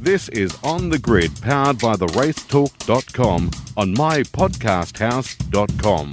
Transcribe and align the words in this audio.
This 0.00 0.28
is 0.30 0.56
On 0.64 0.88
the 0.88 0.98
Grid, 0.98 1.30
powered 1.42 1.78
by 1.78 1.94
the 1.94 2.06
racetalk.com 2.06 3.50
on 3.76 3.94
mypodcasthouse.com. 3.94 6.10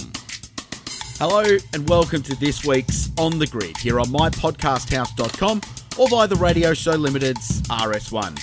Hello 1.16 1.56
and 1.72 1.88
welcome 1.88 2.20
to 2.20 2.36
this 2.36 2.66
week's 2.66 3.10
On 3.16 3.38
the 3.38 3.46
Grid 3.46 3.78
here 3.78 3.98
on 3.98 4.08
mypodcasthouse.com 4.08 5.62
or 5.98 6.08
via 6.10 6.28
the 6.28 6.36
Radio 6.36 6.74
Show 6.74 6.96
Limited's 6.96 7.62
RS1. 7.62 8.38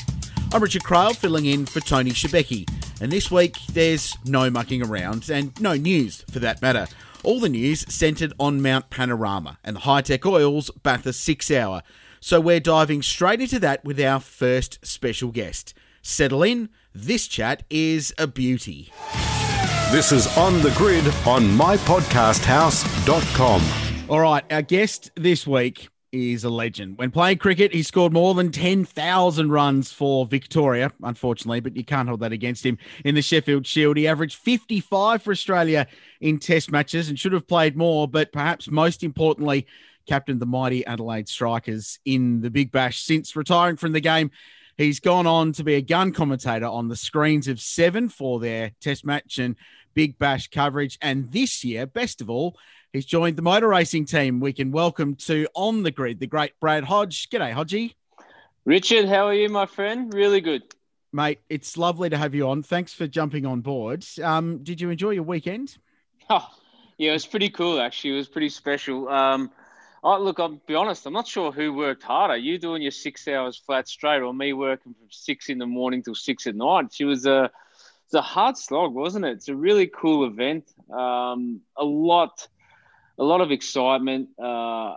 I'm 0.51 0.63
Richard 0.63 0.81
Craill 0.81 1.15
filling 1.15 1.45
in 1.45 1.67
for 1.67 1.79
Tony 1.79 2.09
Shebeki, 2.09 2.67
and 2.99 3.11
this 3.11 3.29
week 3.29 3.59
there's 3.71 4.17
no 4.25 4.49
mucking 4.49 4.81
around 4.81 5.29
and 5.29 5.61
no 5.61 5.75
news 5.75 6.25
for 6.31 6.39
that 6.39 6.59
matter. 6.63 6.87
All 7.21 7.39
the 7.39 7.49
news 7.49 7.85
centred 7.93 8.33
on 8.39 8.63
Mount 8.63 8.89
Panorama 8.89 9.59
and 9.63 9.75
the 9.75 9.81
Hi-Tec 9.81 10.25
Oils 10.25 10.71
Bathurst 10.81 11.23
6 11.23 11.51
Hour. 11.51 11.83
So 12.25 12.41
we're 12.41 12.59
diving 12.59 13.03
straight 13.03 13.39
into 13.39 13.59
that 13.59 13.85
with 13.85 14.01
our 14.01 14.19
first 14.19 14.83
special 14.83 15.29
guest. 15.29 15.75
Settle 16.01 16.41
in, 16.41 16.69
this 16.91 17.27
chat 17.27 17.61
is 17.69 18.15
a 18.17 18.25
beauty. 18.25 18.91
This 19.91 20.11
is 20.11 20.25
On 20.35 20.59
the 20.63 20.71
Grid 20.71 21.05
on 21.27 21.43
mypodcasthouse.com. 21.43 24.09
All 24.09 24.21
right, 24.21 24.43
our 24.51 24.63
guest 24.63 25.11
this 25.15 25.45
week 25.45 25.89
is 26.11 26.43
a 26.43 26.49
legend. 26.49 26.97
When 26.97 27.11
playing 27.11 27.37
cricket, 27.37 27.71
he 27.71 27.83
scored 27.83 28.11
more 28.11 28.33
than 28.33 28.51
10,000 28.51 29.51
runs 29.51 29.91
for 29.91 30.25
Victoria, 30.25 30.91
unfortunately, 31.03 31.59
but 31.59 31.77
you 31.77 31.83
can't 31.83 32.07
hold 32.07 32.21
that 32.21 32.31
against 32.31 32.65
him 32.65 32.79
in 33.03 33.13
the 33.13 33.21
Sheffield 33.21 33.67
Shield. 33.67 33.97
He 33.97 34.07
averaged 34.07 34.37
55 34.37 35.21
for 35.21 35.29
Australia 35.29 35.85
in 36.21 36.39
test 36.39 36.71
matches 36.71 37.07
and 37.07 37.19
should 37.19 37.33
have 37.33 37.47
played 37.47 37.77
more, 37.77 38.07
but 38.07 38.31
perhaps 38.31 38.71
most 38.71 39.03
importantly, 39.03 39.67
captained 40.05 40.39
the 40.39 40.45
mighty 40.45 40.85
Adelaide 40.85 41.27
Strikers 41.27 41.99
in 42.05 42.41
the 42.41 42.49
Big 42.49 42.71
Bash 42.71 43.01
since 43.01 43.35
retiring 43.35 43.77
from 43.77 43.91
the 43.91 43.99
game. 43.99 44.31
He's 44.77 44.99
gone 44.99 45.25
on 45.25 45.53
to 45.53 45.63
be 45.63 45.75
a 45.75 45.81
gun 45.81 46.11
commentator 46.11 46.65
on 46.65 46.89
the 46.89 46.95
screens 46.95 47.47
of 47.47 47.61
seven 47.61 48.09
for 48.09 48.39
their 48.39 48.71
test 48.81 49.05
match 49.05 49.37
and 49.37 49.55
Big 49.93 50.17
Bash 50.17 50.49
coverage. 50.49 50.97
And 51.01 51.31
this 51.31 51.63
year, 51.63 51.85
best 51.85 52.19
of 52.19 52.29
all, 52.29 52.57
he's 52.91 53.05
joined 53.05 53.37
the 53.37 53.41
motor 53.41 53.69
racing 53.69 54.05
team. 54.05 54.39
We 54.39 54.51
can 54.51 54.71
welcome 54.71 55.15
to 55.15 55.47
On 55.55 55.83
the 55.83 55.91
Grid 55.91 56.19
the 56.19 56.27
great 56.27 56.59
Brad 56.59 56.83
Hodge. 56.83 57.29
G'day, 57.29 57.53
Hodgie. 57.53 57.93
Richard, 58.65 59.07
how 59.07 59.27
are 59.27 59.33
you, 59.33 59.47
my 59.47 59.65
friend? 59.65 60.13
Really 60.13 60.41
good. 60.41 60.63
Mate, 61.13 61.39
it's 61.49 61.77
lovely 61.77 62.09
to 62.09 62.17
have 62.17 62.35
you 62.35 62.49
on. 62.49 62.61
Thanks 62.61 62.93
for 62.93 63.07
jumping 63.07 63.45
on 63.45 63.61
board. 63.61 64.05
Um, 64.21 64.63
did 64.63 64.81
you 64.81 64.89
enjoy 64.89 65.11
your 65.11 65.23
weekend? 65.23 65.77
Oh, 66.29 66.45
yeah, 66.97 67.11
it 67.11 67.13
was 67.13 67.25
pretty 67.25 67.49
cool, 67.49 67.79
actually. 67.79 68.15
It 68.15 68.17
was 68.17 68.27
pretty 68.27 68.49
special. 68.49 69.07
Um, 69.07 69.51
Oh, 70.07 70.21
look, 70.21 70.39
I'll 70.39 70.61
be 70.67 70.75
honest. 70.75 71.07
I'm 71.07 71.13
not 71.13 71.27
sure 71.27 71.51
who 71.51 71.73
worked 71.73 72.03
harder. 72.03 72.37
You 72.37 72.59
doing 72.59 72.83
your 72.83 72.91
six 72.91 73.27
hours 73.27 73.57
flat 73.57 73.87
straight, 73.87 74.21
or 74.21 74.35
me 74.35 74.53
working 74.53 74.93
from 74.93 75.07
six 75.09 75.49
in 75.49 75.57
the 75.57 75.65
morning 75.65 76.03
till 76.03 76.13
six 76.13 76.45
at 76.45 76.55
night. 76.55 76.93
She 76.93 77.05
was 77.05 77.25
a, 77.25 77.49
it's 78.05 78.13
a 78.13 78.21
hard 78.21 78.55
slog, 78.55 78.93
wasn't 78.93 79.25
it? 79.25 79.31
It's 79.31 79.47
a 79.47 79.55
really 79.55 79.87
cool 79.87 80.27
event. 80.27 80.71
Um, 80.93 81.61
a 81.75 81.83
lot, 81.83 82.47
a 83.17 83.23
lot 83.23 83.41
of 83.41 83.49
excitement. 83.49 84.29
Uh, 84.37 84.93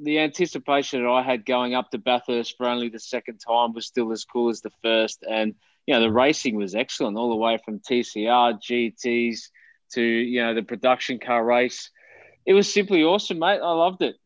the 0.00 0.20
anticipation 0.20 1.02
that 1.02 1.10
I 1.10 1.22
had 1.22 1.44
going 1.44 1.74
up 1.74 1.90
to 1.90 1.98
Bathurst 1.98 2.56
for 2.56 2.66
only 2.66 2.88
the 2.88 3.00
second 3.00 3.38
time 3.38 3.72
was 3.72 3.86
still 3.86 4.12
as 4.12 4.24
cool 4.24 4.48
as 4.48 4.60
the 4.60 4.70
first, 4.80 5.24
and 5.28 5.56
you 5.88 5.94
know 5.94 6.02
the 6.02 6.12
racing 6.12 6.54
was 6.54 6.76
excellent 6.76 7.16
all 7.16 7.30
the 7.30 7.34
way 7.36 7.58
from 7.64 7.80
TCR, 7.80 8.60
GTS 8.62 9.48
to 9.94 10.00
you 10.00 10.40
know 10.40 10.54
the 10.54 10.62
production 10.62 11.18
car 11.18 11.44
race 11.44 11.90
it 12.46 12.54
was 12.54 12.72
simply 12.72 13.04
awesome, 13.04 13.38
mate. 13.38 13.60
I 13.60 13.72
loved 13.72 14.02
it. 14.02 14.16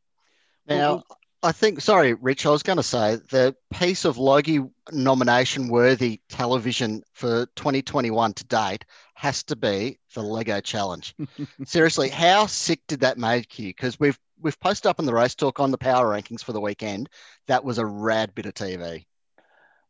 Now, 0.67 1.03
I 1.43 1.53
think, 1.53 1.81
sorry, 1.83 2.15
Rich, 2.15 2.47
I 2.47 2.51
was 2.51 2.63
going 2.63 2.79
to 2.79 2.83
say 2.83 3.17
the 3.31 3.55
piece 3.73 4.07
of 4.07 4.17
Logie 4.17 4.61
nomination 4.93 5.69
worthy 5.69 6.21
television 6.31 7.03
for 7.13 7.47
2021 7.57 8.33
to 8.35 8.45
date 8.45 8.85
has 9.15 9.43
to 9.45 9.57
be 9.57 9.99
the 10.15 10.23
Lego 10.23 10.61
Challenge. 10.61 11.15
Seriously, 11.67 12.09
how 12.09 12.47
sick 12.47 12.81
did 12.89 13.01
that 13.01 13.19
make 13.19 13.59
you? 13.59 13.69
Because 13.69 14.01
we've 14.01 14.19
we've 14.41 14.59
posted 14.61 14.89
up 14.89 14.99
in 14.99 15.07
the 15.07 15.15
race 15.15 15.35
talk 15.35 15.61
on 15.61 15.71
the 15.71 15.79
power 15.79 16.07
rankings 16.15 16.43
for 16.43 16.53
the 16.53 16.61
weekend. 16.61 17.09
That 17.47 17.63
was 17.63 17.79
a 17.79 17.87
rad 17.87 18.35
bit 18.35 18.47
of 18.47 18.55
TV. 18.55 19.05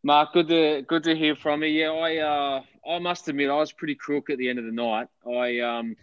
Mark, 0.02 0.32
good 0.32 0.48
to 0.48 0.82
good 0.82 1.04
to 1.04 1.14
hear 1.16 1.34
from 1.36 1.62
you. 1.62 1.68
Yeah, 1.68 1.92
I 1.92 2.16
uh, 2.18 2.62
I 2.88 2.98
must 2.98 3.28
admit 3.28 3.48
I 3.48 3.56
was 3.56 3.72
pretty 3.72 3.94
crook 3.94 4.28
at 4.28 4.38
the 4.38 4.50
end 4.50 4.58
of 4.58 4.64
the 4.64 4.72
night. 4.72 5.08
I 5.26 5.60
um 5.60 5.96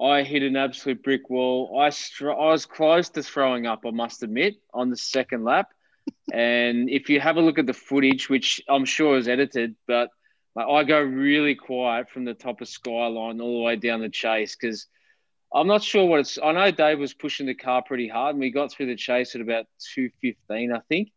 I 0.00 0.22
hit 0.22 0.42
an 0.42 0.56
absolute 0.56 1.02
brick 1.02 1.30
wall. 1.30 1.78
I, 1.80 1.90
str- 1.90 2.30
I 2.30 2.50
was 2.50 2.66
close 2.66 3.08
to 3.10 3.22
throwing 3.22 3.66
up, 3.66 3.82
I 3.86 3.90
must 3.90 4.22
admit, 4.22 4.56
on 4.72 4.90
the 4.90 4.96
second 4.96 5.44
lap. 5.44 5.68
and 6.32 6.90
if 6.90 7.08
you 7.08 7.20
have 7.20 7.36
a 7.36 7.40
look 7.40 7.58
at 7.58 7.66
the 7.66 7.72
footage, 7.72 8.28
which 8.28 8.60
I'm 8.68 8.84
sure 8.84 9.16
is 9.16 9.28
edited, 9.28 9.76
but 9.86 10.10
like, 10.54 10.66
I 10.66 10.84
go 10.84 11.00
really 11.00 11.54
quiet 11.54 12.10
from 12.10 12.24
the 12.24 12.34
top 12.34 12.60
of 12.60 12.68
Skyline 12.68 13.40
all 13.40 13.58
the 13.58 13.64
way 13.64 13.76
down 13.76 14.00
the 14.00 14.08
chase 14.08 14.56
because 14.56 14.86
I'm 15.54 15.66
not 15.66 15.82
sure 15.82 16.06
what 16.06 16.20
it's. 16.20 16.38
I 16.42 16.52
know 16.52 16.70
Dave 16.70 16.98
was 16.98 17.14
pushing 17.14 17.46
the 17.46 17.54
car 17.54 17.82
pretty 17.82 18.08
hard, 18.08 18.34
and 18.34 18.40
we 18.40 18.50
got 18.50 18.72
through 18.72 18.86
the 18.86 18.96
chase 18.96 19.34
at 19.34 19.40
about 19.40 19.66
2:15, 19.96 20.74
I 20.74 20.80
think. 20.88 21.10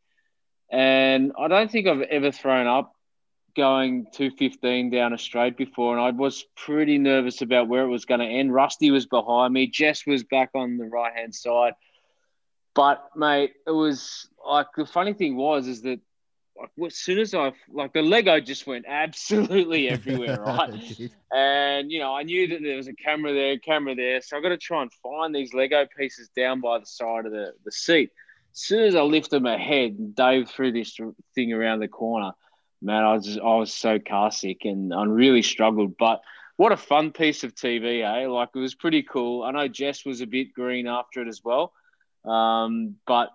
And 0.72 1.31
I 1.38 1.47
don't 1.47 1.72
think 1.72 1.88
I've 1.88 2.02
ever 2.02 2.31
thrown 2.31 2.68
up 2.68 2.94
going 3.55 4.05
215 4.13 4.89
down 4.89 5.13
a 5.13 5.17
straight 5.17 5.57
before, 5.57 5.97
and 5.97 6.05
I 6.05 6.11
was 6.11 6.45
pretty 6.55 6.97
nervous 6.97 7.41
about 7.41 7.67
where 7.67 7.83
it 7.83 7.89
was 7.89 8.05
going 8.05 8.19
to 8.19 8.25
end. 8.25 8.53
Rusty 8.53 8.91
was 8.91 9.05
behind 9.05 9.53
me, 9.53 9.67
Jess 9.67 10.05
was 10.05 10.23
back 10.23 10.49
on 10.53 10.77
the 10.77 10.85
right 10.85 11.13
hand 11.13 11.33
side. 11.33 11.73
But 12.73 13.09
mate, 13.16 13.53
it 13.66 13.71
was 13.71 14.27
like 14.45 14.67
the 14.75 14.85
funny 14.85 15.13
thing 15.13 15.38
was 15.38 15.67
is 15.67 15.81
that 15.83 15.99
like 16.57 16.69
as 16.85 16.95
soon 16.95 17.19
as 17.19 17.33
I 17.33 17.53
like 17.71 17.93
the 17.93 18.01
Lego 18.01 18.39
just 18.39 18.67
went 18.67 18.85
absolutely 18.88 19.89
everywhere, 19.89 20.41
right? 20.41 21.11
and 21.33 21.91
you 21.91 21.99
know, 21.99 22.16
I 22.16 22.23
knew 22.23 22.47
that 22.49 22.61
there 22.61 22.77
was 22.77 22.87
a 22.87 22.93
camera 22.93 23.33
there, 23.33 23.57
camera 23.57 23.95
there, 23.95 24.22
so 24.22 24.37
I 24.37 24.41
got 24.41 24.49
to 24.49 24.57
try 24.57 24.81
and 24.81 24.91
find 25.01 25.33
these 25.33 25.53
Lego 25.53 25.85
pieces 25.97 26.29
down 26.35 26.61
by 26.61 26.79
the 26.79 26.85
side 26.85 27.25
of 27.25 27.31
the, 27.31 27.53
the 27.63 27.72
seat. 27.72 28.11
As 28.53 28.61
soon 28.61 28.85
as 28.85 28.95
I 28.95 29.01
lift 29.01 29.31
them 29.31 29.45
ahead, 29.45 29.91
and 29.91 30.16
dove 30.16 30.49
through 30.49 30.72
this 30.72 30.97
thing 31.33 31.51
around 31.51 31.79
the 31.79 31.89
corner, 31.89 32.31
man, 32.85 33.03
I 33.03 33.13
was 33.13 33.25
just, 33.25 33.40
I 33.40 33.56
was 33.56 33.73
so 33.73 34.00
car 34.00 34.31
sick 34.31 34.59
and 34.63 34.94
I 34.94 35.03
really 35.06 35.41
struggled. 35.41 35.97
But 35.97 36.22
what 36.57 36.72
a 36.72 36.78
fun 36.78 37.12
piece 37.12 37.44
of 37.44 37.56
TV, 37.56 38.03
eh? 38.03 38.28
Like 38.28 38.50
it 38.56 38.59
was 38.59 38.75
pretty 38.75 39.03
cool. 39.03 39.44
I 39.44 39.51
know 39.51 39.68
Jess 39.68 40.06
was 40.06 40.22
a 40.22 40.28
bit 40.28 40.53
green 40.53 40.88
after 40.88 41.22
it 41.22 41.28
as 41.28 41.41
well, 41.44 41.73
um, 42.23 42.96
but 43.06 43.29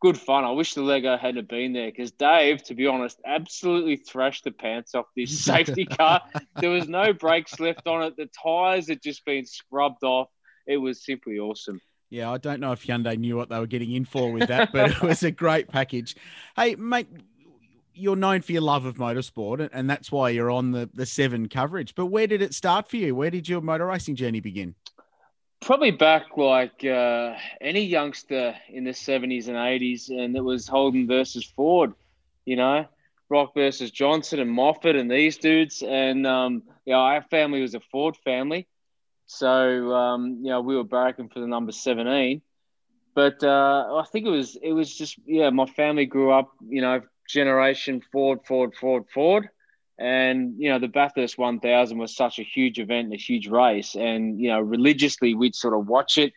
good 0.00 0.18
fun. 0.18 0.44
I 0.44 0.50
wish 0.50 0.74
the 0.74 0.82
Lego 0.82 1.16
hadn't 1.16 1.48
been 1.48 1.72
there 1.72 1.90
because 1.90 2.10
Dave, 2.12 2.62
to 2.64 2.74
be 2.74 2.86
honest, 2.86 3.20
absolutely 3.24 3.96
thrashed 3.96 4.44
the 4.44 4.50
pants 4.50 4.94
off 4.94 5.06
this 5.16 5.38
safety 5.44 5.84
car. 5.84 6.22
There 6.56 6.70
was 6.70 6.88
no 6.88 7.12
brakes 7.12 7.60
left 7.60 7.86
on 7.86 8.02
it. 8.02 8.16
The 8.16 8.28
tires 8.42 8.88
had 8.88 9.02
just 9.02 9.24
been 9.24 9.46
scrubbed 9.46 10.02
off. 10.02 10.28
It 10.66 10.78
was 10.78 11.04
simply 11.04 11.38
awesome. 11.38 11.80
Yeah, 12.10 12.30
I 12.30 12.38
don't 12.38 12.60
know 12.60 12.72
if 12.72 12.86
Hyundai 12.86 13.18
knew 13.18 13.36
what 13.36 13.48
they 13.48 13.58
were 13.58 13.66
getting 13.66 13.92
in 13.92 14.04
for 14.04 14.30
with 14.30 14.48
that, 14.48 14.72
but 14.72 14.90
it 14.90 15.02
was 15.02 15.22
a 15.22 15.30
great 15.30 15.68
package. 15.68 16.16
Hey, 16.54 16.76
mate, 16.76 17.08
you're 17.94 18.16
known 18.16 18.42
for 18.42 18.52
your 18.52 18.62
love 18.62 18.84
of 18.84 18.96
motorsport, 18.96 19.68
and 19.72 19.88
that's 19.88 20.10
why 20.10 20.30
you're 20.30 20.50
on 20.50 20.72
the 20.72 20.88
the 20.94 21.06
seven 21.06 21.48
coverage. 21.48 21.94
But 21.94 22.06
where 22.06 22.26
did 22.26 22.42
it 22.42 22.54
start 22.54 22.88
for 22.88 22.96
you? 22.96 23.14
Where 23.14 23.30
did 23.30 23.48
your 23.48 23.60
motor 23.60 23.86
racing 23.86 24.16
journey 24.16 24.40
begin? 24.40 24.74
Probably 25.60 25.92
back 25.92 26.36
like 26.36 26.84
uh, 26.84 27.34
any 27.60 27.84
youngster 27.84 28.54
in 28.68 28.84
the 28.84 28.90
70s 28.90 29.48
and 29.48 29.56
80s, 29.56 30.10
and 30.10 30.36
it 30.36 30.44
was 30.44 30.68
Holden 30.68 31.06
versus 31.06 31.44
Ford. 31.44 31.94
You 32.44 32.56
know, 32.56 32.86
Brock 33.28 33.54
versus 33.54 33.90
Johnson 33.90 34.40
and 34.40 34.50
Moffat 34.50 34.96
and 34.96 35.10
these 35.10 35.38
dudes. 35.38 35.82
And 35.82 36.26
um, 36.26 36.64
our 36.92 37.22
family 37.22 37.62
was 37.62 37.74
a 37.74 37.80
Ford 37.80 38.16
family, 38.18 38.66
so 39.26 39.94
um, 39.94 40.40
you 40.42 40.50
know 40.50 40.60
we 40.60 40.76
were 40.76 40.84
barracking 40.84 41.32
for 41.32 41.40
the 41.40 41.46
number 41.46 41.72
17 41.72 42.42
but 43.14 43.42
uh, 43.44 43.96
I 43.96 44.04
think 44.10 44.26
it 44.26 44.30
was 44.30 44.56
it 44.60 44.72
was 44.72 44.94
just 44.94 45.18
yeah. 45.24 45.50
My 45.50 45.66
family 45.66 46.04
grew 46.04 46.32
up, 46.32 46.50
you 46.68 46.82
know, 46.82 47.00
generation 47.28 48.02
Ford, 48.12 48.40
Ford, 48.46 48.74
Ford, 48.74 49.04
Ford. 49.12 49.48
And, 49.98 50.54
you 50.58 50.70
know, 50.70 50.78
the 50.78 50.88
Bathurst 50.88 51.38
1000 51.38 51.98
was 51.98 52.16
such 52.16 52.38
a 52.38 52.42
huge 52.42 52.80
event, 52.80 53.12
a 53.12 53.16
huge 53.16 53.48
race. 53.48 53.94
And, 53.94 54.40
you 54.40 54.48
know, 54.48 54.60
religiously, 54.60 55.34
we'd 55.34 55.54
sort 55.54 55.74
of 55.74 55.86
watch 55.86 56.18
it 56.18 56.32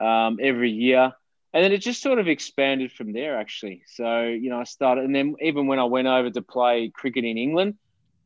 um, 0.00 0.38
every 0.42 0.70
year. 0.70 1.12
And 1.52 1.64
then 1.64 1.72
it 1.72 1.78
just 1.78 2.02
sort 2.02 2.18
of 2.18 2.28
expanded 2.28 2.92
from 2.92 3.12
there, 3.12 3.38
actually. 3.38 3.82
So, 3.86 4.22
you 4.22 4.50
know, 4.50 4.60
I 4.60 4.64
started, 4.64 5.04
and 5.04 5.14
then 5.14 5.34
even 5.40 5.66
when 5.66 5.78
I 5.78 5.84
went 5.84 6.06
over 6.06 6.30
to 6.30 6.42
play 6.42 6.90
cricket 6.94 7.24
in 7.24 7.38
England, 7.38 7.74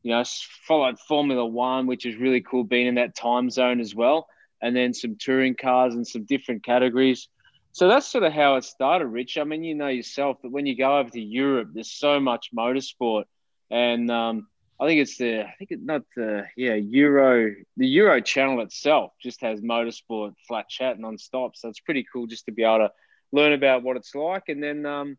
you 0.02 0.10
know, 0.10 0.22
followed 0.66 0.98
Formula 0.98 1.46
One, 1.46 1.86
which 1.86 2.04
is 2.04 2.16
really 2.16 2.40
cool 2.40 2.64
being 2.64 2.86
in 2.86 2.96
that 2.96 3.14
time 3.14 3.50
zone 3.50 3.80
as 3.80 3.94
well. 3.94 4.26
And 4.60 4.76
then 4.76 4.94
some 4.94 5.16
touring 5.16 5.54
cars 5.54 5.94
and 5.94 6.06
some 6.06 6.24
different 6.24 6.64
categories. 6.64 7.28
So 7.72 7.88
that's 7.88 8.06
sort 8.06 8.24
of 8.24 8.32
how 8.32 8.56
it 8.56 8.64
started, 8.64 9.06
Rich. 9.06 9.38
I 9.38 9.44
mean, 9.44 9.64
you 9.64 9.74
know 9.74 9.88
yourself 9.88 10.42
that 10.42 10.50
when 10.50 10.66
you 10.66 10.76
go 10.76 10.98
over 10.98 11.08
to 11.10 11.20
Europe, 11.20 11.70
there's 11.72 11.90
so 11.90 12.20
much 12.20 12.50
motorsport, 12.54 13.24
and 13.70 14.10
um, 14.10 14.46
I 14.78 14.86
think 14.86 15.00
it's 15.00 15.16
the 15.16 15.40
I 15.40 15.54
think 15.58 15.70
it's 15.70 15.84
not 15.84 16.02
the 16.14 16.44
yeah 16.56 16.74
Euro 16.74 17.54
the 17.78 17.86
Euro 17.86 18.20
channel 18.20 18.60
itself 18.60 19.12
just 19.22 19.40
has 19.40 19.62
motorsport 19.62 20.34
flat 20.46 20.69
chat 20.69 20.98
non-stop. 20.98 21.56
So 21.56 21.70
it's 21.70 21.80
pretty 21.80 22.04
cool 22.12 22.26
just 22.26 22.44
to 22.44 22.52
be 22.52 22.62
able 22.62 22.78
to 22.78 22.92
learn 23.32 23.54
about 23.54 23.82
what 23.82 23.96
it's 23.96 24.14
like, 24.14 24.48
and 24.48 24.62
then 24.62 24.84
um, 24.84 25.16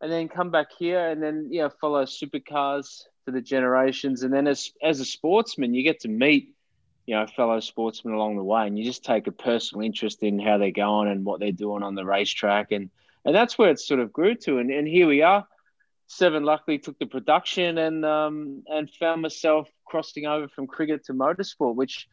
and 0.00 0.10
then 0.10 0.28
come 0.28 0.50
back 0.50 0.68
here 0.76 1.08
and 1.08 1.22
then 1.22 1.48
yeah 1.50 1.68
follow 1.80 2.04
supercars 2.04 3.02
for 3.24 3.30
the 3.30 3.40
generations 3.40 4.22
and 4.22 4.32
then 4.32 4.46
as 4.46 4.70
as 4.82 5.00
a 5.00 5.04
sportsman 5.04 5.74
you 5.74 5.82
get 5.82 6.00
to 6.00 6.08
meet 6.08 6.54
you 7.06 7.14
know 7.14 7.26
fellow 7.26 7.60
sportsmen 7.60 8.14
along 8.14 8.36
the 8.36 8.42
way 8.42 8.66
and 8.66 8.78
you 8.78 8.84
just 8.84 9.04
take 9.04 9.26
a 9.26 9.32
personal 9.32 9.84
interest 9.84 10.22
in 10.22 10.38
how 10.38 10.58
they're 10.58 10.70
going 10.70 11.08
and 11.08 11.24
what 11.24 11.40
they're 11.40 11.52
doing 11.52 11.82
on 11.82 11.94
the 11.94 12.04
racetrack 12.04 12.72
and 12.72 12.90
and 13.24 13.34
that's 13.34 13.58
where 13.58 13.70
it 13.70 13.80
sort 13.80 14.00
of 14.00 14.12
grew 14.12 14.34
to 14.34 14.58
and, 14.58 14.70
and 14.70 14.86
here 14.86 15.06
we 15.06 15.22
are 15.22 15.46
seven 16.08 16.44
luckily 16.44 16.78
took 16.78 16.98
the 16.98 17.06
production 17.06 17.78
and 17.78 18.04
um 18.04 18.62
and 18.68 18.90
found 18.90 19.22
myself 19.22 19.68
crossing 19.84 20.26
over 20.26 20.48
from 20.48 20.66
cricket 20.66 21.04
to 21.04 21.12
motorsport 21.12 21.74
which 21.74 22.08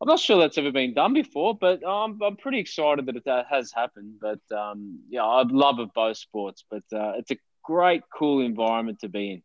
I'm 0.00 0.08
not 0.08 0.18
sure 0.18 0.38
that's 0.38 0.58
ever 0.58 0.72
been 0.72 0.92
done 0.92 1.14
before, 1.14 1.56
but 1.56 1.80
I'm, 1.86 2.20
I'm 2.20 2.36
pretty 2.36 2.58
excited 2.58 3.06
that 3.06 3.24
that 3.24 3.46
has 3.48 3.72
happened. 3.72 4.14
But 4.20 4.40
um, 4.54 4.98
yeah, 5.08 5.24
I 5.24 5.44
love 5.44 5.78
of 5.78 5.94
both 5.94 6.16
sports, 6.16 6.64
but 6.68 6.82
uh, 6.92 7.12
it's 7.16 7.30
a 7.30 7.38
great, 7.62 8.02
cool 8.12 8.40
environment 8.40 9.00
to 9.00 9.08
be 9.08 9.30
in. 9.30 9.42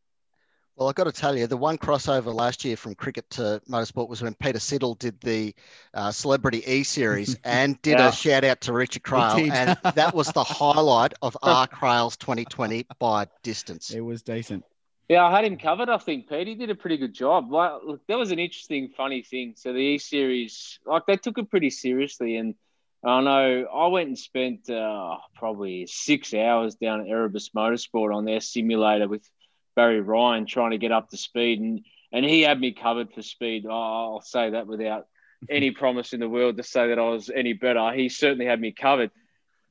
Well, 0.80 0.88
I've 0.88 0.96
got 0.96 1.04
to 1.04 1.12
tell 1.12 1.38
you, 1.38 1.46
the 1.46 1.58
one 1.58 1.78
crossover 1.78 2.34
last 2.34 2.64
year 2.64 2.78
from 2.78 2.96
cricket 2.96 3.30
to 3.32 3.62
motorsport 3.70 4.08
was 4.08 4.22
when 4.22 4.34
Peter 4.36 4.60
Siddle 4.60 4.98
did 4.98 5.20
the 5.20 5.54
uh, 5.94 6.10
Celebrity 6.10 6.64
E 6.66 6.84
Series 6.84 7.36
and 7.44 7.80
did 7.82 8.00
yeah. 8.00 8.08
a 8.08 8.12
shout 8.14 8.46
out 8.46 8.62
to 8.62 8.72
Richard 8.72 9.04
Craill. 9.04 9.52
and 9.52 9.78
that 9.96 10.16
was 10.16 10.32
the 10.32 10.44
highlight 10.46 11.16
of 11.22 11.36
R. 11.44 11.68
Craill's 11.68 12.16
2020 12.16 12.86
by 12.98 13.28
distance. 13.44 13.92
It 13.92 14.00
was 14.00 14.22
decent. 14.22 14.64
Yeah, 15.10 15.26
I 15.26 15.32
had 15.32 15.44
him 15.44 15.58
covered. 15.58 15.90
I 15.90 15.98
think 15.98 16.30
Pete. 16.30 16.48
He 16.48 16.56
did 16.56 16.70
a 16.70 16.76
pretty 16.76 16.96
good 16.96 17.14
job. 17.14 17.52
Like, 17.52 17.74
look, 17.86 18.08
that 18.08 18.18
was 18.18 18.32
an 18.32 18.40
interesting, 18.40 18.88
funny 18.96 19.22
thing. 19.22 19.56
So 19.58 19.74
the 19.74 19.80
E 19.80 19.98
Series, 19.98 20.80
like 20.86 21.06
they 21.08 21.18
took 21.18 21.38
it 21.40 21.50
pretty 21.50 21.72
seriously, 21.72 22.38
and 22.38 22.56
I 23.04 23.20
know 23.20 23.66
I 23.66 23.88
went 23.88 24.08
and 24.08 24.18
spent 24.18 24.70
uh, 24.70 25.18
probably 25.36 25.88
six 25.88 26.34
hours 26.34 26.76
down 26.76 27.02
at 27.02 27.08
Erebus 27.08 27.50
Motorsport 27.50 28.16
on 28.16 28.24
their 28.24 28.40
simulator 28.40 29.10
with 29.10 29.30
Barry 29.76 30.02
Ryan 30.02 30.46
trying 30.46 30.72
to 30.72 30.78
get 30.78 30.92
up 30.92 31.10
to 31.10 31.18
speed, 31.18 31.60
and 31.60 31.82
and 32.12 32.26
he 32.26 32.42
had 32.42 32.60
me 32.60 32.72
covered 32.72 33.14
for 33.14 33.22
speed. 33.22 33.66
Oh, 33.68 34.14
I'll 34.16 34.22
say 34.22 34.52
that 34.52 34.68
without 34.68 35.08
any 35.50 35.72
promise 35.72 36.14
in 36.14 36.20
the 36.20 36.30
world 36.30 36.58
to 36.58 36.64
say 36.64 36.88
that 36.90 37.00
I 37.00 37.10
was 37.10 37.30
any 37.30 37.54
better. 37.54 37.92
He 37.92 38.10
certainly 38.10 38.46
had 38.46 38.60
me 38.60 38.72
covered. 38.72 39.12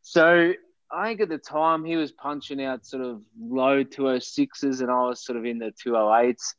So 0.02 0.52
I 0.90 1.08
think 1.08 1.20
at 1.20 1.28
the 1.28 1.38
time 1.38 1.84
he 1.84 1.96
was 1.96 2.12
punching 2.12 2.62
out 2.62 2.86
sort 2.86 3.04
of 3.04 3.22
low 3.38 3.84
206s 3.84 4.80
and 4.80 4.90
I 4.90 5.02
was 5.02 5.24
sort 5.24 5.38
of 5.38 5.44
in 5.44 5.58
the 5.58 5.72
208s. 5.86 6.54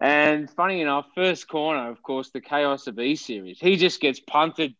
And 0.00 0.50
funny 0.50 0.80
enough, 0.80 1.06
first 1.14 1.48
corner, 1.48 1.88
of 1.88 2.02
course, 2.02 2.30
the 2.30 2.40
chaos 2.40 2.86
of 2.86 2.98
E 2.98 3.16
series, 3.16 3.58
he 3.58 3.76
just 3.76 4.00
gets 4.00 4.20
punted, 4.20 4.74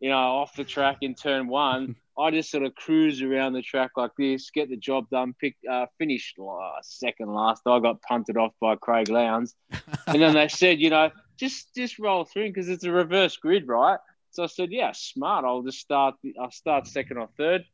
you 0.00 0.10
know, 0.10 0.16
off 0.16 0.54
the 0.56 0.64
track 0.64 0.98
in 1.02 1.14
turn 1.14 1.48
one. 1.48 1.96
I 2.18 2.30
just 2.30 2.50
sort 2.50 2.64
of 2.64 2.74
cruise 2.74 3.20
around 3.20 3.52
the 3.52 3.60
track 3.60 3.90
like 3.96 4.12
this, 4.16 4.50
get 4.50 4.70
the 4.70 4.76
job 4.76 5.10
done, 5.10 5.34
pick, 5.38 5.54
uh, 5.70 5.84
finished 5.98 6.38
second 6.82 7.34
last. 7.34 7.62
I 7.66 7.78
got 7.78 8.00
punted 8.00 8.38
off 8.38 8.52
by 8.58 8.76
Craig 8.76 9.10
Lowndes. 9.10 9.54
and 10.06 10.22
then 10.22 10.32
they 10.32 10.48
said, 10.48 10.80
you 10.80 10.88
know, 10.88 11.10
just 11.36 11.74
just 11.74 11.98
roll 11.98 12.24
through 12.24 12.48
because 12.48 12.70
it's 12.70 12.84
a 12.84 12.90
reverse 12.90 13.36
grid, 13.36 13.68
right? 13.68 13.98
So 14.30 14.44
I 14.44 14.46
said, 14.46 14.72
yeah, 14.72 14.92
smart. 14.94 15.44
I'll 15.44 15.62
just 15.62 15.78
start. 15.78 16.14
I'll 16.40 16.50
start 16.50 16.86
second 16.86 17.18
or 17.18 17.28
third 17.36 17.66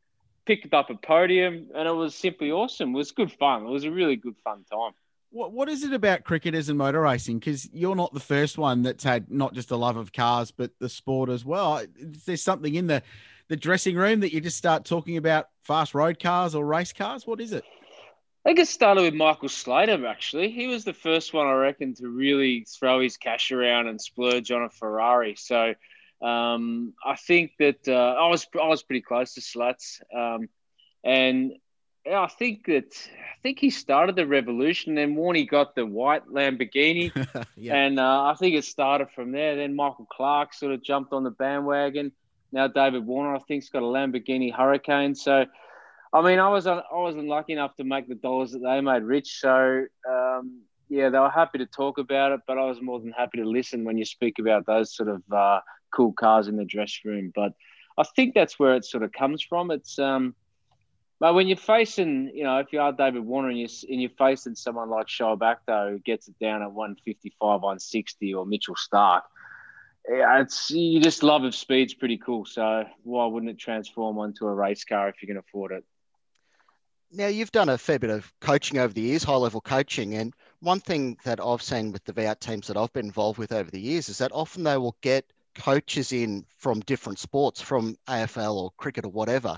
picked 0.45 0.73
up 0.73 0.89
a 0.89 0.95
podium, 0.95 1.69
and 1.75 1.87
it 1.87 1.91
was 1.91 2.15
simply 2.15 2.51
awesome. 2.51 2.93
It 2.93 2.97
was 2.97 3.11
good 3.11 3.31
fun. 3.31 3.65
It 3.65 3.69
was 3.69 3.85
a 3.85 3.91
really 3.91 4.15
good 4.15 4.35
fun 4.43 4.65
time. 4.71 4.91
What 5.33 5.51
What 5.51 5.67
is 5.67 5.83
it 5.83 5.93
about 5.93 6.23
cricketers 6.23 6.69
and 6.69 6.77
motor 6.77 7.01
racing? 7.01 7.39
Because 7.39 7.67
you're 7.73 7.95
not 7.95 8.13
the 8.13 8.19
first 8.19 8.57
one 8.57 8.83
that's 8.83 9.03
had 9.03 9.31
not 9.31 9.53
just 9.53 9.71
a 9.71 9.75
love 9.75 9.97
of 9.97 10.13
cars, 10.13 10.51
but 10.51 10.71
the 10.79 10.87
sport 10.87 11.29
as 11.29 11.43
well. 11.43 11.83
There's 11.99 12.43
something 12.43 12.75
in 12.75 12.87
the 12.87 13.01
the 13.49 13.55
dressing 13.55 13.95
room 13.95 14.21
that 14.21 14.31
you 14.31 14.41
just 14.41 14.57
start 14.57 14.85
talking 14.85 15.17
about 15.17 15.47
fast 15.63 15.93
road 15.93 16.19
cars 16.19 16.55
or 16.55 16.65
race 16.65 16.93
cars? 16.93 17.27
What 17.27 17.41
is 17.41 17.51
it? 17.51 17.63
I 18.45 18.49
think 18.49 18.59
it 18.59 18.67
started 18.67 19.01
with 19.01 19.13
Michael 19.13 19.49
Slater, 19.49 20.05
actually. 20.05 20.51
He 20.51 20.67
was 20.67 20.83
the 20.83 20.93
first 20.93 21.33
one, 21.33 21.47
I 21.47 21.53
reckon, 21.53 21.93
to 21.95 22.07
really 22.09 22.65
throw 22.67 22.99
his 22.99 23.15
cash 23.15 23.51
around 23.51 23.87
and 23.87 24.01
splurge 24.01 24.51
on 24.51 24.63
a 24.63 24.69
Ferrari. 24.69 25.35
So 25.37 25.73
um, 26.21 26.93
I 27.05 27.15
think 27.15 27.53
that 27.59 27.87
uh, 27.87 28.15
I 28.19 28.27
was 28.27 28.45
I 28.61 28.67
was 28.67 28.83
pretty 28.83 29.01
close 29.01 29.33
to 29.35 29.41
Slats, 29.41 30.01
um, 30.13 30.49
and 31.03 31.53
yeah, 32.05 32.21
I 32.21 32.27
think 32.27 32.65
that 32.65 32.93
I 33.15 33.41
think 33.41 33.59
he 33.59 33.69
started 33.69 34.15
the 34.15 34.27
revolution. 34.27 34.97
And 34.97 34.97
then 34.97 35.17
Warney 35.17 35.49
got 35.49 35.75
the 35.75 35.85
white 35.85 36.27
Lamborghini, 36.27 37.11
yeah. 37.55 37.75
and 37.75 37.99
uh, 37.99 38.23
I 38.23 38.35
think 38.35 38.55
it 38.55 38.65
started 38.65 39.09
from 39.11 39.31
there. 39.31 39.55
Then 39.55 39.75
Michael 39.75 40.07
Clarke 40.11 40.53
sort 40.53 40.73
of 40.73 40.83
jumped 40.83 41.13
on 41.13 41.23
the 41.23 41.31
bandwagon. 41.31 42.11
Now 42.51 42.67
David 42.67 43.05
Warner, 43.05 43.35
I 43.35 43.39
think, 43.39 43.63
has 43.63 43.69
got 43.69 43.83
a 43.83 43.85
Lamborghini 43.85 44.53
Hurricane. 44.53 45.15
So, 45.15 45.45
I 46.11 46.21
mean, 46.21 46.39
I 46.39 46.49
was 46.49 46.67
I 46.67 46.81
wasn't 46.91 47.27
lucky 47.27 47.53
enough 47.53 47.75
to 47.77 47.83
make 47.83 48.07
the 48.07 48.15
dollars 48.15 48.51
that 48.51 48.59
they 48.59 48.81
made 48.81 49.03
rich. 49.03 49.39
So, 49.39 49.85
um, 50.09 50.61
yeah, 50.89 51.09
they 51.09 51.19
were 51.19 51.29
happy 51.29 51.57
to 51.59 51.65
talk 51.65 51.97
about 51.97 52.33
it, 52.33 52.41
but 52.45 52.57
I 52.57 52.65
was 52.65 52.81
more 52.81 52.99
than 52.99 53.11
happy 53.11 53.39
to 53.39 53.45
listen 53.45 53.85
when 53.85 53.97
you 53.97 54.05
speak 54.05 54.39
about 54.39 54.65
those 54.65 54.95
sort 54.95 55.09
of 55.09 55.23
uh, 55.31 55.61
cool 55.91 56.11
cars 56.13 56.47
in 56.47 56.57
the 56.57 56.65
dress 56.65 56.99
room. 57.05 57.31
But 57.33 57.53
I 57.97 58.03
think 58.15 58.33
that's 58.35 58.59
where 58.59 58.75
it 58.75 58.85
sort 58.85 59.03
of 59.03 59.11
comes 59.13 59.41
from. 59.41 59.71
It's 59.71 59.97
um, 59.97 60.35
but 61.23 61.35
when 61.35 61.47
you're 61.47 61.55
facing, 61.55 62.31
you 62.35 62.43
know, 62.43 62.57
if 62.57 62.73
you 62.73 62.81
are 62.81 62.91
David 62.91 63.23
Warner 63.23 63.47
and 63.47 63.57
you're, 63.57 63.69
and 63.89 64.01
you're 64.01 64.11
facing 64.17 64.55
someone 64.55 64.89
like 64.89 65.07
Shoaib 65.07 65.39
Akhtar 65.39 65.89
who 65.89 65.99
gets 65.99 66.27
it 66.27 66.37
down 66.37 66.61
at 66.61 66.73
155, 66.73 67.39
160, 67.39 68.33
or 68.33 68.45
Mitchell 68.45 68.75
Starc, 68.75 69.21
yeah, 70.09 70.41
it's 70.41 70.69
you 70.69 70.99
just 70.99 71.23
love 71.23 71.45
of 71.45 71.55
speed's 71.55 71.93
pretty 71.93 72.17
cool. 72.17 72.43
So 72.43 72.83
why 73.03 73.25
wouldn't 73.25 73.49
it 73.49 73.57
transform 73.57 74.17
onto 74.17 74.45
a 74.47 74.53
race 74.53 74.83
car 74.83 75.07
if 75.07 75.21
you 75.21 75.29
can 75.29 75.37
afford 75.37 75.71
it? 75.71 75.85
Now 77.09 77.27
you've 77.27 77.53
done 77.53 77.69
a 77.69 77.77
fair 77.77 77.99
bit 77.99 78.09
of 78.09 78.29
coaching 78.41 78.79
over 78.79 78.93
the 78.93 78.99
years, 78.99 79.23
high 79.23 79.37
level 79.37 79.61
coaching, 79.61 80.15
and 80.15 80.33
one 80.59 80.81
thing 80.81 81.17
that 81.23 81.39
I've 81.39 81.61
seen 81.61 81.93
with 81.93 82.03
the 82.03 82.11
V8 82.11 82.41
teams 82.41 82.67
that 82.67 82.75
I've 82.75 82.91
been 82.91 83.05
involved 83.05 83.39
with 83.39 83.53
over 83.53 83.71
the 83.71 83.79
years 83.79 84.09
is 84.09 84.17
that 84.17 84.33
often 84.33 84.63
they 84.63 84.75
will 84.75 84.97
get 84.99 85.31
coaches 85.55 86.11
in 86.11 86.45
from 86.57 86.81
different 86.81 87.17
sports, 87.17 87.61
from 87.61 87.95
AFL 88.09 88.55
or 88.55 88.71
cricket 88.75 89.05
or 89.05 89.11
whatever, 89.11 89.57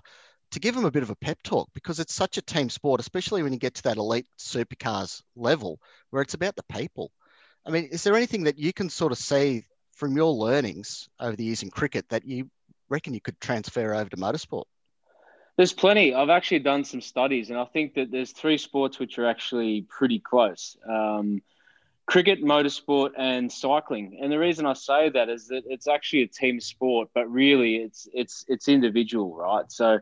to 0.51 0.59
give 0.59 0.75
them 0.75 0.85
a 0.85 0.91
bit 0.91 1.03
of 1.03 1.09
a 1.09 1.15
pep 1.15 1.41
talk 1.43 1.69
because 1.73 1.99
it's 1.99 2.13
such 2.13 2.37
a 2.37 2.41
team 2.41 2.69
sport, 2.69 2.99
especially 2.99 3.43
when 3.43 3.53
you 3.53 3.59
get 3.59 3.75
to 3.75 3.83
that 3.83 3.97
elite 3.97 4.27
supercars 4.39 5.21
level 5.35 5.79
where 6.09 6.21
it's 6.21 6.33
about 6.33 6.55
the 6.55 6.63
people. 6.63 7.11
I 7.65 7.71
mean, 7.71 7.85
is 7.85 8.03
there 8.03 8.15
anything 8.15 8.43
that 8.43 8.59
you 8.59 8.71
can 8.71 8.89
sort 8.89 9.11
of 9.11 9.17
see 9.17 9.63
from 9.93 10.15
your 10.15 10.31
learnings 10.31 11.09
over 11.19 11.35
the 11.35 11.45
years 11.45 11.63
in 11.63 11.69
cricket 11.69 12.07
that 12.09 12.25
you 12.25 12.49
reckon 12.89 13.13
you 13.13 13.21
could 13.21 13.39
transfer 13.39 13.93
over 13.93 14.09
to 14.09 14.17
motorsport? 14.17 14.65
There's 15.57 15.73
plenty. 15.73 16.13
I've 16.13 16.29
actually 16.29 16.59
done 16.59 16.83
some 16.83 17.01
studies, 17.01 17.49
and 17.49 17.57
I 17.57 17.65
think 17.65 17.93
that 17.95 18.11
there's 18.11 18.31
three 18.31 18.57
sports 18.57 18.99
which 18.99 19.17
are 19.17 19.25
actually 19.25 19.83
pretty 19.89 20.19
close. 20.19 20.75
Um, 20.87 21.41
cricket, 22.05 22.43
motorsport, 22.43 23.11
and 23.17 23.51
cycling. 23.51 24.19
And 24.21 24.31
the 24.31 24.37
reason 24.37 24.65
I 24.65 24.73
say 24.73 25.09
that 25.09 25.29
is 25.29 25.47
that 25.47 25.63
it's 25.65 25.87
actually 25.87 26.23
a 26.23 26.27
team 26.27 26.59
sport, 26.59 27.09
but 27.13 27.31
really 27.31 27.77
it's 27.77 28.07
it's 28.13 28.45
it's 28.47 28.67
individual, 28.67 29.35
right? 29.35 29.71
So, 29.71 29.99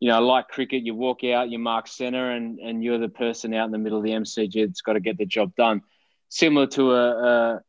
you 0.00 0.08
know, 0.08 0.20
like 0.20 0.48
cricket, 0.48 0.84
you 0.84 0.94
walk 0.94 1.24
out, 1.24 1.50
you 1.50 1.58
mark 1.58 1.88
center, 1.88 2.30
and 2.30 2.58
and 2.58 2.82
you're 2.82 2.98
the 2.98 3.08
person 3.08 3.54
out 3.54 3.66
in 3.66 3.72
the 3.72 3.78
middle 3.78 3.98
of 3.98 4.04
the 4.04 4.12
MCG 4.12 4.66
that's 4.66 4.80
got 4.80 4.94
to 4.94 5.00
get 5.00 5.18
the 5.18 5.26
job 5.26 5.54
done. 5.56 5.82
Similar 6.28 6.66
to 6.68 6.92
a, 6.92 7.10
a 7.10 7.60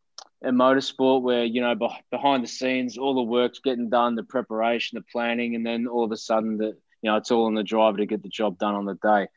a 0.41 0.51
motorsport 0.51 1.21
where 1.21 1.43
you 1.43 1.62
know 1.62 1.75
behind 2.12 2.43
the 2.43 2.48
scenes 2.48 2.98
all 2.98 3.13
the 3.13 3.21
work's 3.21 3.59
getting 3.59 3.89
done 3.89 4.15
the 4.15 4.24
preparation 4.24 4.98
the 4.98 5.03
planning 5.12 5.53
and 5.53 5.65
then 5.65 5.86
all 5.86 6.05
of 6.05 6.13
a 6.13 6.17
sudden 6.17 6.55
the 6.55 6.77
you 7.01 7.12
know 7.12 7.17
it's 7.17 7.29
all 7.29 7.48
on 7.48 7.55
the 7.55 7.63
driver 7.63 7.98
to 7.98 8.05
get 8.05 8.24
the 8.24 8.29
job 8.29 8.57
done 8.57 8.74
on 8.74 8.86
the 8.86 8.93
day 9.03 9.27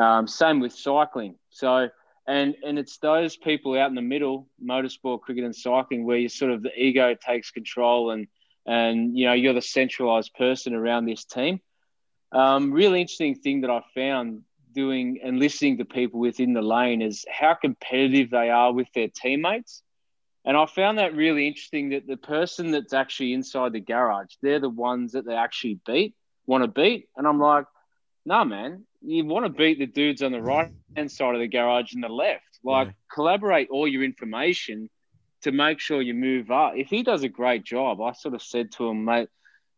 um, 0.00 0.28
same 0.28 0.60
with 0.60 0.72
cycling 0.72 1.34
so 1.50 1.88
and 2.28 2.56
and 2.62 2.78
it's 2.78 2.98
those 2.98 3.36
people 3.36 3.76
out 3.76 3.88
in 3.88 3.94
the 3.94 4.02
middle, 4.02 4.48
motorsport, 4.62 5.22
cricket, 5.22 5.44
and 5.44 5.56
cycling, 5.56 6.04
where 6.04 6.18
you 6.18 6.28
sort 6.28 6.52
of 6.52 6.62
the 6.62 6.70
ego 6.78 7.14
takes 7.14 7.50
control, 7.50 8.10
and 8.10 8.28
and 8.66 9.16
you 9.16 9.24
know 9.24 9.32
you're 9.32 9.54
the 9.54 9.62
centralized 9.62 10.34
person 10.34 10.74
around 10.74 11.06
this 11.06 11.24
team. 11.24 11.58
Um, 12.32 12.72
really 12.72 13.00
interesting 13.00 13.34
thing 13.34 13.62
that 13.62 13.70
I 13.70 13.82
found 13.94 14.42
doing 14.74 15.20
and 15.22 15.38
listening 15.38 15.78
to 15.78 15.84
people 15.84 16.20
within 16.20 16.52
the 16.52 16.62
lane 16.62 17.02
is 17.02 17.24
how 17.30 17.54
competitive 17.54 18.30
they 18.30 18.50
are 18.50 18.72
with 18.72 18.88
their 18.94 19.08
teammates. 19.08 19.82
And 20.44 20.56
I 20.56 20.66
found 20.66 20.98
that 20.98 21.14
really 21.14 21.46
interesting 21.46 21.90
that 21.90 22.06
the 22.06 22.16
person 22.16 22.70
that's 22.70 22.92
actually 22.92 23.32
inside 23.32 23.72
the 23.72 23.80
garage, 23.80 24.34
they're 24.40 24.60
the 24.60 24.68
ones 24.68 25.12
that 25.12 25.26
they 25.26 25.34
actually 25.34 25.80
beat, 25.86 26.14
want 26.46 26.64
to 26.64 26.68
beat. 26.68 27.08
And 27.16 27.26
I'm 27.26 27.40
like, 27.40 27.66
nah, 28.24 28.44
man, 28.44 28.84
you 29.02 29.24
want 29.24 29.46
to 29.46 29.50
beat 29.50 29.78
the 29.78 29.86
dudes 29.86 30.22
on 30.22 30.32
the 30.32 30.40
right 30.40 30.70
hand 30.96 31.10
side 31.10 31.34
of 31.34 31.40
the 31.40 31.48
garage 31.48 31.92
and 31.92 32.02
the 32.02 32.08
left. 32.08 32.60
Like, 32.62 32.88
yeah. 32.88 32.92
collaborate 33.12 33.68
all 33.70 33.86
your 33.86 34.04
information 34.04 34.88
to 35.42 35.52
make 35.52 35.80
sure 35.80 36.02
you 36.02 36.14
move 36.14 36.50
up. 36.50 36.74
If 36.76 36.88
he 36.88 37.02
does 37.02 37.22
a 37.22 37.28
great 37.28 37.64
job, 37.64 38.00
I 38.00 38.12
sort 38.12 38.34
of 38.34 38.42
said 38.42 38.72
to 38.72 38.88
him, 38.88 39.04
mate, 39.04 39.28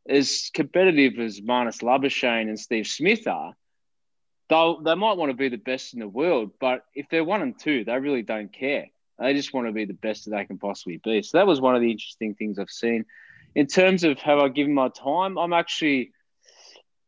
as 0.08 0.50
competitive 0.52 1.18
as 1.18 1.40
Marnus 1.40 1.82
Labuschagne 1.82 2.48
and 2.48 2.58
Steve 2.58 2.86
Smith 2.86 3.26
are, 3.26 3.54
they 4.48 4.74
they 4.84 4.94
might 4.94 5.16
want 5.16 5.30
to 5.30 5.36
be 5.36 5.48
the 5.48 5.56
best 5.56 5.94
in 5.94 6.00
the 6.00 6.08
world, 6.08 6.52
but 6.60 6.84
if 6.94 7.06
they're 7.10 7.24
one 7.24 7.42
and 7.42 7.58
two, 7.58 7.84
they 7.84 7.98
really 7.98 8.22
don't 8.22 8.52
care. 8.52 8.86
They 9.18 9.34
just 9.34 9.52
want 9.52 9.66
to 9.66 9.72
be 9.72 9.84
the 9.84 9.92
best 9.92 10.24
that 10.24 10.30
they 10.30 10.44
can 10.44 10.58
possibly 10.58 10.96
be. 10.96 11.22
So 11.22 11.38
that 11.38 11.46
was 11.46 11.60
one 11.60 11.76
of 11.76 11.82
the 11.82 11.90
interesting 11.90 12.34
things 12.34 12.58
I've 12.58 12.70
seen. 12.70 13.04
In 13.54 13.66
terms 13.66 14.02
of 14.04 14.18
have 14.20 14.38
I 14.38 14.48
given 14.48 14.74
my 14.74 14.88
time, 14.88 15.36
I'm 15.36 15.52
actually 15.52 16.12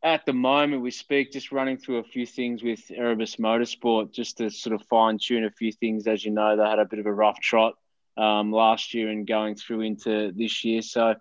at 0.02 0.26
the 0.26 0.32
moment 0.32 0.82
we 0.82 0.90
speak, 0.90 1.32
just 1.32 1.52
running 1.52 1.78
through 1.78 1.99
a 1.99 2.04
few 2.04 2.26
things 2.26 2.62
with 2.62 2.80
Erebus 2.90 3.37
Motorsport, 3.37 4.12
just 4.12 4.38
to 4.38 4.50
sort 4.50 4.75
of 4.75 4.87
fine 4.88 5.18
tune 5.18 5.44
a 5.44 5.50
few 5.50 5.72
things. 5.72 6.06
As 6.06 6.25
you 6.25 6.32
know, 6.32 6.56
they 6.56 6.64
had 6.64 6.80
a 6.80 6.84
bit 6.84 6.99
of 6.99 7.06
a 7.06 7.12
rough 7.12 7.40
trot 7.40 7.75
um, 8.16 8.52
last 8.52 8.94
year 8.94 9.08
and 9.08 9.26
going 9.26 9.54
through 9.54 9.82
into 9.82 10.32
this 10.32 10.64
year. 10.64 10.82
So 10.82 11.14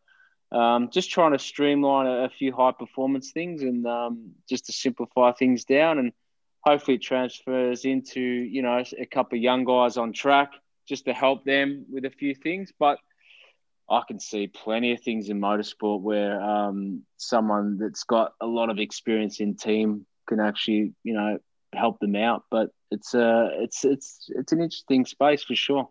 um, 0.51 0.89
just 0.91 1.09
trying 1.09 1.31
to 1.31 1.39
streamline 1.39 2.07
a, 2.07 2.25
a, 2.25 2.29
few 2.29 2.53
high 2.53 2.71
performance 2.71 3.31
things 3.31 3.61
and 3.61 3.85
um, 3.87 4.31
just 4.49 4.65
to 4.65 4.73
simplify 4.73 5.31
things 5.31 5.63
down 5.63 5.97
and 5.97 6.11
hopefully 6.63 6.95
it 6.95 7.01
transfers 7.01 7.85
into, 7.85 8.21
you 8.21 8.61
know, 8.61 8.83
a 8.99 9.05
couple 9.05 9.37
of 9.37 9.41
young 9.41 9.63
guys 9.63 9.97
on 9.97 10.13
track 10.13 10.51
just 10.87 11.05
to 11.05 11.13
help 11.13 11.45
them 11.45 11.85
with 11.89 12.05
a 12.05 12.09
few 12.09 12.35
things. 12.35 12.71
But 12.77 12.99
I 13.89 14.01
can 14.07 14.19
see 14.19 14.47
plenty 14.47 14.93
of 14.93 15.01
things 15.01 15.29
in 15.29 15.39
motorsport 15.39 16.01
where 16.01 16.41
um, 16.41 17.03
someone 17.17 17.77
that's 17.77 18.03
got 18.03 18.33
a 18.41 18.45
lot 18.45 18.69
of 18.69 18.79
experience 18.79 19.39
in 19.39 19.55
team 19.55 20.05
can 20.27 20.39
actually, 20.39 20.93
you 21.03 21.13
know, 21.13 21.39
help 21.73 21.99
them 21.99 22.15
out. 22.15 22.43
But 22.49 22.69
it's 22.89 23.13
a, 23.13 23.25
uh, 23.25 23.49
it's 23.59 23.83
it's 23.83 24.29
it's 24.29 24.51
an 24.51 24.61
interesting 24.61 25.05
space 25.05 25.43
for 25.43 25.55
sure. 25.55 25.89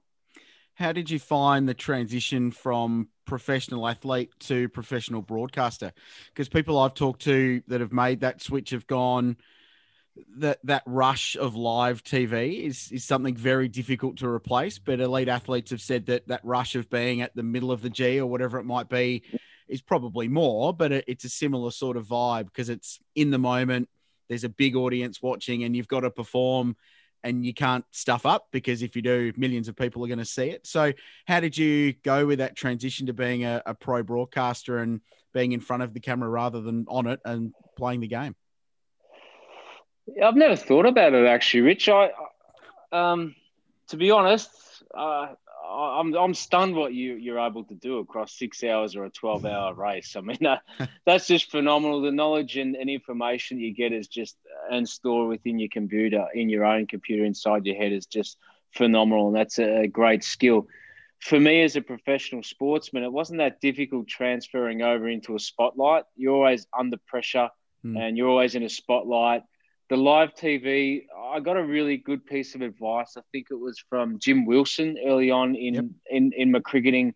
How 0.74 0.92
did 0.92 1.10
you 1.10 1.18
find 1.18 1.68
the 1.68 1.74
transition 1.74 2.50
from 2.50 3.08
professional 3.30 3.86
athlete 3.86 4.32
to 4.40 4.68
professional 4.68 5.22
broadcaster? 5.22 5.92
Because 6.26 6.48
people 6.48 6.78
I've 6.78 6.94
talked 6.94 7.22
to 7.22 7.62
that 7.68 7.80
have 7.80 7.92
made 7.92 8.20
that 8.20 8.42
switch 8.42 8.70
have 8.70 8.88
gone 8.88 9.36
that 10.38 10.58
that 10.64 10.82
rush 10.84 11.36
of 11.36 11.54
live 11.54 12.02
TV 12.02 12.64
is 12.64 12.90
is 12.90 13.04
something 13.04 13.36
very 13.36 13.68
difficult 13.68 14.18
to 14.18 14.28
replace. 14.28 14.80
But 14.80 15.00
elite 15.00 15.28
athletes 15.28 15.70
have 15.70 15.80
said 15.80 16.06
that 16.06 16.26
that 16.26 16.44
rush 16.44 16.74
of 16.74 16.90
being 16.90 17.22
at 17.22 17.34
the 17.36 17.44
middle 17.44 17.70
of 17.70 17.82
the 17.82 17.88
G 17.88 18.18
or 18.18 18.26
whatever 18.26 18.58
it 18.58 18.64
might 18.64 18.88
be 18.88 19.22
is 19.68 19.80
probably 19.80 20.26
more, 20.26 20.74
but 20.74 20.90
it's 20.90 21.24
a 21.24 21.28
similar 21.28 21.70
sort 21.70 21.96
of 21.96 22.08
vibe 22.08 22.46
because 22.46 22.68
it's 22.68 22.98
in 23.14 23.30
the 23.30 23.38
moment. 23.38 23.88
There's 24.28 24.44
a 24.44 24.48
big 24.48 24.74
audience 24.74 25.22
watching, 25.22 25.62
and 25.62 25.76
you've 25.76 25.88
got 25.88 26.00
to 26.00 26.10
perform 26.10 26.76
and 27.22 27.44
you 27.44 27.52
can't 27.54 27.84
stuff 27.90 28.26
up 28.26 28.46
because 28.52 28.82
if 28.82 28.96
you 28.96 29.02
do, 29.02 29.32
millions 29.36 29.68
of 29.68 29.76
people 29.76 30.04
are 30.04 30.08
going 30.08 30.18
to 30.18 30.24
see 30.24 30.50
it. 30.50 30.66
So, 30.66 30.92
how 31.26 31.40
did 31.40 31.56
you 31.56 31.94
go 32.04 32.26
with 32.26 32.38
that 32.38 32.56
transition 32.56 33.06
to 33.06 33.12
being 33.12 33.44
a, 33.44 33.62
a, 33.66 33.74
pro 33.74 34.02
broadcaster 34.02 34.78
and 34.78 35.00
being 35.32 35.52
in 35.52 35.60
front 35.60 35.82
of 35.82 35.94
the 35.94 36.00
camera 36.00 36.28
rather 36.28 36.60
than 36.60 36.86
on 36.88 37.06
it 37.06 37.20
and 37.24 37.52
playing 37.76 38.00
the 38.00 38.08
game? 38.08 38.34
I've 40.22 40.36
never 40.36 40.56
thought 40.56 40.86
about 40.86 41.14
it 41.14 41.26
actually, 41.26 41.62
Rich. 41.62 41.88
I, 41.88 42.10
um, 42.92 43.34
to 43.88 43.96
be 43.96 44.10
honest, 44.10 44.50
uh, 44.94 45.34
I'm 45.70 46.14
I'm 46.14 46.34
stunned 46.34 46.74
what 46.74 46.94
you 46.94 47.14
you're 47.14 47.38
able 47.38 47.64
to 47.64 47.74
do 47.74 47.98
across 47.98 48.36
six 48.38 48.64
hours 48.64 48.96
or 48.96 49.04
a 49.04 49.10
twelve 49.10 49.44
hour 49.44 49.74
race. 49.88 50.16
I 50.16 50.20
mean, 50.20 50.44
uh, 50.44 50.58
that's 51.06 51.26
just 51.26 51.50
phenomenal. 51.50 52.02
The 52.02 52.12
knowledge 52.12 52.56
and, 52.56 52.76
and 52.76 52.90
information 52.90 53.58
you 53.58 53.72
get 53.72 53.92
is 53.92 54.08
just 54.08 54.36
and 54.70 54.88
store 54.88 55.26
within 55.26 55.58
your 55.58 55.68
computer, 55.70 56.26
in 56.34 56.48
your 56.48 56.64
own 56.64 56.86
computer 56.86 57.24
inside 57.24 57.66
your 57.66 57.76
head 57.76 57.92
is 57.92 58.06
just 58.06 58.36
phenomenal, 58.72 59.28
and 59.28 59.36
that's 59.36 59.58
a 59.58 59.86
great 59.86 60.24
skill. 60.24 60.66
For 61.20 61.38
me, 61.38 61.62
as 61.62 61.76
a 61.76 61.82
professional 61.82 62.42
sportsman, 62.42 63.04
it 63.04 63.12
wasn't 63.12 63.38
that 63.38 63.60
difficult 63.60 64.08
transferring 64.08 64.80
over 64.80 65.08
into 65.08 65.36
a 65.36 65.38
spotlight. 65.38 66.04
You're 66.16 66.34
always 66.34 66.66
under 66.76 66.96
pressure, 67.06 67.50
mm. 67.84 67.98
and 67.98 68.16
you're 68.16 68.28
always 68.28 68.54
in 68.54 68.62
a 68.62 68.70
spotlight 68.70 69.42
the 69.90 69.96
live 69.96 70.36
TV, 70.36 71.06
I 71.20 71.40
got 71.40 71.56
a 71.56 71.64
really 71.64 71.96
good 71.96 72.24
piece 72.24 72.54
of 72.54 72.62
advice. 72.62 73.16
I 73.18 73.22
think 73.32 73.48
it 73.50 73.58
was 73.58 73.76
from 73.90 74.20
Jim 74.20 74.46
Wilson 74.46 74.96
early 75.04 75.32
on 75.32 75.56
in 75.56 75.74
yep. 75.74 75.84
in, 76.08 76.32
in 76.32 76.52
my 76.52 76.60
cricketing 76.60 77.12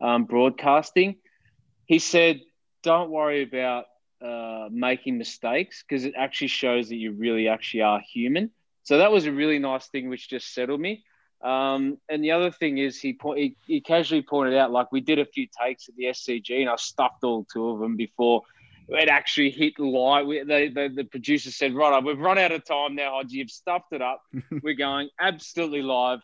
um, 0.00 0.24
broadcasting. 0.26 1.16
He 1.86 1.98
said, 1.98 2.42
"Don't 2.82 3.10
worry 3.10 3.42
about 3.42 3.86
uh, 4.22 4.68
making 4.70 5.16
mistakes 5.16 5.82
because 5.82 6.04
it 6.04 6.12
actually 6.18 6.48
shows 6.48 6.90
that 6.90 6.96
you 6.96 7.12
really 7.12 7.48
actually 7.48 7.80
are 7.80 8.00
human." 8.00 8.50
So 8.82 8.98
that 8.98 9.10
was 9.10 9.24
a 9.24 9.32
really 9.32 9.58
nice 9.58 9.86
thing, 9.86 10.10
which 10.10 10.28
just 10.28 10.52
settled 10.52 10.80
me. 10.80 11.04
Um, 11.40 11.96
and 12.10 12.22
the 12.22 12.32
other 12.32 12.50
thing 12.50 12.76
is, 12.76 13.00
he, 13.00 13.18
he 13.36 13.56
he 13.66 13.80
casually 13.80 14.22
pointed 14.22 14.54
out, 14.54 14.70
like 14.70 14.92
we 14.92 15.00
did 15.00 15.18
a 15.18 15.24
few 15.24 15.46
takes 15.62 15.88
at 15.88 15.96
the 15.96 16.04
SCG, 16.04 16.60
and 16.60 16.68
I 16.68 16.76
stuffed 16.76 17.24
all 17.24 17.46
two 17.50 17.70
of 17.70 17.78
them 17.78 17.96
before 17.96 18.42
it 18.88 19.08
actually 19.08 19.50
hit 19.50 19.78
live. 19.78 20.26
We, 20.26 20.40
the, 20.40 20.70
the, 20.74 20.92
the 20.94 21.04
producer 21.04 21.50
said, 21.50 21.74
right, 21.74 22.02
we've 22.02 22.18
run 22.18 22.38
out 22.38 22.52
of 22.52 22.64
time 22.64 22.94
now, 22.94 23.20
Hodgie. 23.20 23.32
You've 23.32 23.50
stuffed 23.50 23.92
it 23.92 24.02
up. 24.02 24.22
We're 24.62 24.74
going 24.74 25.10
absolutely 25.20 25.82
live. 25.82 26.20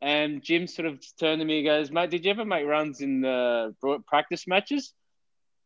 And 0.00 0.42
Jim 0.42 0.66
sort 0.66 0.88
of 0.88 1.00
turned 1.18 1.40
to 1.40 1.44
me 1.44 1.58
and 1.58 1.66
goes, 1.66 1.90
mate, 1.90 2.10
did 2.10 2.24
you 2.24 2.32
ever 2.32 2.44
make 2.44 2.66
runs 2.66 3.00
in 3.00 3.20
the 3.20 3.74
practice 4.06 4.46
matches? 4.46 4.92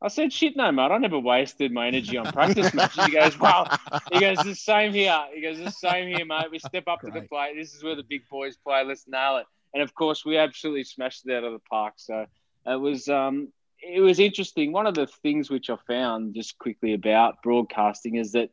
I 0.01 0.09
said, 0.09 0.31
shit, 0.31 0.57
no, 0.57 0.71
mate. 0.71 0.91
I 0.91 0.99
never 0.99 1.19
wasted 1.19 1.73
my 1.73 1.87
energy 1.87 2.19
on 2.19 2.31
practice 2.31 2.75
matches. 2.75 3.07
He 3.07 3.13
goes, 3.13 3.39
well, 3.41 3.67
he 4.13 4.21
goes, 4.21 4.37
the 4.39 4.55
same 4.55 4.93
here. 4.93 5.19
He 5.35 5.41
goes, 5.41 5.59
the 5.59 5.71
same 5.71 6.15
here, 6.15 6.27
mate. 6.27 6.51
We 6.51 6.59
step 6.59 6.85
up 6.87 7.01
Great. 7.01 7.15
to 7.15 7.21
the 7.21 7.27
plate. 7.27 7.55
This 7.57 7.75
is 7.75 7.83
where 7.83 7.97
the 7.97 8.03
big 8.03 8.29
boys 8.29 8.57
play. 8.59 8.85
Let's 8.85 9.09
nail 9.09 9.39
it. 9.39 9.47
And 9.73 9.83
of 9.83 9.95
course, 9.95 10.25
we 10.25 10.37
absolutely 10.37 10.85
smashed 10.85 11.27
it 11.27 11.35
out 11.35 11.45
of 11.45 11.53
the 11.53 11.59
park. 11.71 11.95
So 11.97 12.27
it 12.67 12.81
was 12.81 13.09
um, 13.09 13.49
it 13.83 14.01
was 14.01 14.19
interesting. 14.19 14.73
One 14.73 14.87
of 14.87 14.95
the 14.95 15.07
things 15.07 15.51
which 15.51 15.71
I 15.71 15.77
found 15.87 16.35
just 16.35 16.59
quickly 16.59 16.95
about 16.95 17.43
broadcasting 17.43 18.17
is 18.17 18.33
that 18.33 18.51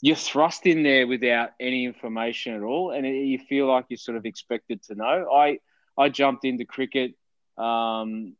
you're 0.00 0.16
thrust 0.16 0.66
in 0.66 0.82
there 0.82 1.06
without 1.06 1.50
any 1.60 1.84
information 1.84 2.54
at 2.54 2.62
all, 2.62 2.90
and 2.90 3.06
you 3.06 3.38
feel 3.38 3.66
like 3.66 3.86
you're 3.88 3.96
sort 3.96 4.16
of 4.16 4.26
expected 4.26 4.82
to 4.84 4.94
know. 4.94 5.30
I 5.32 5.58
I 5.96 6.08
jumped 6.08 6.44
into 6.44 6.64
cricket, 6.64 7.14
um, 7.56 8.34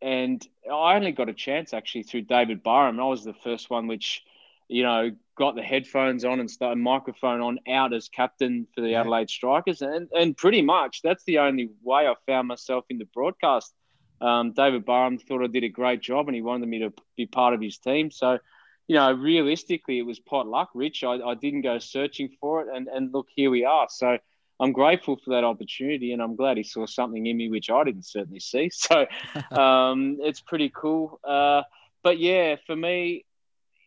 and 0.00 0.46
I 0.66 0.96
only 0.96 1.12
got 1.12 1.28
a 1.28 1.34
chance 1.34 1.74
actually 1.74 2.04
through 2.04 2.22
David 2.22 2.62
Barham. 2.62 2.98
I 2.98 3.04
was 3.04 3.24
the 3.24 3.34
first 3.34 3.68
one 3.68 3.88
which, 3.88 4.22
you 4.68 4.82
know, 4.82 5.10
got 5.36 5.54
the 5.54 5.62
headphones 5.62 6.24
on 6.24 6.40
and 6.40 6.50
started 6.50 6.78
microphone 6.78 7.42
on 7.42 7.58
out 7.68 7.92
as 7.92 8.08
captain 8.08 8.66
for 8.74 8.80
the. 8.80 8.94
Adelaide 8.94 9.28
Strikers, 9.28 9.82
and 9.82 10.08
and 10.14 10.36
pretty 10.36 10.62
much 10.62 11.02
that's 11.02 11.24
the 11.24 11.38
only 11.38 11.70
way 11.82 12.06
I 12.06 12.14
found 12.26 12.48
myself 12.48 12.86
in 12.88 12.96
the 12.96 13.08
broadcast 13.12 13.74
um, 14.20 14.52
David 14.52 14.84
Barham 14.84 15.18
thought 15.18 15.42
I 15.42 15.46
did 15.46 15.64
a 15.64 15.68
great 15.68 16.00
job 16.00 16.28
and 16.28 16.34
he 16.34 16.42
wanted 16.42 16.68
me 16.68 16.80
to 16.80 16.92
be 17.16 17.26
part 17.26 17.54
of 17.54 17.60
his 17.60 17.78
team. 17.78 18.10
So, 18.10 18.38
you 18.88 18.96
know, 18.96 19.12
realistically, 19.12 19.98
it 19.98 20.06
was 20.06 20.18
pot 20.18 20.46
luck, 20.46 20.70
Rich. 20.74 21.04
I, 21.04 21.14
I 21.14 21.34
didn't 21.34 21.62
go 21.62 21.78
searching 21.78 22.30
for 22.40 22.62
it. 22.62 22.68
And, 22.74 22.88
and 22.88 23.12
look, 23.12 23.26
here 23.34 23.50
we 23.50 23.64
are. 23.64 23.86
So 23.90 24.18
I'm 24.58 24.72
grateful 24.72 25.16
for 25.16 25.30
that 25.30 25.44
opportunity 25.44 26.12
and 26.12 26.22
I'm 26.22 26.36
glad 26.36 26.56
he 26.56 26.62
saw 26.62 26.86
something 26.86 27.26
in 27.26 27.36
me 27.36 27.50
which 27.50 27.70
I 27.70 27.84
didn't 27.84 28.06
certainly 28.06 28.40
see. 28.40 28.70
So 28.72 29.06
um, 29.60 30.18
it's 30.20 30.40
pretty 30.40 30.70
cool. 30.74 31.20
Uh, 31.22 31.62
but 32.02 32.18
yeah, 32.18 32.56
for 32.66 32.76
me, 32.76 33.24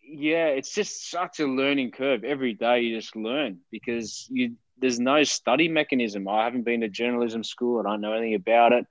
yeah, 0.04 0.48
it's 0.48 0.74
just 0.74 1.10
such 1.10 1.40
a 1.40 1.46
learning 1.46 1.92
curve. 1.92 2.24
Every 2.24 2.54
day 2.54 2.82
you 2.82 2.98
just 2.98 3.16
learn 3.16 3.60
because 3.72 4.28
you 4.30 4.56
there's 4.80 5.00
no 5.00 5.24
study 5.24 5.68
mechanism. 5.68 6.28
I 6.28 6.46
haven't 6.46 6.64
been 6.64 6.82
to 6.82 6.90
journalism 6.90 7.44
school. 7.44 7.80
And 7.80 7.88
I 7.88 7.92
don't 7.92 8.02
know 8.02 8.14
anything 8.14 8.36
about 8.36 8.74
it. 8.74 8.88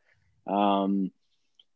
Um, 0.47 1.11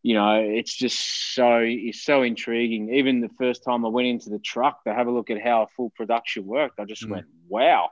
you 0.03 0.15
know, 0.15 0.35
it's 0.41 0.75
just 0.75 1.35
so 1.35 1.59
it's 1.63 2.03
so 2.03 2.23
intriguing. 2.23 2.95
Even 2.95 3.21
the 3.21 3.31
first 3.39 3.63
time 3.63 3.85
I 3.85 3.89
went 3.89 4.09
into 4.09 4.31
the 4.31 4.41
truck 4.41 4.83
to 4.85 4.93
have 4.93 5.07
a 5.07 5.11
look 5.11 5.31
at 5.31 5.41
how 5.41 5.63
a 5.63 5.67
full 5.77 5.91
production 5.91 6.45
worked, 6.45 6.81
I 6.81 6.85
just 6.85 7.05
mm. 7.05 7.11
went, 7.11 7.27
"Wow, 7.49 7.91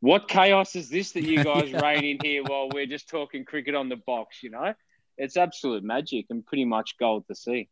what 0.00 0.28
chaos 0.28 0.76
is 0.76 0.90
this 0.90 1.12
that 1.12 1.24
you 1.24 1.42
guys 1.44 1.70
yeah. 1.70 1.80
reign 1.80 2.04
in 2.04 2.18
here 2.22 2.42
while 2.44 2.68
we're 2.68 2.86
just 2.86 3.08
talking 3.08 3.44
cricket 3.44 3.74
on 3.74 3.88
the 3.88 3.96
box?" 3.96 4.42
You 4.42 4.50
know, 4.50 4.74
it's 5.16 5.38
absolute 5.38 5.82
magic 5.82 6.26
and 6.28 6.44
pretty 6.44 6.66
much 6.66 6.96
gold 6.98 7.26
to 7.28 7.34
see. 7.34 7.68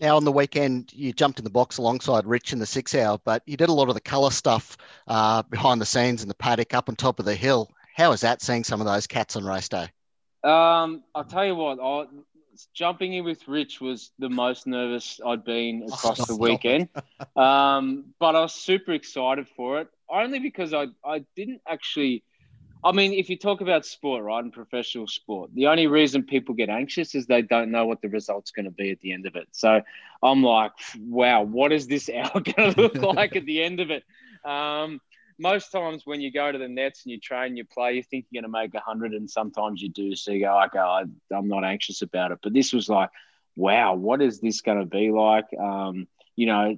Now, 0.00 0.16
on 0.16 0.24
the 0.24 0.30
weekend, 0.30 0.92
you 0.92 1.12
jumped 1.12 1.40
in 1.40 1.44
the 1.44 1.50
box 1.50 1.78
alongside 1.78 2.24
Rich 2.24 2.52
in 2.52 2.60
the 2.60 2.66
six 2.66 2.94
hour, 2.94 3.18
but 3.24 3.42
you 3.46 3.56
did 3.56 3.68
a 3.68 3.72
lot 3.72 3.88
of 3.88 3.94
the 3.94 4.00
colour 4.00 4.30
stuff 4.30 4.76
uh, 5.08 5.42
behind 5.42 5.80
the 5.80 5.86
scenes 5.86 6.22
in 6.22 6.28
the 6.28 6.36
paddock 6.36 6.72
up 6.72 6.88
on 6.88 6.94
top 6.94 7.18
of 7.18 7.24
the 7.24 7.34
hill. 7.34 7.68
How 7.96 8.10
was 8.10 8.20
that 8.20 8.40
seeing 8.40 8.62
some 8.62 8.80
of 8.80 8.86
those 8.86 9.08
cats 9.08 9.34
on 9.34 9.44
race 9.44 9.68
day? 9.68 9.88
Um, 10.44 11.02
I'll 11.16 11.24
tell 11.24 11.44
you 11.44 11.56
what, 11.56 11.80
I, 11.82 12.06
jumping 12.74 13.14
in 13.14 13.24
with 13.24 13.46
Rich 13.46 13.80
was 13.80 14.10
the 14.18 14.28
most 14.28 14.66
nervous 14.66 15.20
I'd 15.24 15.44
been 15.44 15.84
oh, 15.84 15.94
across 15.94 16.26
the 16.26 16.36
weekend. 16.36 16.88
um, 17.36 18.06
but 18.18 18.36
I 18.36 18.40
was 18.40 18.54
super 18.54 18.92
excited 18.92 19.46
for 19.56 19.80
it, 19.80 19.88
only 20.08 20.38
because 20.38 20.74
I, 20.74 20.86
I 21.04 21.24
didn't 21.36 21.62
actually. 21.66 22.24
I 22.84 22.92
mean, 22.92 23.12
if 23.12 23.28
you 23.28 23.36
talk 23.36 23.60
about 23.60 23.84
sport, 23.84 24.22
right, 24.22 24.42
and 24.42 24.52
professional 24.52 25.08
sport, 25.08 25.50
the 25.52 25.66
only 25.66 25.88
reason 25.88 26.22
people 26.22 26.54
get 26.54 26.68
anxious 26.68 27.16
is 27.16 27.26
they 27.26 27.42
don't 27.42 27.72
know 27.72 27.86
what 27.86 28.00
the 28.02 28.08
result's 28.08 28.52
going 28.52 28.66
to 28.66 28.70
be 28.70 28.92
at 28.92 29.00
the 29.00 29.12
end 29.12 29.26
of 29.26 29.34
it. 29.34 29.48
So 29.50 29.82
I'm 30.22 30.44
like, 30.44 30.70
wow, 31.00 31.42
what 31.42 31.72
is 31.72 31.88
this 31.88 32.08
hour 32.14 32.40
going 32.40 32.72
to 32.74 32.80
look 32.80 32.94
like 32.94 33.34
at 33.34 33.46
the 33.46 33.64
end 33.64 33.80
of 33.80 33.90
it? 33.90 34.04
Um, 34.44 35.00
most 35.38 35.70
times 35.70 36.02
when 36.04 36.20
you 36.20 36.32
go 36.32 36.50
to 36.50 36.58
the 36.58 36.68
nets 36.68 37.04
and 37.04 37.12
you 37.12 37.18
train, 37.18 37.56
you 37.56 37.64
play, 37.64 37.94
you 37.94 38.02
think 38.02 38.26
you're 38.30 38.42
going 38.42 38.52
to 38.52 38.58
make 38.58 38.74
100, 38.74 39.12
and 39.12 39.30
sometimes 39.30 39.80
you 39.80 39.88
do. 39.88 40.14
So 40.16 40.32
you 40.32 40.40
go, 40.40 40.62
okay, 40.64 40.78
I, 40.78 41.04
I'm 41.32 41.48
not 41.48 41.64
anxious 41.64 42.02
about 42.02 42.32
it. 42.32 42.38
But 42.42 42.52
this 42.52 42.72
was 42.72 42.88
like, 42.88 43.10
wow, 43.56 43.94
what 43.94 44.20
is 44.22 44.40
this 44.40 44.60
going 44.60 44.80
to 44.80 44.86
be 44.86 45.10
like? 45.10 45.46
Um, 45.58 46.08
you 46.36 46.46
know, 46.46 46.76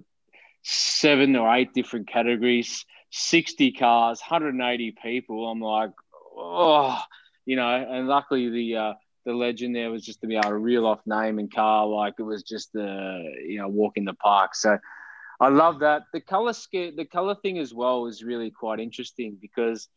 seven 0.62 1.37
or 1.37 1.55
eight 1.55 1.73
different 1.75 2.09
categories, 2.09 2.85
60 3.11 3.73
cars, 3.73 4.21
180 4.21 4.95
people. 5.02 5.49
I'm 5.49 5.61
like, 5.61 5.93
oh, 6.37 6.99
you 7.47 7.57
know, 7.57 7.69
and 7.69 8.09
luckily 8.09 8.50
the, 8.50 8.76
uh, 8.76 8.93
the 9.25 9.33
legend 9.33 9.75
there 9.75 9.90
was 9.90 10.05
just 10.05 10.21
to 10.21 10.26
be 10.26 10.37
able 10.37 10.49
to 10.49 10.57
reel 10.57 10.87
off 10.87 11.00
name 11.07 11.38
and 11.38 11.52
car 11.52 11.87
like 11.87 12.14
it 12.19 12.23
was 12.23 12.43
just 12.43 12.73
the 12.73 13.23
you 13.47 13.59
know 13.59 13.69
walk 13.69 13.97
in 13.97 14.05
the 14.05 14.14
park. 14.14 14.55
So 14.55 14.79
I 15.40 15.49
love 15.49 15.80
that. 15.80 16.02
The 16.12 16.20
color 16.20 16.52
the 16.73 17.09
color 17.11 17.35
thing 17.35 17.59
as 17.59 17.73
well 17.73 18.06
is 18.06 18.23
really 18.23 18.50
quite 18.50 18.78
interesting 18.78 19.38
because, 19.40 19.88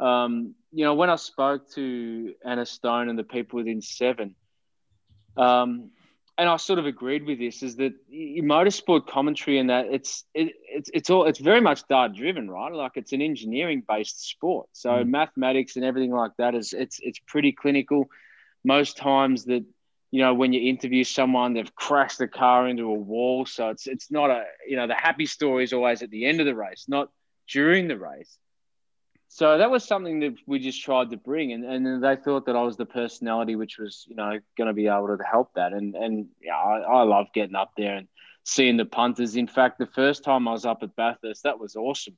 um, 0.00 0.54
you 0.72 0.84
know, 0.84 0.94
when 0.94 1.08
I 1.08 1.16
spoke 1.16 1.70
to 1.74 2.34
Anna 2.44 2.66
Stone 2.66 3.08
and 3.08 3.18
the 3.18 3.22
people 3.24 3.58
within 3.58 3.80
Seven, 3.80 4.34
um, 5.36 5.90
and 6.36 6.48
I 6.48 6.56
sort 6.56 6.80
of 6.80 6.86
agreed 6.86 7.26
with 7.26 7.38
this, 7.38 7.62
is 7.62 7.76
that 7.76 7.92
your 8.08 8.44
motorsport 8.44 9.06
commentary 9.06 9.58
and 9.58 9.70
that 9.70 9.86
it's 9.86 10.24
it, 10.34 10.52
it's 10.68 10.90
it's 10.92 11.10
all 11.10 11.26
it's 11.26 11.38
very 11.38 11.60
much 11.60 11.86
data 11.88 12.12
driven, 12.12 12.50
right? 12.50 12.72
Like 12.72 12.92
it's 12.96 13.12
an 13.12 13.22
engineering 13.22 13.84
based 13.88 14.28
sport, 14.28 14.68
so 14.72 14.90
mm. 14.90 15.08
mathematics 15.08 15.76
and 15.76 15.84
everything 15.84 16.12
like 16.12 16.32
that 16.38 16.56
is 16.56 16.72
it's 16.72 16.98
it's 17.02 17.20
pretty 17.26 17.52
clinical. 17.52 18.08
Most 18.64 18.96
times 18.96 19.44
that 19.44 19.64
you 20.10 20.20
know, 20.20 20.32
when 20.32 20.52
you 20.52 20.68
interview 20.68 21.04
someone, 21.04 21.52
they've 21.52 21.74
crashed 21.74 22.18
the 22.18 22.28
car 22.28 22.66
into 22.66 22.84
a 22.84 22.94
wall. 22.94 23.44
So 23.46 23.68
it's 23.68 23.86
it's 23.86 24.10
not 24.10 24.30
a 24.30 24.44
you 24.66 24.76
know 24.76 24.86
the 24.86 24.94
happy 24.94 25.26
story 25.26 25.64
is 25.64 25.72
always 25.72 26.02
at 26.02 26.10
the 26.10 26.26
end 26.26 26.40
of 26.40 26.46
the 26.46 26.54
race, 26.54 26.86
not 26.88 27.10
during 27.50 27.88
the 27.88 27.98
race. 27.98 28.38
So 29.30 29.58
that 29.58 29.70
was 29.70 29.84
something 29.84 30.20
that 30.20 30.36
we 30.46 30.58
just 30.58 30.82
tried 30.82 31.10
to 31.10 31.18
bring, 31.18 31.52
and, 31.52 31.62
and 31.64 32.02
they 32.02 32.16
thought 32.16 32.46
that 32.46 32.56
I 32.56 32.62
was 32.62 32.78
the 32.78 32.86
personality 32.86 33.56
which 33.56 33.78
was 33.78 34.06
you 34.08 34.16
know 34.16 34.38
going 34.56 34.68
to 34.68 34.72
be 34.72 34.86
able 34.86 35.16
to 35.16 35.22
help 35.22 35.52
that, 35.54 35.72
and 35.72 35.94
and 35.94 36.28
yeah, 36.40 36.56
I, 36.56 36.78
I 36.80 37.02
love 37.02 37.26
getting 37.34 37.56
up 37.56 37.72
there 37.76 37.96
and 37.96 38.08
seeing 38.44 38.78
the 38.78 38.86
punters. 38.86 39.36
In 39.36 39.46
fact, 39.46 39.78
the 39.78 39.86
first 39.86 40.24
time 40.24 40.48
I 40.48 40.52
was 40.52 40.64
up 40.64 40.82
at 40.82 40.96
Bathurst, 40.96 41.42
that 41.42 41.60
was 41.60 41.76
awesome 41.76 42.16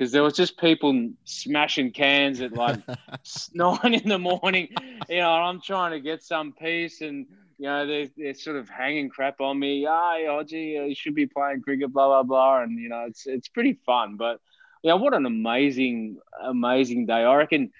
because 0.00 0.12
there 0.12 0.22
was 0.22 0.32
just 0.32 0.58
people 0.58 1.10
smashing 1.24 1.90
cans 1.90 2.40
at 2.40 2.54
like 2.54 2.80
nine 3.54 3.92
in 3.92 4.08
the 4.08 4.18
morning. 4.18 4.68
You 5.10 5.18
know, 5.18 5.30
I'm 5.30 5.60
trying 5.60 5.90
to 5.90 6.00
get 6.00 6.22
some 6.22 6.54
peace, 6.54 7.02
and 7.02 7.26
you 7.58 7.66
know 7.66 7.86
they're, 7.86 8.08
they're 8.16 8.32
sort 8.32 8.56
of 8.56 8.66
hanging 8.70 9.10
crap 9.10 9.42
on 9.42 9.58
me. 9.58 9.84
Ah, 9.86 10.14
hey, 10.16 10.24
Odgie, 10.24 10.80
uh, 10.80 10.84
you 10.84 10.94
should 10.94 11.14
be 11.14 11.26
playing 11.26 11.60
cricket, 11.60 11.92
blah 11.92 12.06
blah 12.06 12.22
blah, 12.22 12.62
and 12.62 12.78
you 12.78 12.88
know 12.88 13.04
it's 13.06 13.26
it's 13.26 13.48
pretty 13.48 13.74
fun. 13.84 14.16
But 14.16 14.40
yeah, 14.82 14.94
what 14.94 15.12
an 15.12 15.26
amazing 15.26 16.16
amazing 16.42 17.04
day! 17.04 17.22
I 17.24 17.34
reckon. 17.34 17.70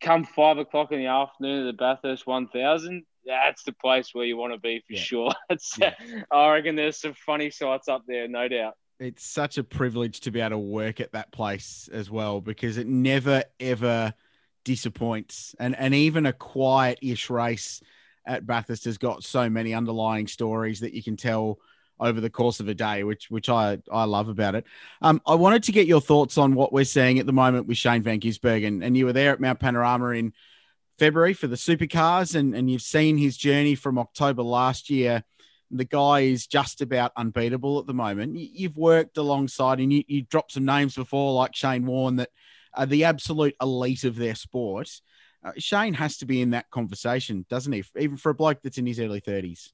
Come 0.00 0.24
five 0.24 0.58
o'clock 0.58 0.92
in 0.92 0.98
the 0.98 1.06
afternoon 1.06 1.66
at 1.66 1.70
the 1.70 1.78
Bathurst 1.78 2.26
1000, 2.26 3.06
that's 3.24 3.62
the 3.62 3.72
place 3.72 4.10
where 4.12 4.26
you 4.26 4.36
want 4.36 4.52
to 4.52 4.58
be 4.58 4.80
for 4.86 4.92
yeah. 4.92 5.00
sure. 5.00 5.32
Yeah. 5.78 5.94
I 6.30 6.50
reckon 6.50 6.76
there's 6.76 7.00
some 7.00 7.14
funny 7.14 7.48
sights 7.48 7.88
up 7.88 8.02
there, 8.06 8.28
no 8.28 8.46
doubt 8.48 8.74
it's 9.04 9.24
such 9.24 9.58
a 9.58 9.64
privilege 9.64 10.20
to 10.20 10.30
be 10.30 10.40
able 10.40 10.50
to 10.50 10.58
work 10.58 11.00
at 11.00 11.12
that 11.12 11.30
place 11.32 11.88
as 11.92 12.10
well 12.10 12.40
because 12.40 12.78
it 12.78 12.86
never 12.86 13.44
ever 13.60 14.14
disappoints. 14.64 15.54
And 15.58 15.76
and 15.76 15.94
even 15.94 16.26
a 16.26 16.32
quiet-ish 16.32 17.30
race 17.30 17.80
at 18.26 18.46
Bathurst 18.46 18.86
has 18.86 18.98
got 18.98 19.22
so 19.22 19.50
many 19.50 19.74
underlying 19.74 20.26
stories 20.26 20.80
that 20.80 20.94
you 20.94 21.02
can 21.02 21.16
tell 21.16 21.58
over 22.00 22.20
the 22.20 22.30
course 22.30 22.60
of 22.60 22.68
a 22.68 22.74
day, 22.74 23.04
which 23.04 23.30
which 23.30 23.48
I 23.48 23.78
I 23.92 24.04
love 24.04 24.28
about 24.28 24.54
it. 24.54 24.64
Um, 25.02 25.20
I 25.26 25.34
wanted 25.34 25.62
to 25.64 25.72
get 25.72 25.86
your 25.86 26.00
thoughts 26.00 26.38
on 26.38 26.54
what 26.54 26.72
we're 26.72 26.84
seeing 26.84 27.18
at 27.18 27.26
the 27.26 27.32
moment 27.32 27.66
with 27.66 27.76
Shane 27.76 28.02
Van 28.02 28.20
Gisbergen, 28.20 28.84
and 28.84 28.96
you 28.96 29.04
were 29.04 29.12
there 29.12 29.32
at 29.32 29.40
Mount 29.40 29.60
Panorama 29.60 30.08
in 30.08 30.32
February 30.98 31.34
for 31.34 31.46
the 31.46 31.56
supercars, 31.56 32.34
and 32.34 32.54
and 32.54 32.70
you've 32.70 32.82
seen 32.82 33.18
his 33.18 33.36
journey 33.36 33.74
from 33.74 33.98
October 33.98 34.42
last 34.42 34.90
year 34.90 35.24
the 35.70 35.84
guy 35.84 36.20
is 36.20 36.46
just 36.46 36.80
about 36.80 37.12
unbeatable 37.16 37.78
at 37.78 37.86
the 37.86 37.94
moment. 37.94 38.36
You've 38.36 38.76
worked 38.76 39.16
alongside 39.16 39.80
and 39.80 39.92
you, 39.92 40.04
you 40.06 40.22
dropped 40.22 40.52
some 40.52 40.64
names 40.64 40.94
before, 40.94 41.32
like 41.32 41.54
Shane 41.54 41.86
Warne, 41.86 42.16
that 42.16 42.30
are 42.74 42.86
the 42.86 43.04
absolute 43.04 43.56
elite 43.60 44.04
of 44.04 44.16
their 44.16 44.34
sport. 44.34 44.90
Uh, 45.44 45.52
Shane 45.58 45.94
has 45.94 46.18
to 46.18 46.26
be 46.26 46.40
in 46.40 46.50
that 46.50 46.70
conversation, 46.70 47.44
doesn't 47.48 47.72
he? 47.72 47.84
Even 47.98 48.16
for 48.16 48.30
a 48.30 48.34
bloke 48.34 48.60
that's 48.62 48.78
in 48.78 48.86
his 48.86 49.00
early 49.00 49.20
30s. 49.20 49.70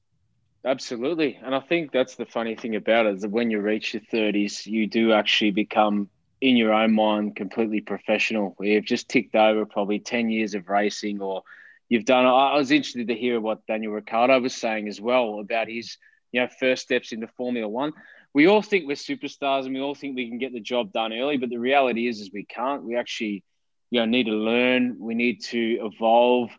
Absolutely. 0.63 1.39
And 1.43 1.55
I 1.55 1.59
think 1.59 1.91
that's 1.91 2.15
the 2.15 2.25
funny 2.25 2.55
thing 2.55 2.75
about 2.75 3.07
it 3.07 3.15
is 3.15 3.21
that 3.21 3.31
when 3.31 3.49
you 3.49 3.59
reach 3.59 3.93
your 3.93 4.03
30s, 4.13 4.65
you 4.65 4.85
do 4.85 5.11
actually 5.13 5.51
become, 5.51 6.09
in 6.39 6.55
your 6.55 6.71
own 6.73 6.93
mind, 6.93 7.35
completely 7.35 7.81
professional. 7.81 8.55
You've 8.59 8.85
just 8.85 9.09
ticked 9.09 9.35
over 9.35 9.65
probably 9.65 9.99
10 9.99 10.29
years 10.29 10.53
of 10.53 10.69
racing 10.69 11.21
or– 11.21 11.43
you've 11.91 12.05
done. 12.05 12.25
I 12.25 12.55
was 12.55 12.71
interested 12.71 13.09
to 13.09 13.15
hear 13.15 13.41
what 13.41 13.67
Daniel 13.67 13.91
Ricciardo 13.91 14.39
was 14.39 14.55
saying 14.55 14.87
as 14.87 15.01
well 15.01 15.41
about 15.41 15.67
his 15.67 15.97
you 16.31 16.39
know 16.39 16.47
first 16.59 16.83
steps 16.83 17.11
into 17.11 17.27
Formula 17.27 17.67
One. 17.67 17.91
We 18.33 18.47
all 18.47 18.61
think 18.61 18.87
we're 18.87 18.95
superstars 18.95 19.65
and 19.65 19.73
we 19.75 19.81
all 19.81 19.93
think 19.93 20.15
we 20.15 20.29
can 20.29 20.37
get 20.37 20.53
the 20.53 20.61
job 20.61 20.93
done 20.93 21.11
early, 21.11 21.35
but 21.35 21.49
the 21.49 21.57
reality 21.57 22.07
is, 22.07 22.21
is 22.21 22.31
we 22.33 22.45
can't. 22.45 22.83
We 22.83 22.95
actually, 22.95 23.43
you 23.89 23.99
know, 23.99 24.05
need 24.05 24.27
to 24.27 24.31
learn. 24.31 24.95
We 24.99 25.15
need 25.15 25.43
to 25.47 25.91
evolve. 25.91 26.49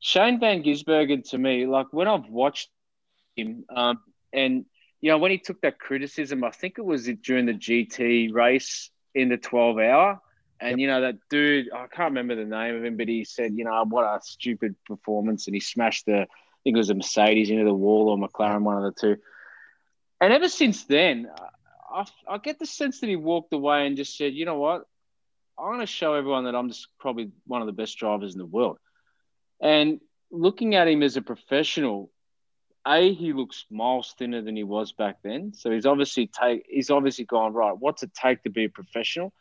Shane 0.00 0.40
Van 0.40 0.62
Gisbergen, 0.62 1.28
to 1.28 1.38
me, 1.38 1.66
like 1.66 1.88
when 1.92 2.08
I've 2.08 2.30
watched 2.30 2.70
him, 3.36 3.66
um, 3.68 4.00
and 4.32 4.64
you 5.02 5.10
know, 5.10 5.18
when 5.18 5.30
he 5.30 5.36
took 5.36 5.60
that 5.60 5.78
criticism, 5.78 6.42
I 6.42 6.50
think 6.50 6.78
it 6.78 6.84
was 6.84 7.06
during 7.22 7.44
the 7.44 7.52
GT 7.52 8.32
race 8.32 8.88
in 9.14 9.28
the 9.28 9.36
12 9.36 9.78
hour. 9.78 10.20
And 10.60 10.72
yep. 10.72 10.78
you 10.78 10.86
know 10.86 11.00
that 11.02 11.16
dude, 11.30 11.72
I 11.72 11.86
can't 11.86 12.10
remember 12.10 12.36
the 12.36 12.44
name 12.44 12.76
of 12.76 12.84
him, 12.84 12.96
but 12.96 13.08
he 13.08 13.24
said, 13.24 13.54
you 13.56 13.64
know, 13.64 13.84
what 13.88 14.04
a 14.04 14.20
stupid 14.22 14.76
performance, 14.86 15.46
and 15.46 15.54
he 15.54 15.60
smashed 15.60 16.06
the, 16.06 16.22
I 16.22 16.26
think 16.62 16.74
it 16.74 16.76
was 16.76 16.90
a 16.90 16.94
Mercedes 16.94 17.50
into 17.50 17.64
the 17.64 17.74
wall 17.74 18.08
or 18.08 18.16
McLaren, 18.16 18.62
one 18.62 18.82
of 18.82 18.94
the 18.94 19.00
two. 19.00 19.16
And 20.20 20.32
ever 20.32 20.48
since 20.48 20.84
then, 20.84 21.28
I, 21.92 22.06
I 22.28 22.38
get 22.38 22.58
the 22.58 22.66
sense 22.66 23.00
that 23.00 23.08
he 23.08 23.16
walked 23.16 23.52
away 23.52 23.86
and 23.86 23.96
just 23.96 24.16
said, 24.16 24.32
you 24.32 24.44
know 24.44 24.58
what, 24.58 24.86
I 25.58 25.62
want 25.62 25.80
to 25.80 25.86
show 25.86 26.14
everyone 26.14 26.44
that 26.44 26.54
I'm 26.54 26.68
just 26.68 26.88
probably 26.98 27.30
one 27.46 27.60
of 27.60 27.66
the 27.66 27.72
best 27.72 27.98
drivers 27.98 28.32
in 28.32 28.38
the 28.38 28.46
world. 28.46 28.78
And 29.60 30.00
looking 30.30 30.74
at 30.74 30.88
him 30.88 31.02
as 31.02 31.16
a 31.16 31.22
professional, 31.22 32.10
a 32.86 33.12
he 33.12 33.32
looks 33.32 33.64
miles 33.70 34.14
thinner 34.18 34.42
than 34.42 34.56
he 34.56 34.64
was 34.64 34.92
back 34.92 35.18
then. 35.22 35.52
So 35.54 35.70
he's 35.70 35.86
obviously 35.86 36.26
take 36.26 36.66
he's 36.68 36.90
obviously 36.90 37.24
gone 37.24 37.52
right. 37.52 37.76
What's 37.78 38.02
it 38.02 38.12
take 38.14 38.42
to 38.42 38.50
be 38.50 38.64
a 38.64 38.68
professional? 38.68 39.32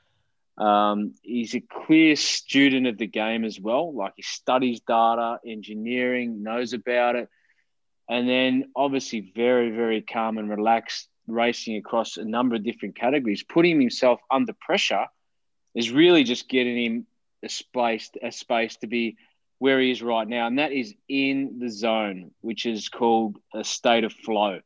Um, 0.57 1.13
he's 1.21 1.55
a 1.55 1.61
clear 1.61 2.15
student 2.15 2.87
of 2.87 2.97
the 2.97 3.07
game 3.07 3.43
as 3.43 3.59
well. 3.59 3.93
Like 3.93 4.13
he 4.15 4.21
studies 4.21 4.81
data, 4.81 5.39
engineering, 5.45 6.43
knows 6.43 6.73
about 6.73 7.15
it. 7.15 7.29
And 8.09 8.29
then 8.29 8.71
obviously 8.75 9.31
very, 9.35 9.71
very 9.71 10.01
calm 10.01 10.37
and 10.37 10.49
relaxed 10.49 11.07
racing 11.27 11.77
across 11.77 12.17
a 12.17 12.25
number 12.25 12.55
of 12.55 12.63
different 12.63 12.95
categories. 12.95 13.43
Putting 13.43 13.79
himself 13.79 14.19
under 14.29 14.53
pressure 14.53 15.07
is 15.73 15.89
really 15.89 16.23
just 16.23 16.49
getting 16.49 16.77
him 16.77 17.07
a 17.43 17.49
space, 17.49 18.11
a 18.21 18.31
space 18.31 18.75
to 18.77 18.87
be 18.87 19.17
where 19.59 19.79
he 19.79 19.91
is 19.91 20.03
right 20.03 20.27
now. 20.27 20.47
And 20.47 20.59
that 20.59 20.73
is 20.73 20.93
in 21.07 21.59
the 21.59 21.69
zone, 21.69 22.31
which 22.41 22.65
is 22.65 22.89
called 22.89 23.37
a 23.53 23.63
state 23.63 24.03
of 24.03 24.13
flow. 24.13 24.59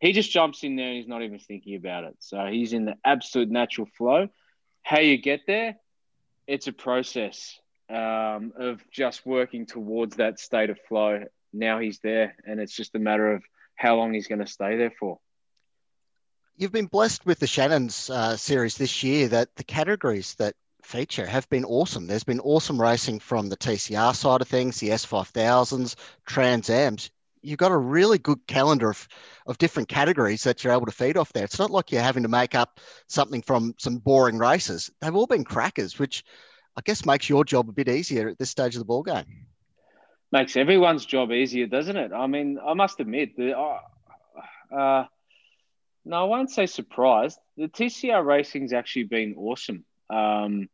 He 0.00 0.12
just 0.12 0.30
jumps 0.30 0.62
in 0.62 0.76
there 0.76 0.88
and 0.88 0.98
he's 0.98 1.08
not 1.08 1.22
even 1.22 1.38
thinking 1.38 1.76
about 1.76 2.04
it. 2.04 2.16
So 2.18 2.44
he's 2.46 2.74
in 2.74 2.84
the 2.84 2.96
absolute 3.04 3.50
natural 3.50 3.88
flow 3.96 4.28
how 4.84 5.00
you 5.00 5.16
get 5.16 5.40
there, 5.46 5.76
it's 6.46 6.68
a 6.68 6.72
process 6.72 7.58
um, 7.90 8.52
of 8.56 8.80
just 8.92 9.26
working 9.26 9.66
towards 9.66 10.16
that 10.16 10.38
state 10.38 10.70
of 10.70 10.78
flow. 10.88 11.24
Now 11.52 11.80
he's 11.80 11.98
there, 12.00 12.36
and 12.46 12.60
it's 12.60 12.76
just 12.76 12.94
a 12.94 12.98
matter 12.98 13.32
of 13.32 13.42
how 13.74 13.96
long 13.96 14.12
he's 14.12 14.28
going 14.28 14.40
to 14.40 14.46
stay 14.46 14.76
there 14.76 14.92
for. 15.00 15.18
You've 16.56 16.70
been 16.70 16.86
blessed 16.86 17.26
with 17.26 17.40
the 17.40 17.46
Shannon's 17.46 18.10
uh, 18.10 18.36
series 18.36 18.76
this 18.76 19.02
year 19.02 19.26
that 19.28 19.56
the 19.56 19.64
categories 19.64 20.34
that 20.36 20.54
feature 20.82 21.26
have 21.26 21.48
been 21.48 21.64
awesome. 21.64 22.06
There's 22.06 22.22
been 22.22 22.40
awesome 22.40 22.80
racing 22.80 23.20
from 23.20 23.48
the 23.48 23.56
TCR 23.56 24.14
side 24.14 24.42
of 24.42 24.48
things, 24.48 24.78
the 24.78 24.90
S5000s, 24.90 25.96
Trans 26.26 26.70
Ams 26.70 27.10
you've 27.44 27.58
got 27.58 27.72
a 27.72 27.76
really 27.76 28.18
good 28.18 28.46
calendar 28.46 28.90
of, 28.90 29.08
of 29.46 29.58
different 29.58 29.88
categories 29.88 30.42
that 30.44 30.64
you're 30.64 30.72
able 30.72 30.86
to 30.86 30.92
feed 30.92 31.16
off 31.16 31.32
there. 31.32 31.44
It's 31.44 31.58
not 31.58 31.70
like 31.70 31.92
you're 31.92 32.02
having 32.02 32.22
to 32.22 32.28
make 32.28 32.54
up 32.54 32.80
something 33.08 33.42
from 33.42 33.74
some 33.78 33.98
boring 33.98 34.38
races. 34.38 34.90
They've 35.00 35.14
all 35.14 35.26
been 35.26 35.44
crackers, 35.44 35.98
which 35.98 36.24
I 36.76 36.80
guess 36.84 37.06
makes 37.06 37.28
your 37.28 37.44
job 37.44 37.68
a 37.68 37.72
bit 37.72 37.88
easier 37.88 38.28
at 38.28 38.38
this 38.38 38.50
stage 38.50 38.74
of 38.74 38.80
the 38.80 38.86
ball 38.86 39.02
game. 39.02 39.46
Makes 40.32 40.56
everyone's 40.56 41.06
job 41.06 41.30
easier, 41.30 41.66
doesn't 41.66 41.96
it? 41.96 42.12
I 42.12 42.26
mean, 42.26 42.58
I 42.64 42.74
must 42.74 42.98
admit 42.98 43.36
that. 43.36 43.56
Uh, 43.56 44.74
uh, 44.74 45.06
no, 46.04 46.16
I 46.16 46.24
won't 46.24 46.50
say 46.50 46.66
surprised. 46.66 47.38
The 47.56 47.68
TCR 47.68 48.24
racing's 48.24 48.72
actually 48.72 49.04
been 49.04 49.36
awesome. 49.38 49.84
Um, 50.10 50.68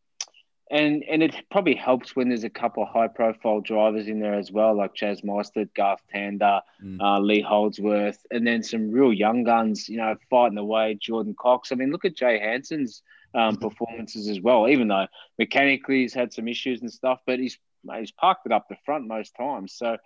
and 0.71 1.03
and 1.05 1.23
it 1.23 1.35
probably 1.51 1.75
helps 1.75 2.15
when 2.15 2.29
there's 2.29 2.45
a 2.45 2.51
couple 2.51 2.83
of 2.83 2.89
high 2.89 3.09
profile 3.09 3.61
drivers 3.61 4.07
in 4.07 4.21
there 4.21 4.35
as 4.35 4.53
well, 4.53 4.75
like 4.77 4.95
Chaz 4.95 5.25
Mostert, 5.25 5.75
Garth 5.75 6.01
Tander, 6.15 6.61
mm. 6.83 7.01
uh, 7.01 7.19
Lee 7.19 7.41
Holdsworth, 7.41 8.25
and 8.31 8.47
then 8.47 8.63
some 8.63 8.91
real 8.91 9.13
young 9.13 9.43
guns, 9.43 9.89
you 9.89 9.97
know, 9.97 10.17
fighting 10.31 10.59
away. 10.59 10.97
Jordan 11.01 11.35
Cox. 11.39 11.73
I 11.73 11.75
mean, 11.75 11.91
look 11.91 12.05
at 12.05 12.15
Jay 12.15 12.39
Hanson's 12.39 13.03
um, 13.35 13.41
mm-hmm. 13.41 13.69
performances 13.69 14.29
as 14.29 14.41
well. 14.41 14.69
Even 14.69 14.87
though 14.89 15.09
mechanically 15.39 16.03
he's 16.03 16.15
had 16.15 16.33
some 16.33 16.47
issues 16.47 16.81
and 16.83 16.93
stuff, 16.93 17.21
but 17.27 17.41
he's 17.41 17.59
he's 17.97 18.13
parked 18.13 18.47
it 18.47 18.53
up 18.53 18.69
the 18.69 18.77
front 18.85 19.09
most 19.09 19.35
times. 19.37 19.75
So 19.75 19.97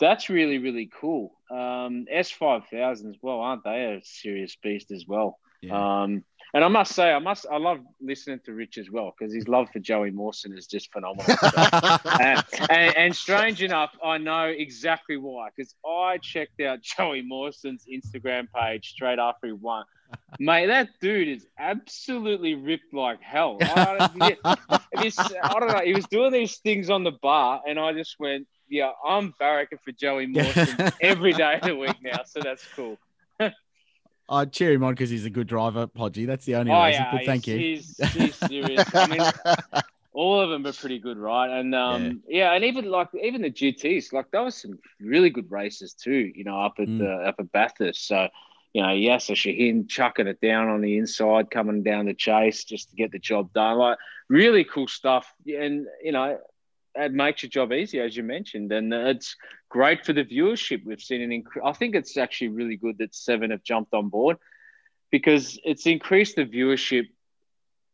that's 0.00 0.28
really 0.28 0.58
really 0.58 0.90
cool. 1.00 1.32
Um, 1.50 2.04
S 2.10 2.30
five 2.30 2.66
thousand 2.66 3.10
as 3.10 3.16
well, 3.22 3.40
aren't 3.40 3.64
they? 3.64 3.84
A 3.84 4.00
serious 4.04 4.54
beast 4.62 4.90
as 4.90 5.06
well. 5.06 5.38
Yeah. 5.62 6.02
Um, 6.02 6.24
and 6.54 6.64
I 6.64 6.68
must 6.68 6.94
say, 6.94 7.12
I 7.12 7.18
must, 7.18 7.46
I 7.50 7.58
love 7.58 7.80
listening 8.00 8.40
to 8.46 8.52
Rich 8.52 8.78
as 8.78 8.90
well 8.90 9.12
because 9.18 9.34
his 9.34 9.48
love 9.48 9.68
for 9.72 9.80
Joey 9.80 10.10
Mawson 10.10 10.56
is 10.56 10.66
just 10.66 10.90
phenomenal. 10.92 11.26
So, 11.36 11.48
and, 12.20 12.44
and, 12.70 12.96
and, 12.96 13.16
strange 13.16 13.62
enough, 13.62 13.94
I 14.02 14.18
know 14.18 14.44
exactly 14.44 15.16
why 15.16 15.48
because 15.54 15.74
I 15.86 16.18
checked 16.18 16.60
out 16.62 16.80
Joey 16.96 17.22
Mawson's 17.22 17.84
Instagram 17.92 18.46
page 18.54 18.90
straight 18.90 19.18
after 19.18 19.48
he 19.48 19.52
won 19.52 19.84
Mate, 20.40 20.66
that 20.66 20.88
dude 21.00 21.28
is 21.28 21.46
absolutely 21.58 22.54
ripped 22.54 22.92
like 22.92 23.20
hell. 23.20 23.58
I 23.60 24.08
don't, 24.14 24.42
this, 25.02 25.18
I 25.18 25.58
don't 25.58 25.68
know. 25.68 25.80
He 25.84 25.94
was 25.94 26.06
doing 26.06 26.32
these 26.32 26.58
things 26.58 26.90
on 26.90 27.04
the 27.04 27.12
bar, 27.12 27.62
and 27.66 27.78
I 27.78 27.92
just 27.92 28.16
went, 28.18 28.46
"Yeah, 28.68 28.90
I'm 29.06 29.32
barracking 29.40 29.80
for 29.84 29.92
Joey 29.92 30.26
Mawson 30.26 30.92
every 31.00 31.32
day 31.32 31.54
of 31.54 31.62
the 31.62 31.76
week 31.76 31.96
now." 32.02 32.22
So 32.26 32.40
that's 32.40 32.66
cool. 32.74 32.98
I 34.28 34.44
cheer 34.46 34.72
him 34.72 34.82
on 34.84 34.92
because 34.94 35.10
he's 35.10 35.26
a 35.26 35.30
good 35.30 35.46
driver, 35.46 35.86
Podgy. 35.86 36.26
That's 36.26 36.44
the 36.46 36.56
only 36.56 36.72
Oh 36.72 36.84
reason. 36.86 37.02
yeah, 37.02 37.12
but 37.12 37.24
thank 37.26 37.46
you. 37.46 37.58
he's, 37.58 37.96
He's, 38.12 38.34
serious. 38.36 38.94
I 38.94 39.06
mean, 39.06 39.82
all 40.12 40.40
of 40.40 40.50
them 40.50 40.66
are 40.66 40.72
pretty 40.72 40.98
good, 40.98 41.18
right? 41.18 41.50
And 41.60 41.74
um, 41.74 42.22
yeah. 42.28 42.52
and 42.52 42.64
even 42.64 42.86
like 42.90 43.08
even 43.22 43.42
the 43.42 43.50
GTS, 43.50 44.12
like 44.12 44.30
there 44.30 44.42
was 44.42 44.54
some 44.56 44.78
really 45.00 45.30
good 45.30 45.50
races 45.50 45.92
too. 45.94 46.32
You 46.34 46.44
know, 46.44 46.60
up 46.60 46.74
at 46.78 46.88
Mm. 46.88 46.98
the 46.98 47.10
up 47.28 47.36
at 47.38 47.52
Bathurst. 47.52 48.06
So 48.06 48.28
you 48.72 48.82
know, 48.82 48.88
Yasser 48.88 49.36
Shahin 49.36 49.86
chucking 49.86 50.26
it 50.26 50.40
down 50.40 50.68
on 50.68 50.80
the 50.80 50.96
inside, 50.98 51.50
coming 51.50 51.82
down 51.82 52.06
the 52.06 52.14
chase 52.14 52.64
just 52.64 52.90
to 52.90 52.96
get 52.96 53.12
the 53.12 53.18
job 53.18 53.52
done. 53.52 53.76
Like 53.78 53.98
really 54.28 54.64
cool 54.64 54.88
stuff, 54.88 55.32
and 55.46 55.86
you 56.02 56.12
know. 56.12 56.38
It 56.96 57.12
makes 57.12 57.42
your 57.42 57.50
job 57.50 57.72
easier, 57.72 58.04
as 58.04 58.16
you 58.16 58.22
mentioned, 58.22 58.70
and 58.72 58.92
it's 58.92 59.36
great 59.68 60.06
for 60.06 60.12
the 60.12 60.24
viewership. 60.24 60.84
We've 60.84 61.00
seen 61.00 61.22
an 61.22 61.32
increase. 61.32 61.64
I 61.64 61.72
think 61.72 61.94
it's 61.94 62.16
actually 62.16 62.48
really 62.48 62.76
good 62.76 62.98
that 62.98 63.14
Seven 63.14 63.50
have 63.50 63.64
jumped 63.64 63.94
on 63.94 64.08
board 64.08 64.36
because 65.10 65.58
it's 65.64 65.86
increased 65.86 66.34
the 66.34 66.44
viewership 66.44 67.06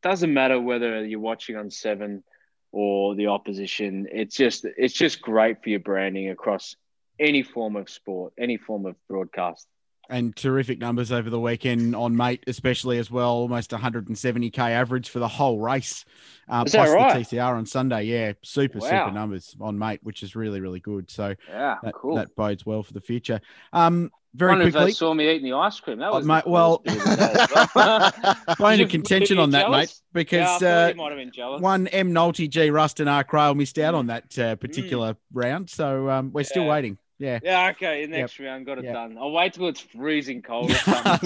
doesn't 0.02 0.32
matter 0.32 0.58
whether 0.58 1.04
you're 1.04 1.20
watching 1.20 1.56
on 1.56 1.70
seven 1.70 2.24
or 2.72 3.14
the 3.14 3.26
opposition 3.26 4.06
it's 4.10 4.36
just 4.36 4.64
it's 4.64 4.94
just 4.94 5.20
great 5.20 5.62
for 5.62 5.68
your 5.68 5.80
branding 5.80 6.30
across 6.30 6.76
any 7.18 7.42
form 7.42 7.76
of 7.76 7.90
sport 7.90 8.32
any 8.38 8.56
form 8.56 8.86
of 8.86 8.96
broadcast 9.06 9.66
and 10.10 10.34
terrific 10.36 10.78
numbers 10.78 11.10
over 11.12 11.30
the 11.30 11.40
weekend 11.40 11.94
on 11.96 12.16
mate, 12.16 12.44
especially 12.46 12.98
as 12.98 13.10
well. 13.10 13.30
Almost 13.30 13.70
170k 13.70 14.58
average 14.58 15.08
for 15.08 15.18
the 15.20 15.28
whole 15.28 15.58
race, 15.60 16.04
uh, 16.48 16.64
plus 16.64 16.90
right? 16.90 17.14
the 17.28 17.36
TCR 17.36 17.56
on 17.56 17.64
Sunday. 17.66 18.04
Yeah, 18.04 18.32
super 18.42 18.78
Wow. 18.80 18.88
super 18.90 19.10
numbers 19.12 19.56
on 19.60 19.78
mate, 19.78 20.00
which 20.02 20.22
is 20.22 20.34
really 20.36 20.60
really 20.60 20.80
good. 20.80 21.10
So 21.10 21.34
yeah 21.48 21.76
that, 21.82 21.94
cool 21.94 22.16
that 22.16 22.34
bodes 22.36 22.66
well 22.66 22.82
for 22.82 22.92
the 22.92 23.00
future. 23.00 23.40
Um, 23.72 24.10
very 24.34 24.52
if 24.64 24.72
quickly, 24.72 24.84
they 24.90 24.92
saw 24.92 25.12
me 25.12 25.28
eating 25.28 25.42
the 25.50 25.56
ice 25.56 25.80
cream 25.80 25.98
that 25.98 26.10
Oh, 26.10 26.18
was 26.18 26.24
mate, 26.26 26.46
well- 26.46 26.78
bit 26.84 26.96
of 26.98 27.02
the 27.04 27.16
day 27.16 27.34
as 27.56 27.68
well. 27.74 28.36
bone 28.58 28.80
of 28.80 28.88
contention 28.88 29.38
on 29.40 29.50
that, 29.50 29.68
mate, 29.72 29.92
because 30.12 30.62
yeah, 30.62 30.86
uh, 30.86 30.94
might 30.96 31.08
have 31.08 31.18
been 31.18 31.32
jealous 31.32 31.60
one 31.60 31.88
M 31.88 32.12
Nolte, 32.12 32.48
G 32.48 32.70
Rust, 32.70 33.00
and 33.00 33.08
R 33.08 33.24
Craill 33.24 33.56
missed 33.56 33.78
out 33.80 33.94
Mm. 33.94 33.98
on 33.98 34.06
that 34.06 34.38
uh, 34.38 34.54
particular 34.56 35.16
round. 35.32 35.68
So 35.68 36.08
um, 36.08 36.30
we're 36.32 36.44
still 36.44 36.66
waiting. 36.66 36.96
Yeah. 37.20 37.38
yeah 37.42 37.68
okay 37.70 38.06
next 38.06 38.40
round 38.40 38.64
got 38.66 38.78
it 38.78 38.85
Yep. 38.85 38.94
done 38.94 39.18
i'll 39.18 39.30
wait 39.30 39.52
till 39.52 39.68
it's 39.68 39.80
freezing 39.80 40.40
cold 40.42 40.72
out 40.88 41.22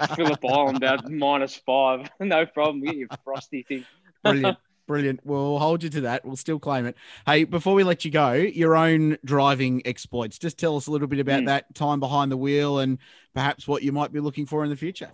of 0.00 0.10
phillip 0.14 0.44
island 0.44 0.76
about 0.76 1.10
minus 1.10 1.56
five 1.56 2.08
no 2.20 2.46
problem 2.46 2.84
get 2.84 2.96
your 2.96 3.08
frosty 3.24 3.62
thing 3.62 3.84
Brilliant. 4.22 4.58
Brilliant. 4.86 5.20
We'll 5.24 5.58
hold 5.58 5.82
you 5.82 5.88
to 5.90 6.00
that. 6.02 6.24
We'll 6.24 6.36
still 6.36 6.60
claim 6.60 6.86
it. 6.86 6.96
Hey, 7.26 7.42
before 7.42 7.74
we 7.74 7.82
let 7.82 8.04
you 8.04 8.10
go, 8.12 8.32
your 8.34 8.76
own 8.76 9.18
driving 9.24 9.82
exploits. 9.84 10.38
Just 10.38 10.58
tell 10.58 10.76
us 10.76 10.86
a 10.86 10.92
little 10.92 11.08
bit 11.08 11.18
about 11.18 11.42
Mm. 11.42 11.46
that 11.46 11.74
time 11.74 11.98
behind 11.98 12.30
the 12.30 12.36
wheel 12.36 12.78
and 12.78 12.98
perhaps 13.34 13.66
what 13.66 13.82
you 13.82 13.90
might 13.90 14.12
be 14.12 14.20
looking 14.20 14.46
for 14.46 14.62
in 14.62 14.70
the 14.70 14.76
future. 14.76 15.10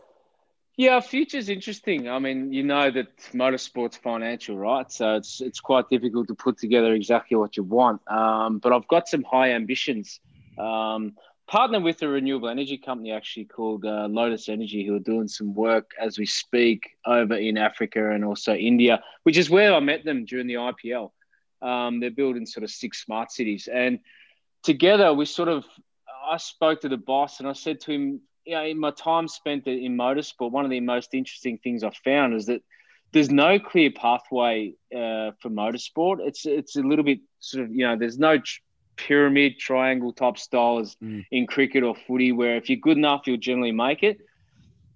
Yeah, 0.77 1.01
future's 1.01 1.51
interesting. 1.51 2.09
I 2.09 2.19
mean, 2.19 2.53
you 2.53 2.63
know 2.63 2.91
that 2.91 3.17
motorsport's 3.35 3.99
financial, 3.99 4.57
right? 4.57 4.91
So 4.91 5.17
it's 5.17 5.43
it's 5.43 5.61
quite 5.61 5.91
difficult 5.91 6.29
to 6.29 6.35
put 6.35 6.57
together 6.57 6.95
exactly 6.95 7.37
what 7.37 7.59
you 7.59 7.63
want. 7.63 8.01
Um, 8.11 8.59
but 8.59 8.73
I've 8.73 8.89
got 8.89 9.07
some 9.07 9.23
high 9.23 9.53
ambitions. 9.53 10.21
Um, 10.59 11.13
partner 11.47 11.79
with 11.79 12.01
a 12.03 12.09
renewable 12.09 12.49
energy 12.49 12.79
company 12.79 13.13
actually 13.13 13.45
called 13.45 13.85
uh, 13.85 14.09
Lotus 14.11 14.49
Energy, 14.49 14.87
who 14.87 14.95
are 14.95 15.01
doing 15.01 15.29
some 15.29 15.55
work 15.55 15.91
as 16.01 16.19
we 16.19 16.25
speak 16.25 16.97
over 17.05 17.35
in 17.35 17.59
Africa 17.59 18.11
and 18.11 18.25
also 18.25 18.55
India, 18.55 19.03
which 19.25 19.37
is 19.37 19.51
where 19.51 19.75
I 19.75 19.81
met 19.81 20.05
them 20.05 20.25
during 20.25 20.47
the 20.47 20.55
IPL. 20.55 21.11
Um, 21.61 22.01
they're 22.01 22.11
building 22.11 22.47
sort 22.47 22.65
of 22.65 22.71
six 22.71 23.05
smart 23.05 23.31
cities, 23.31 23.69
and 23.71 23.99
together 24.63 25.13
we 25.13 25.27
sort 25.27 25.51
of. 25.51 25.67
I 26.31 26.37
spoke 26.37 26.83
to 26.83 26.89
the 26.89 26.97
boss 26.97 27.41
and 27.41 27.49
I 27.49 27.53
said 27.53 27.81
to 27.81 27.91
him, 27.91 28.21
you 28.45 28.55
know, 28.55 28.65
in 28.65 28.79
my 28.79 28.91
time 28.91 29.29
spent 29.29 29.67
in 29.67 29.97
motorsport, 29.97 30.51
one 30.51 30.65
of 30.65 30.71
the 30.71 30.81
most 30.81 31.15
interesting 31.15 31.59
things 31.59 31.83
I've 31.85 31.97
found 31.97 32.35
is 32.35 32.47
that 32.47 32.63
there's 33.13 33.31
no 33.31 33.59
clear 33.59 33.91
pathway 33.91 34.75
uh, 34.95 35.33
for 35.41 35.51
motorsport. 35.51 36.21
It's 36.21 36.47
it's 36.47 36.77
a 36.77 36.83
little 36.83 37.05
bit 37.05 37.21
sort 37.41 37.65
of 37.65 37.75
you 37.75 37.87
know 37.87 37.97
there's 37.97 38.19
no 38.19 38.39
tr- 38.39 38.61
pyramid 38.97 39.59
triangle 39.59 40.13
type 40.13 40.39
style 40.39 40.79
as 40.79 40.97
Mm. 41.03 41.25
in 41.31 41.47
cricket 41.47 41.83
or 41.83 41.95
footy 41.95 42.33
where 42.33 42.57
if 42.57 42.69
you're 42.69 42.79
good 42.79 42.97
enough 42.99 43.23
you'll 43.27 43.37
generally 43.39 43.73
make 43.73 44.03
it. 44.03 44.19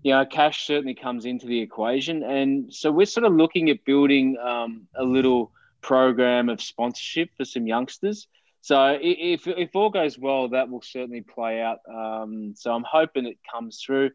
You 0.02 0.12
know, 0.12 0.24
cash 0.24 0.66
certainly 0.66 0.94
comes 0.94 1.24
into 1.24 1.46
the 1.46 1.58
equation, 1.60 2.22
and 2.22 2.72
so 2.72 2.92
we're 2.92 3.06
sort 3.06 3.26
of 3.26 3.32
looking 3.32 3.70
at 3.70 3.84
building 3.84 4.36
um, 4.38 4.86
a 4.94 5.02
little 5.02 5.50
program 5.82 6.48
of 6.48 6.60
sponsorship 6.62 7.30
for 7.36 7.44
some 7.44 7.66
youngsters. 7.66 8.28
So 8.66 8.98
if 9.00 9.46
if 9.46 9.76
all 9.76 9.90
goes 9.90 10.18
well, 10.18 10.48
that 10.48 10.68
will 10.68 10.82
certainly 10.82 11.20
play 11.20 11.62
out. 11.62 11.78
Um, 11.88 12.52
so 12.56 12.72
I'm 12.72 12.82
hoping 12.82 13.24
it 13.24 13.38
comes 13.48 13.80
through. 13.80 14.10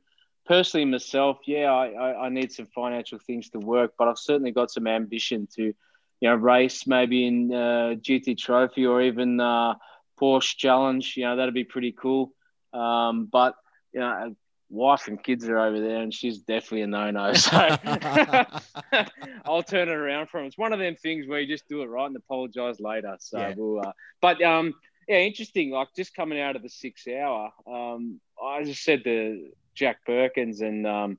Personally, 0.45 0.83
myself, 0.83 1.37
yeah, 1.47 1.71
I, 1.71 2.25
I, 2.25 2.27
need 2.27 2.51
some 2.51 2.65
financial 2.65 3.17
things 3.17 3.49
to 3.51 3.59
work, 3.59 3.93
but 3.97 4.09
I've 4.09 4.17
certainly 4.17 4.51
got 4.51 4.69
some 4.69 4.87
ambition 4.87 5.47
to, 5.55 5.63
you 5.63 5.73
know, 6.21 6.35
race 6.35 6.85
maybe 6.85 7.25
in 7.25 7.53
uh, 7.53 7.95
GT 7.95 8.37
Trophy 8.37 8.85
or 8.85 9.01
even 9.01 9.39
uh, 9.39 9.75
Porsche 10.19 10.57
Challenge. 10.57 11.13
You 11.15 11.27
know, 11.27 11.37
that'd 11.37 11.53
be 11.53 11.63
pretty 11.63 11.93
cool. 11.93 12.33
Um, 12.73 13.29
but 13.31 13.55
you 13.93 14.01
know, 14.01 14.35
wife 14.71 15.07
and 15.07 15.21
kids 15.21 15.47
are 15.47 15.60
over 15.60 15.79
there, 15.79 15.97
and 15.97 16.13
she's 16.13 16.39
definitely 16.39 16.81
a 16.84 16.88
no-no. 16.88 17.34
So 17.36 17.57
I'll 19.45 19.63
turn 19.63 19.89
it 19.89 19.93
around 19.95 20.29
for 20.29 20.39
him. 20.39 20.45
It's 20.47 20.57
one 20.57 20.73
of 20.73 20.79
them 20.79 20.95
things 20.95 21.27
where 21.27 21.39
you 21.39 21.47
just 21.47 21.67
do 21.67 21.81
it 21.81 21.88
right 21.88 22.07
and 22.07 22.15
apologize 22.15 22.79
later. 22.79 23.15
So 23.19 23.39
Yeah. 23.39 23.53
we'll, 23.55 23.79
uh, 23.86 23.91
but 24.21 24.41
um, 24.41 24.73
yeah, 25.07 25.17
interesting. 25.19 25.71
Like 25.71 25.89
just 25.95 26.15
coming 26.15 26.39
out 26.39 26.55
of 26.55 26.63
the 26.63 26.69
six 26.69 27.07
hour, 27.07 27.51
um, 27.67 28.19
I 28.41 28.63
just 28.63 28.84
said 28.84 29.03
to 29.03 29.49
Jack 29.75 30.05
Perkins 30.05 30.62
and 30.62 30.88
um, 30.88 31.17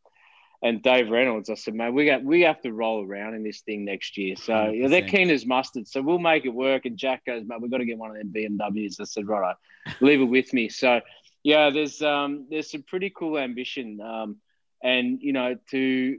and 0.62 0.80
Dave 0.80 1.10
Reynolds, 1.10 1.50
I 1.50 1.54
said, 1.54 1.74
man, 1.74 1.92
we 1.92 2.06
got 2.06 2.22
we 2.22 2.42
have 2.42 2.60
to 2.62 2.72
roll 2.72 3.04
around 3.04 3.34
in 3.34 3.42
this 3.42 3.60
thing 3.62 3.84
next 3.84 4.16
year. 4.16 4.36
So 4.36 4.70
yeah, 4.70 4.88
they're 4.88 5.02
keen 5.02 5.28
as 5.30 5.44
mustard. 5.44 5.88
So 5.88 6.00
we'll 6.00 6.18
make 6.20 6.44
it 6.44 6.50
work. 6.54 6.84
And 6.84 6.96
Jack 6.96 7.24
goes, 7.26 7.44
man, 7.44 7.60
we've 7.60 7.70
got 7.70 7.78
to 7.78 7.84
get 7.84 7.98
one 7.98 8.10
of 8.10 8.16
them 8.16 8.32
BMWs. 8.32 9.00
I 9.00 9.04
said, 9.04 9.26
right, 9.26 9.56
leave 10.00 10.20
it 10.20 10.24
with 10.26 10.52
me. 10.54 10.68
So 10.68 11.00
yeah, 11.42 11.70
there's 11.70 12.00
um 12.02 12.46
there's 12.50 12.70
some 12.70 12.82
pretty 12.82 13.10
cool 13.10 13.38
ambition. 13.38 14.00
Um, 14.00 14.36
and 14.82 15.20
you 15.20 15.32
know 15.32 15.56
to 15.70 16.18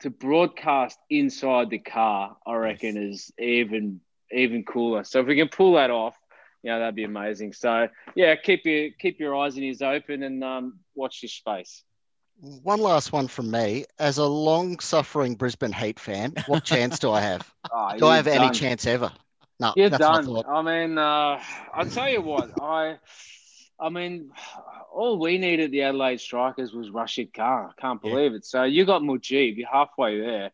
to 0.00 0.10
broadcast 0.10 0.98
inside 1.10 1.70
the 1.70 1.78
car, 1.78 2.36
I 2.46 2.54
reckon 2.54 2.96
is 2.96 3.32
even 3.38 4.00
even 4.32 4.64
cooler. 4.64 5.04
So 5.04 5.20
if 5.20 5.26
we 5.26 5.36
can 5.36 5.48
pull 5.48 5.74
that 5.74 5.90
off, 5.90 6.16
you 6.62 6.70
know, 6.70 6.78
that'd 6.78 6.94
be 6.94 7.04
amazing. 7.04 7.52
So 7.52 7.88
yeah, 8.14 8.34
keep 8.36 8.64
your 8.64 8.90
keep 8.98 9.20
your 9.20 9.36
eyes 9.36 9.54
and 9.54 9.64
ears 9.64 9.82
open 9.82 10.22
and 10.22 10.42
um, 10.42 10.80
watch 10.94 11.20
this 11.20 11.32
space. 11.32 11.82
One 12.40 12.80
last 12.80 13.12
one 13.12 13.28
from 13.28 13.50
me. 13.50 13.84
As 13.98 14.18
a 14.18 14.26
long 14.26 14.80
suffering 14.80 15.36
Brisbane 15.36 15.72
Heat 15.72 16.00
fan, 16.00 16.34
what 16.46 16.64
chance 16.64 16.98
do 16.98 17.12
I 17.12 17.20
have? 17.20 17.52
Oh, 17.72 17.96
Do 17.96 18.06
I 18.06 18.16
have 18.16 18.26
any 18.26 18.50
chance 18.50 18.86
ever? 18.86 19.12
No, 19.60 19.72
You're 19.76 19.88
that's 19.88 20.00
my 20.00 20.16
done. 20.16 20.24
thought. 20.24 20.46
I 20.48 20.62
mean, 20.62 20.98
uh, 20.98 21.40
I'll 21.72 21.86
tell 21.86 22.08
you 22.10 22.22
what. 22.22 22.50
I, 22.60 22.98
I 23.84 23.90
mean, 23.90 24.30
all 24.92 25.18
we 25.18 25.36
needed 25.36 25.70
the 25.70 25.82
Adelaide 25.82 26.20
Strikers 26.20 26.72
was 26.72 26.90
Rashid 26.90 27.34
Khan. 27.34 27.70
I 27.70 27.80
can't 27.80 28.00
Yeah. 28.02 28.08
believe 28.08 28.32
it. 28.34 28.46
So 28.46 28.64
you 28.64 28.86
got 28.86 29.02
Mujib. 29.02 29.56
You're 29.58 29.68
halfway 29.68 30.20
there. 30.20 30.52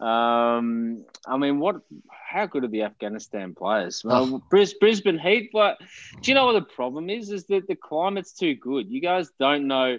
Um, 0.00 1.04
I 1.26 1.36
mean, 1.38 1.58
what? 1.58 1.76
How 2.08 2.46
good 2.46 2.62
are 2.62 2.68
the 2.68 2.82
Afghanistan 2.82 3.54
players? 3.54 4.04
Well, 4.04 4.40
Bris, 4.48 4.74
Brisbane 4.74 5.18
Heat. 5.18 5.50
But 5.52 5.78
do 6.22 6.30
you 6.30 6.36
know 6.36 6.46
what 6.46 6.52
the 6.52 6.74
problem 6.74 7.10
is? 7.10 7.30
Is 7.30 7.46
that 7.46 7.66
the 7.66 7.74
climate's 7.74 8.32
too 8.32 8.54
good. 8.54 8.88
You 8.88 9.00
guys 9.00 9.28
don't 9.40 9.66
know. 9.66 9.98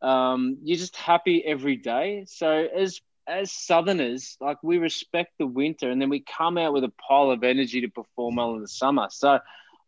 Um, 0.00 0.58
you're 0.62 0.78
just 0.78 0.96
happy 0.96 1.44
every 1.44 1.76
day. 1.76 2.24
So 2.28 2.50
as 2.50 3.00
as 3.28 3.52
Southerners, 3.52 4.38
like 4.40 4.58
we 4.62 4.78
respect 4.78 5.32
the 5.38 5.46
winter, 5.46 5.90
and 5.90 6.00
then 6.00 6.08
we 6.08 6.20
come 6.20 6.56
out 6.56 6.72
with 6.72 6.84
a 6.84 6.92
pile 7.08 7.30
of 7.30 7.44
energy 7.44 7.82
to 7.82 7.88
perform 7.88 8.36
well 8.36 8.54
in 8.54 8.62
the 8.62 8.68
summer. 8.68 9.08
So 9.10 9.40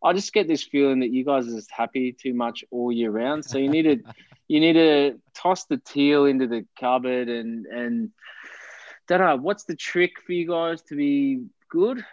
I 0.03 0.13
just 0.13 0.33
get 0.33 0.47
this 0.47 0.63
feeling 0.63 1.01
that 1.01 1.11
you 1.11 1.25
guys 1.25 1.47
are 1.47 1.55
just 1.55 1.71
happy 1.71 2.13
too 2.13 2.33
much 2.33 2.63
all 2.71 2.91
year 2.91 3.11
round. 3.11 3.43
So 3.45 3.57
you 3.57 3.69
need 3.69 3.83
to 3.83 3.97
you 4.47 4.59
need 4.59 4.73
to 4.73 5.19
toss 5.33 5.65
the 5.65 5.77
teal 5.77 6.25
into 6.25 6.47
the 6.47 6.65
cupboard 6.79 7.29
and 7.29 7.65
and 7.65 8.11
don't 9.07 9.19
know 9.19 9.37
what's 9.37 9.63
the 9.63 9.75
trick 9.75 10.11
for 10.25 10.33
you 10.33 10.47
guys 10.47 10.81
to 10.83 10.95
be 10.95 11.43
good. 11.69 12.03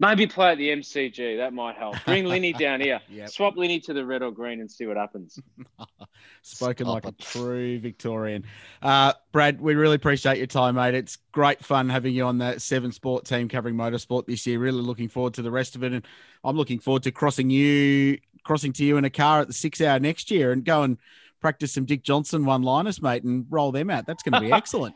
Maybe 0.00 0.26
play 0.26 0.50
at 0.52 0.58
the 0.58 0.70
MCG. 0.70 1.36
That 1.36 1.52
might 1.52 1.76
help. 1.76 1.96
Bring 2.04 2.24
Lynny 2.24 2.56
down 2.58 2.80
here. 2.80 3.00
Yep. 3.08 3.28
Swap 3.30 3.54
Lynny 3.54 3.82
to 3.84 3.92
the 3.92 4.04
red 4.04 4.22
or 4.22 4.32
green 4.32 4.60
and 4.60 4.70
see 4.70 4.86
what 4.86 4.96
happens. 4.96 5.38
Spoken 6.42 6.86
Stop 6.86 6.94
like 6.94 7.06
a 7.06 7.12
true 7.12 7.78
Victorian. 7.78 8.44
Uh, 8.82 9.12
Brad, 9.30 9.60
we 9.60 9.74
really 9.74 9.94
appreciate 9.94 10.38
your 10.38 10.48
time, 10.48 10.74
mate. 10.74 10.94
It's 10.94 11.18
great 11.32 11.64
fun 11.64 11.88
having 11.88 12.12
you 12.12 12.24
on 12.24 12.38
the 12.38 12.58
Seven 12.58 12.90
Sport 12.90 13.24
team 13.24 13.48
covering 13.48 13.76
motorsport 13.76 14.26
this 14.26 14.46
year. 14.46 14.58
Really 14.58 14.82
looking 14.82 15.08
forward 15.08 15.34
to 15.34 15.42
the 15.42 15.50
rest 15.50 15.76
of 15.76 15.84
it, 15.84 15.92
and 15.92 16.04
I'm 16.42 16.56
looking 16.56 16.80
forward 16.80 17.04
to 17.04 17.12
crossing 17.12 17.48
you, 17.50 18.18
crossing 18.42 18.72
to 18.74 18.84
you 18.84 18.96
in 18.96 19.04
a 19.04 19.10
car 19.10 19.40
at 19.40 19.46
the 19.46 19.54
six 19.54 19.80
hour 19.80 20.00
next 20.00 20.30
year 20.30 20.50
and 20.50 20.64
go 20.64 20.82
and 20.82 20.98
practice 21.40 21.72
some 21.72 21.84
Dick 21.84 22.02
Johnson 22.02 22.44
one 22.44 22.62
liners, 22.62 23.00
mate, 23.00 23.22
and 23.22 23.46
roll 23.48 23.70
them 23.70 23.90
out. 23.90 24.06
That's 24.06 24.22
going 24.22 24.32
to 24.32 24.40
be 24.40 24.52
excellent. 24.52 24.94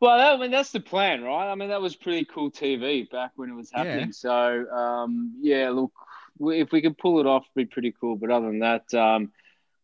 Well, 0.00 0.18
that, 0.18 0.34
I 0.34 0.36
mean, 0.36 0.50
that's 0.50 0.72
the 0.72 0.80
plan, 0.80 1.22
right? 1.22 1.50
I 1.50 1.54
mean, 1.54 1.68
that 1.68 1.80
was 1.80 1.96
pretty 1.96 2.24
cool 2.24 2.50
TV 2.50 3.08
back 3.10 3.32
when 3.36 3.50
it 3.50 3.54
was 3.54 3.70
happening. 3.70 4.06
Yeah. 4.06 4.12
So, 4.12 4.70
um, 4.70 5.34
yeah, 5.40 5.70
look, 5.70 5.92
if 6.40 6.72
we 6.72 6.82
could 6.82 6.98
pull 6.98 7.20
it 7.20 7.26
off, 7.26 7.44
it'd 7.54 7.68
be 7.68 7.72
pretty 7.72 7.94
cool. 7.98 8.16
But 8.16 8.30
other 8.30 8.46
than 8.46 8.60
that, 8.60 8.92
um, 8.94 9.32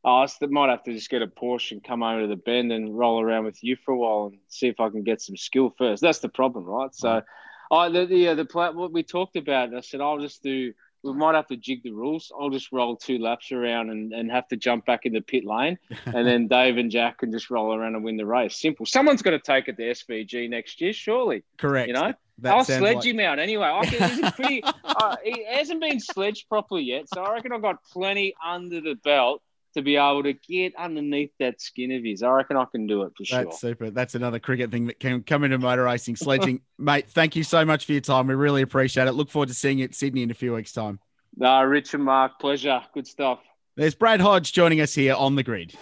I 0.04 0.26
might 0.48 0.70
have 0.70 0.82
to 0.84 0.92
just 0.92 1.10
get 1.10 1.22
a 1.22 1.26
Porsche 1.26 1.72
and 1.72 1.84
come 1.84 2.02
over 2.02 2.22
to 2.22 2.26
the 2.26 2.36
bend 2.36 2.72
and 2.72 2.96
roll 2.96 3.20
around 3.20 3.44
with 3.44 3.62
you 3.62 3.76
for 3.76 3.92
a 3.92 3.96
while 3.98 4.26
and 4.32 4.38
see 4.48 4.68
if 4.68 4.80
I 4.80 4.88
can 4.90 5.02
get 5.02 5.20
some 5.20 5.36
skill 5.36 5.74
first. 5.76 6.02
That's 6.02 6.20
the 6.20 6.28
problem, 6.28 6.64
right? 6.64 6.94
So, 6.94 7.22
I 7.70 7.88
the 7.88 8.06
the, 8.06 8.28
uh, 8.28 8.34
the 8.34 8.44
plan, 8.44 8.76
what 8.76 8.92
we 8.92 9.02
talked 9.02 9.36
about, 9.36 9.74
I 9.74 9.80
said 9.80 10.00
I'll 10.00 10.18
just 10.18 10.42
do. 10.42 10.72
We 11.02 11.12
might 11.14 11.34
have 11.34 11.46
to 11.48 11.56
jig 11.56 11.82
the 11.82 11.92
rules. 11.92 12.30
I'll 12.38 12.50
just 12.50 12.72
roll 12.72 12.96
two 12.96 13.18
laps 13.18 13.52
around 13.52 13.90
and, 13.90 14.12
and 14.12 14.30
have 14.30 14.46
to 14.48 14.56
jump 14.56 14.84
back 14.84 15.06
in 15.06 15.12
the 15.12 15.20
pit 15.20 15.44
lane, 15.44 15.78
and 16.06 16.26
then 16.26 16.46
Dave 16.46 16.76
and 16.76 16.90
Jack 16.90 17.18
can 17.18 17.32
just 17.32 17.50
roll 17.50 17.74
around 17.74 17.94
and 17.94 18.04
win 18.04 18.16
the 18.16 18.26
race. 18.26 18.56
Simple. 18.60 18.84
Someone's 18.86 19.22
got 19.22 19.30
to 19.30 19.38
take 19.38 19.68
it 19.68 19.76
to 19.76 19.82
SVG 19.82 20.50
next 20.50 20.80
year, 20.80 20.92
surely. 20.92 21.42
Correct. 21.56 21.88
You 21.88 21.94
know, 21.94 22.12
That 22.38 22.54
I'll 22.54 22.64
sledge 22.64 22.96
like- 22.96 23.04
him 23.04 23.20
out 23.20 23.38
anyway. 23.38 23.64
I 23.66 23.86
can, 23.86 24.32
pretty. 24.32 24.62
uh, 24.84 25.16
he 25.24 25.44
hasn't 25.48 25.80
been 25.80 26.00
sledged 26.00 26.48
properly 26.48 26.82
yet, 26.82 27.08
so 27.08 27.22
I 27.22 27.32
reckon 27.32 27.52
I've 27.52 27.62
got 27.62 27.82
plenty 27.84 28.34
under 28.44 28.80
the 28.80 28.94
belt 28.94 29.42
to 29.74 29.82
be 29.82 29.96
able 29.96 30.22
to 30.22 30.32
get 30.32 30.74
underneath 30.76 31.30
that 31.38 31.60
skin 31.60 31.92
of 31.92 32.04
his. 32.04 32.22
I 32.22 32.30
reckon 32.30 32.56
I 32.56 32.64
can 32.70 32.86
do 32.86 33.02
it 33.02 33.12
for 33.16 33.24
sure. 33.24 33.44
That's 33.44 33.60
super. 33.60 33.90
That's 33.90 34.14
another 34.14 34.38
cricket 34.38 34.70
thing 34.70 34.86
that 34.86 35.00
can 35.00 35.22
come 35.22 35.44
into 35.44 35.58
motor 35.58 35.84
racing, 35.84 36.16
sledging. 36.16 36.60
Mate, 36.78 37.08
thank 37.08 37.36
you 37.36 37.44
so 37.44 37.64
much 37.64 37.86
for 37.86 37.92
your 37.92 38.00
time. 38.00 38.26
We 38.26 38.34
really 38.34 38.62
appreciate 38.62 39.06
it. 39.06 39.12
Look 39.12 39.30
forward 39.30 39.48
to 39.48 39.54
seeing 39.54 39.78
you 39.78 39.84
at 39.84 39.94
Sydney 39.94 40.22
in 40.22 40.30
a 40.30 40.34
few 40.34 40.54
weeks' 40.54 40.72
time. 40.72 40.98
No, 41.36 41.62
Rich 41.62 41.94
and 41.94 42.04
Mark, 42.04 42.40
pleasure. 42.40 42.82
Good 42.92 43.06
stuff. 43.06 43.40
There's 43.76 43.94
Brad 43.94 44.20
Hodge 44.20 44.52
joining 44.52 44.80
us 44.80 44.94
here 44.94 45.14
on 45.14 45.36
the 45.36 45.42
grid. 45.42 45.74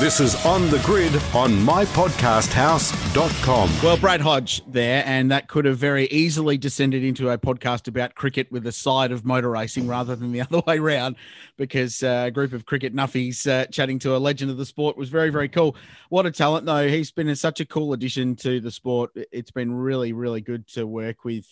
This 0.00 0.18
is 0.18 0.34
On 0.44 0.68
the 0.70 0.80
Grid 0.80 1.14
on 1.34 1.52
mypodcasthouse.com. 1.52 3.70
Well, 3.80 3.96
Brad 3.96 4.20
Hodge 4.20 4.60
there, 4.66 5.04
and 5.06 5.30
that 5.30 5.46
could 5.46 5.66
have 5.66 5.78
very 5.78 6.06
easily 6.06 6.58
descended 6.58 7.04
into 7.04 7.30
a 7.30 7.38
podcast 7.38 7.86
about 7.86 8.16
cricket 8.16 8.50
with 8.50 8.66
a 8.66 8.72
side 8.72 9.12
of 9.12 9.24
motor 9.24 9.50
racing 9.50 9.86
rather 9.86 10.16
than 10.16 10.32
the 10.32 10.40
other 10.40 10.62
way 10.66 10.80
round, 10.80 11.14
because 11.56 12.02
uh, 12.02 12.24
a 12.26 12.30
group 12.32 12.52
of 12.52 12.66
cricket 12.66 12.92
nuffies 12.92 13.46
uh, 13.46 13.66
chatting 13.66 14.00
to 14.00 14.16
a 14.16 14.18
legend 14.18 14.50
of 14.50 14.56
the 14.56 14.66
sport 14.66 14.96
was 14.96 15.10
very, 15.10 15.30
very 15.30 15.48
cool. 15.48 15.76
What 16.08 16.26
a 16.26 16.32
talent, 16.32 16.66
though. 16.66 16.88
He's 16.88 17.12
been 17.12 17.36
such 17.36 17.60
a 17.60 17.64
cool 17.64 17.92
addition 17.92 18.34
to 18.36 18.58
the 18.58 18.72
sport. 18.72 19.12
It's 19.14 19.52
been 19.52 19.72
really, 19.72 20.12
really 20.12 20.40
good 20.40 20.66
to 20.70 20.88
work 20.88 21.24
with 21.24 21.46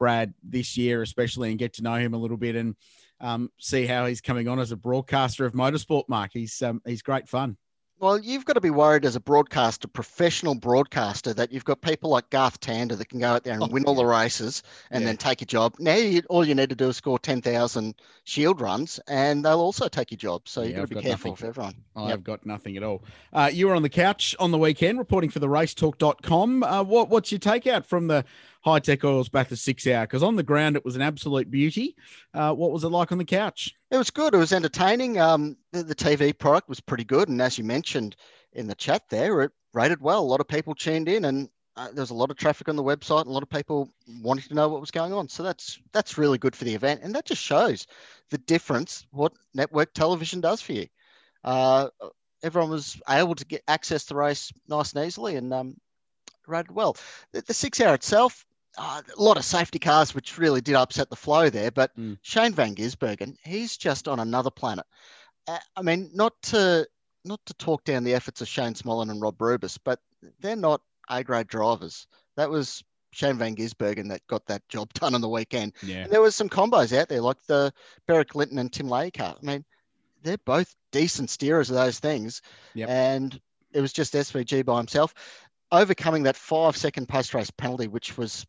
Brad 0.00 0.34
this 0.42 0.76
year, 0.76 1.02
especially, 1.02 1.50
and 1.50 1.58
get 1.58 1.74
to 1.74 1.84
know 1.84 1.94
him 1.94 2.14
a 2.14 2.18
little 2.18 2.36
bit 2.36 2.56
and 2.56 2.74
um, 3.20 3.48
see 3.60 3.86
how 3.86 4.06
he's 4.06 4.20
coming 4.20 4.48
on 4.48 4.58
as 4.58 4.72
a 4.72 4.76
broadcaster 4.76 5.46
of 5.46 5.52
motorsport. 5.52 6.08
Mark, 6.08 6.32
he's 6.32 6.60
um, 6.62 6.82
he's 6.84 7.02
great 7.02 7.28
fun. 7.28 7.56
Well, 7.98 8.18
you've 8.18 8.44
got 8.44 8.52
to 8.54 8.60
be 8.60 8.68
worried 8.68 9.06
as 9.06 9.16
a 9.16 9.20
broadcaster, 9.20 9.88
professional 9.88 10.54
broadcaster, 10.54 11.32
that 11.32 11.50
you've 11.50 11.64
got 11.64 11.80
people 11.80 12.10
like 12.10 12.28
Garth 12.28 12.60
Tander 12.60 12.96
that 12.98 13.08
can 13.08 13.20
go 13.20 13.28
out 13.28 13.44
there 13.44 13.54
and 13.54 13.62
Oh, 13.62 13.68
win 13.68 13.84
all 13.84 13.94
the 13.94 14.04
races 14.04 14.62
and 14.90 15.00
Yeah. 15.02 15.06
then 15.06 15.16
take 15.16 15.40
your 15.40 15.46
job. 15.46 15.76
Now, 15.78 15.94
you, 15.94 16.20
all 16.28 16.44
you 16.46 16.54
need 16.54 16.68
to 16.68 16.76
do 16.76 16.90
is 16.90 16.98
score 16.98 17.18
10,000 17.18 17.94
shield 18.24 18.60
runs 18.60 19.00
and 19.08 19.42
they'll 19.42 19.60
also 19.60 19.88
take 19.88 20.10
your 20.10 20.18
job. 20.18 20.46
So 20.46 20.60
Yeah, 20.60 20.66
you've 20.68 20.76
got 20.76 20.82
I've 20.82 20.88
to 20.90 20.94
be 20.96 21.02
careful 21.02 21.30
nothing. 21.30 21.48
everyone. 21.48 21.74
I've 21.96 22.08
Yep. 22.10 22.24
got 22.24 22.44
nothing 22.46 22.76
at 22.76 22.82
all. 22.82 23.02
Uh, 23.32 23.50
you 23.50 23.66
were 23.66 23.74
on 23.74 23.80
the 23.82 23.88
couch 23.88 24.36
on 24.38 24.50
the 24.50 24.58
weekend 24.58 24.98
reporting 24.98 25.30
for 25.30 25.38
the 25.38 25.48
racetalk.com. 25.48 26.62
Uh, 26.64 26.82
what, 26.82 27.08
what's 27.08 27.32
your 27.32 27.38
takeout 27.38 27.86
from 27.86 28.08
the 28.08 28.26
Hi-Tec 28.66 29.04
Oils 29.04 29.28
back 29.28 29.48
to 29.48 29.56
six 29.56 29.86
hour? 29.86 30.04
Because 30.04 30.24
on 30.24 30.34
the 30.34 30.42
ground, 30.42 30.74
it 30.74 30.84
was 30.84 30.96
an 30.96 31.02
absolute 31.02 31.52
beauty. 31.52 31.94
Uh, 32.34 32.52
what 32.52 32.72
was 32.72 32.82
it 32.82 32.88
like 32.88 33.12
on 33.12 33.18
the 33.18 33.24
couch? 33.24 33.72
It 33.92 33.96
was 33.96 34.10
good. 34.10 34.34
It 34.34 34.38
was 34.38 34.52
entertaining. 34.52 35.20
Um, 35.20 35.56
the, 35.70 35.84
the 35.84 35.94
TV 35.94 36.36
product 36.36 36.68
was 36.68 36.80
pretty 36.80 37.04
good. 37.04 37.28
And 37.28 37.40
as 37.40 37.56
you 37.58 37.62
mentioned 37.62 38.16
in 38.54 38.66
the 38.66 38.74
chat 38.74 39.04
there, 39.08 39.42
it 39.42 39.52
rated 39.72 40.00
well. 40.00 40.20
A 40.20 40.26
lot 40.26 40.40
of 40.40 40.48
people 40.48 40.74
tuned 40.74 41.08
in 41.08 41.26
and 41.26 41.48
uh, 41.76 41.92
there 41.92 42.02
was 42.02 42.10
a 42.10 42.14
lot 42.14 42.32
of 42.32 42.36
traffic 42.36 42.68
on 42.68 42.74
the 42.74 42.82
website 42.82 43.20
and 43.20 43.28
a 43.28 43.32
lot 43.32 43.44
of 43.44 43.50
people 43.50 43.88
wanting 44.20 44.48
to 44.48 44.54
know 44.54 44.68
what 44.68 44.80
was 44.80 44.90
going 44.90 45.12
on. 45.12 45.28
So 45.28 45.44
that's 45.44 45.78
that's 45.92 46.18
really 46.18 46.38
good 46.38 46.56
for 46.56 46.64
the 46.64 46.74
event. 46.74 47.02
And 47.04 47.14
that 47.14 47.26
just 47.26 47.42
shows 47.42 47.86
the 48.30 48.38
difference 48.38 49.06
what 49.12 49.32
network 49.54 49.94
television 49.94 50.40
does 50.40 50.60
for 50.60 50.72
you. 50.72 50.86
Uh, 51.44 51.88
everyone 52.42 52.70
was 52.70 53.00
able 53.08 53.36
to 53.36 53.44
get 53.46 53.62
access 53.68 54.06
to 54.06 54.14
the 54.14 54.18
race 54.18 54.52
nice 54.66 54.92
and 54.92 55.06
easily 55.06 55.36
and 55.36 55.54
um, 55.54 55.76
rated 56.48 56.72
well. 56.72 56.96
The, 57.32 57.42
the 57.42 57.54
six 57.54 57.80
hour 57.80 57.94
itself, 57.94 58.44
uh, 58.78 59.02
a 59.16 59.22
lot 59.22 59.36
of 59.36 59.44
safety 59.44 59.78
cars, 59.78 60.14
which 60.14 60.38
really 60.38 60.60
did 60.60 60.74
upset 60.74 61.10
the 61.10 61.16
flow 61.16 61.48
there. 61.50 61.70
But 61.70 61.96
Mm. 61.96 62.18
Shane 62.22 62.52
Van 62.52 62.74
Gisbergen, 62.74 63.36
he's 63.44 63.76
just 63.76 64.08
on 64.08 64.20
another 64.20 64.50
planet. 64.50 64.84
Uh, 65.48 65.58
I 65.76 65.82
mean, 65.82 66.10
not 66.12 66.32
to 66.44 66.86
not 67.24 67.40
to 67.46 67.54
talk 67.54 67.82
down 67.84 68.04
the 68.04 68.14
efforts 68.14 68.40
of 68.40 68.48
Shane 68.48 68.74
Smollen 68.74 69.10
and 69.10 69.20
Rob 69.20 69.40
Rubis, 69.40 69.78
but 69.78 69.98
they're 70.40 70.54
not 70.56 70.80
A 71.08 71.24
grade 71.24 71.48
drivers. 71.48 72.06
That 72.36 72.50
was 72.50 72.84
Shane 73.12 73.36
Van 73.38 73.56
Gisbergen 73.56 74.08
that 74.10 74.26
got 74.28 74.46
that 74.46 74.68
job 74.68 74.92
done 74.94 75.14
on 75.14 75.20
the 75.20 75.28
weekend. 75.28 75.72
Yeah. 75.82 76.04
And 76.04 76.12
there 76.12 76.20
was 76.20 76.36
some 76.36 76.48
combos 76.48 76.96
out 76.96 77.08
there, 77.08 77.20
like 77.20 77.42
the 77.46 77.72
Beric 78.06 78.34
Lynton 78.34 78.58
and 78.58 78.72
Tim 78.72 78.86
Leahey 78.88 79.12
car. 79.12 79.36
I 79.40 79.44
mean, 79.44 79.64
they're 80.22 80.38
both 80.44 80.74
decent 80.92 81.28
steerers 81.30 81.68
of 81.68 81.76
those 81.76 81.98
things. 81.98 82.42
Yep. 82.74 82.88
And 82.88 83.40
it 83.72 83.80
was 83.80 83.92
just 83.92 84.14
SVG 84.14 84.64
by 84.64 84.76
himself 84.76 85.14
overcoming 85.72 86.22
that 86.24 86.36
five 86.36 86.76
second 86.76 87.08
post 87.08 87.34
race 87.34 87.50
penalty, 87.50 87.88
which 87.88 88.16
was 88.16 88.46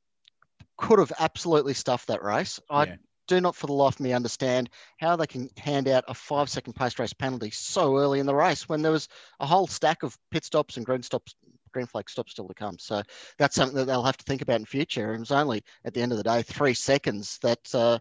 could 0.77 0.99
have 0.99 1.11
absolutely 1.19 1.73
stuffed 1.73 2.07
that 2.07 2.23
race. 2.23 2.59
I 2.69 2.85
Yeah. 2.85 2.95
do 3.27 3.41
not 3.41 3.55
for 3.55 3.67
the 3.67 3.73
life 3.73 3.95
of 3.95 3.99
me 3.99 4.13
understand 4.13 4.69
how 4.99 5.15
they 5.15 5.27
can 5.27 5.49
hand 5.57 5.87
out 5.87 6.05
a 6.07 6.13
five 6.13 6.49
second 6.49 6.73
post 6.73 6.97
race 6.99 7.13
penalty 7.13 7.51
so 7.51 7.97
early 7.97 8.19
in 8.19 8.25
the 8.25 8.33
race 8.35 8.69
when 8.69 8.81
there 8.81 8.91
was 8.91 9.09
a 9.41 9.45
whole 9.45 9.67
stack 9.67 10.03
of 10.03 10.17
pit 10.31 10.45
stops 10.45 10.77
and 10.77 10.85
green 10.85 11.03
stops 11.03 11.35
green 11.73 11.85
flag 11.85 12.09
stops 12.09 12.31
still 12.31 12.47
to 12.47 12.53
come 12.53 12.79
so 12.79 13.01
that's 13.37 13.53
something 13.55 13.75
that 13.75 13.83
they'll 13.83 14.01
have 14.01 14.15
to 14.15 14.23
think 14.23 14.41
about 14.41 14.61
in 14.61 14.65
future 14.65 15.13
it 15.13 15.19
was 15.19 15.31
only 15.31 15.61
at 15.83 15.93
the 15.93 16.01
end 16.01 16.13
of 16.13 16.17
the 16.17 16.23
day 16.23 16.41
three 16.41 16.73
seconds 16.73 17.37
that 17.39 17.75
uh, 17.75 17.99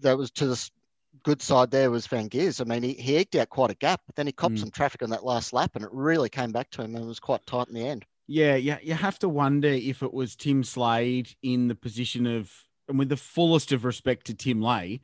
that 0.00 0.18
was 0.18 0.30
to 0.32 0.46
the 0.46 0.70
good 1.22 1.40
side 1.40 1.70
there 1.70 1.90
was 1.90 2.06
Van 2.06 2.28
Geers. 2.28 2.60
I 2.60 2.64
mean, 2.64 2.82
he, 2.82 2.92
he 2.92 3.16
eked 3.16 3.36
out 3.36 3.48
quite 3.48 3.70
a 3.70 3.74
gap, 3.74 4.02
but 4.06 4.14
then 4.16 4.26
he 4.26 4.32
copped 4.32 4.56
Mm. 4.56 4.60
some 4.60 4.70
traffic 4.70 5.02
on 5.02 5.10
that 5.10 5.24
last 5.24 5.52
lap, 5.52 5.72
and 5.74 5.84
it 5.84 5.90
really 5.92 6.28
came 6.28 6.52
back 6.52 6.70
to 6.70 6.82
him, 6.82 6.94
and 6.94 7.04
it 7.04 7.08
was 7.08 7.20
quite 7.20 7.44
tight 7.46 7.68
in 7.68 7.74
the 7.74 7.86
end. 7.86 8.04
Yeah, 8.26 8.56
yeah, 8.56 8.78
you 8.82 8.94
have 8.94 9.18
to 9.20 9.28
wonder 9.28 9.68
if 9.68 10.02
it 10.02 10.12
was 10.12 10.34
Tim 10.34 10.64
Slade 10.64 11.34
in 11.42 11.68
the 11.68 11.74
position 11.76 12.26
of, 12.26 12.52
and 12.88 12.98
with 12.98 13.08
the 13.08 13.16
fullest 13.16 13.72
of 13.72 13.84
respect 13.84 14.26
to 14.26 14.34
Tim 14.34 14.60
Lay, 14.60 15.00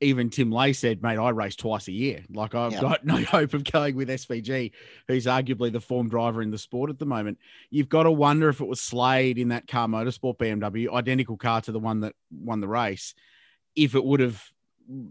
even 0.00 0.30
Tim 0.30 0.50
Lay 0.50 0.72
said, 0.72 1.02
"Mate, 1.02 1.18
I 1.18 1.28
race 1.30 1.56
twice 1.56 1.88
a 1.88 1.92
year. 1.92 2.24
Like 2.30 2.54
I've 2.54 2.72
Yeah. 2.72 2.80
got 2.80 3.04
no 3.04 3.16
hope 3.16 3.54
of 3.54 3.64
going 3.64 3.96
with 3.96 4.08
SVG, 4.08 4.72
who's 5.08 5.26
arguably 5.26 5.70
the 5.72 5.80
form 5.80 6.08
driver 6.08 6.42
in 6.42 6.50
the 6.50 6.58
sport 6.58 6.90
at 6.90 6.98
the 6.98 7.06
moment." 7.06 7.38
You've 7.70 7.88
got 7.88 8.04
to 8.04 8.10
wonder 8.10 8.48
if 8.48 8.60
it 8.60 8.68
was 8.68 8.80
Slade 8.80 9.36
in 9.38 9.48
that 9.48 9.66
car 9.66 9.88
motorsport 9.88 10.38
BMW, 10.38 10.92
identical 10.92 11.36
car 11.36 11.60
to 11.62 11.72
the 11.72 11.80
one 11.80 12.00
that 12.00 12.14
won 12.30 12.60
the 12.60 12.68
race, 12.68 13.14
if 13.76 13.94
it 13.94 14.04
would 14.04 14.20
have 14.20 14.42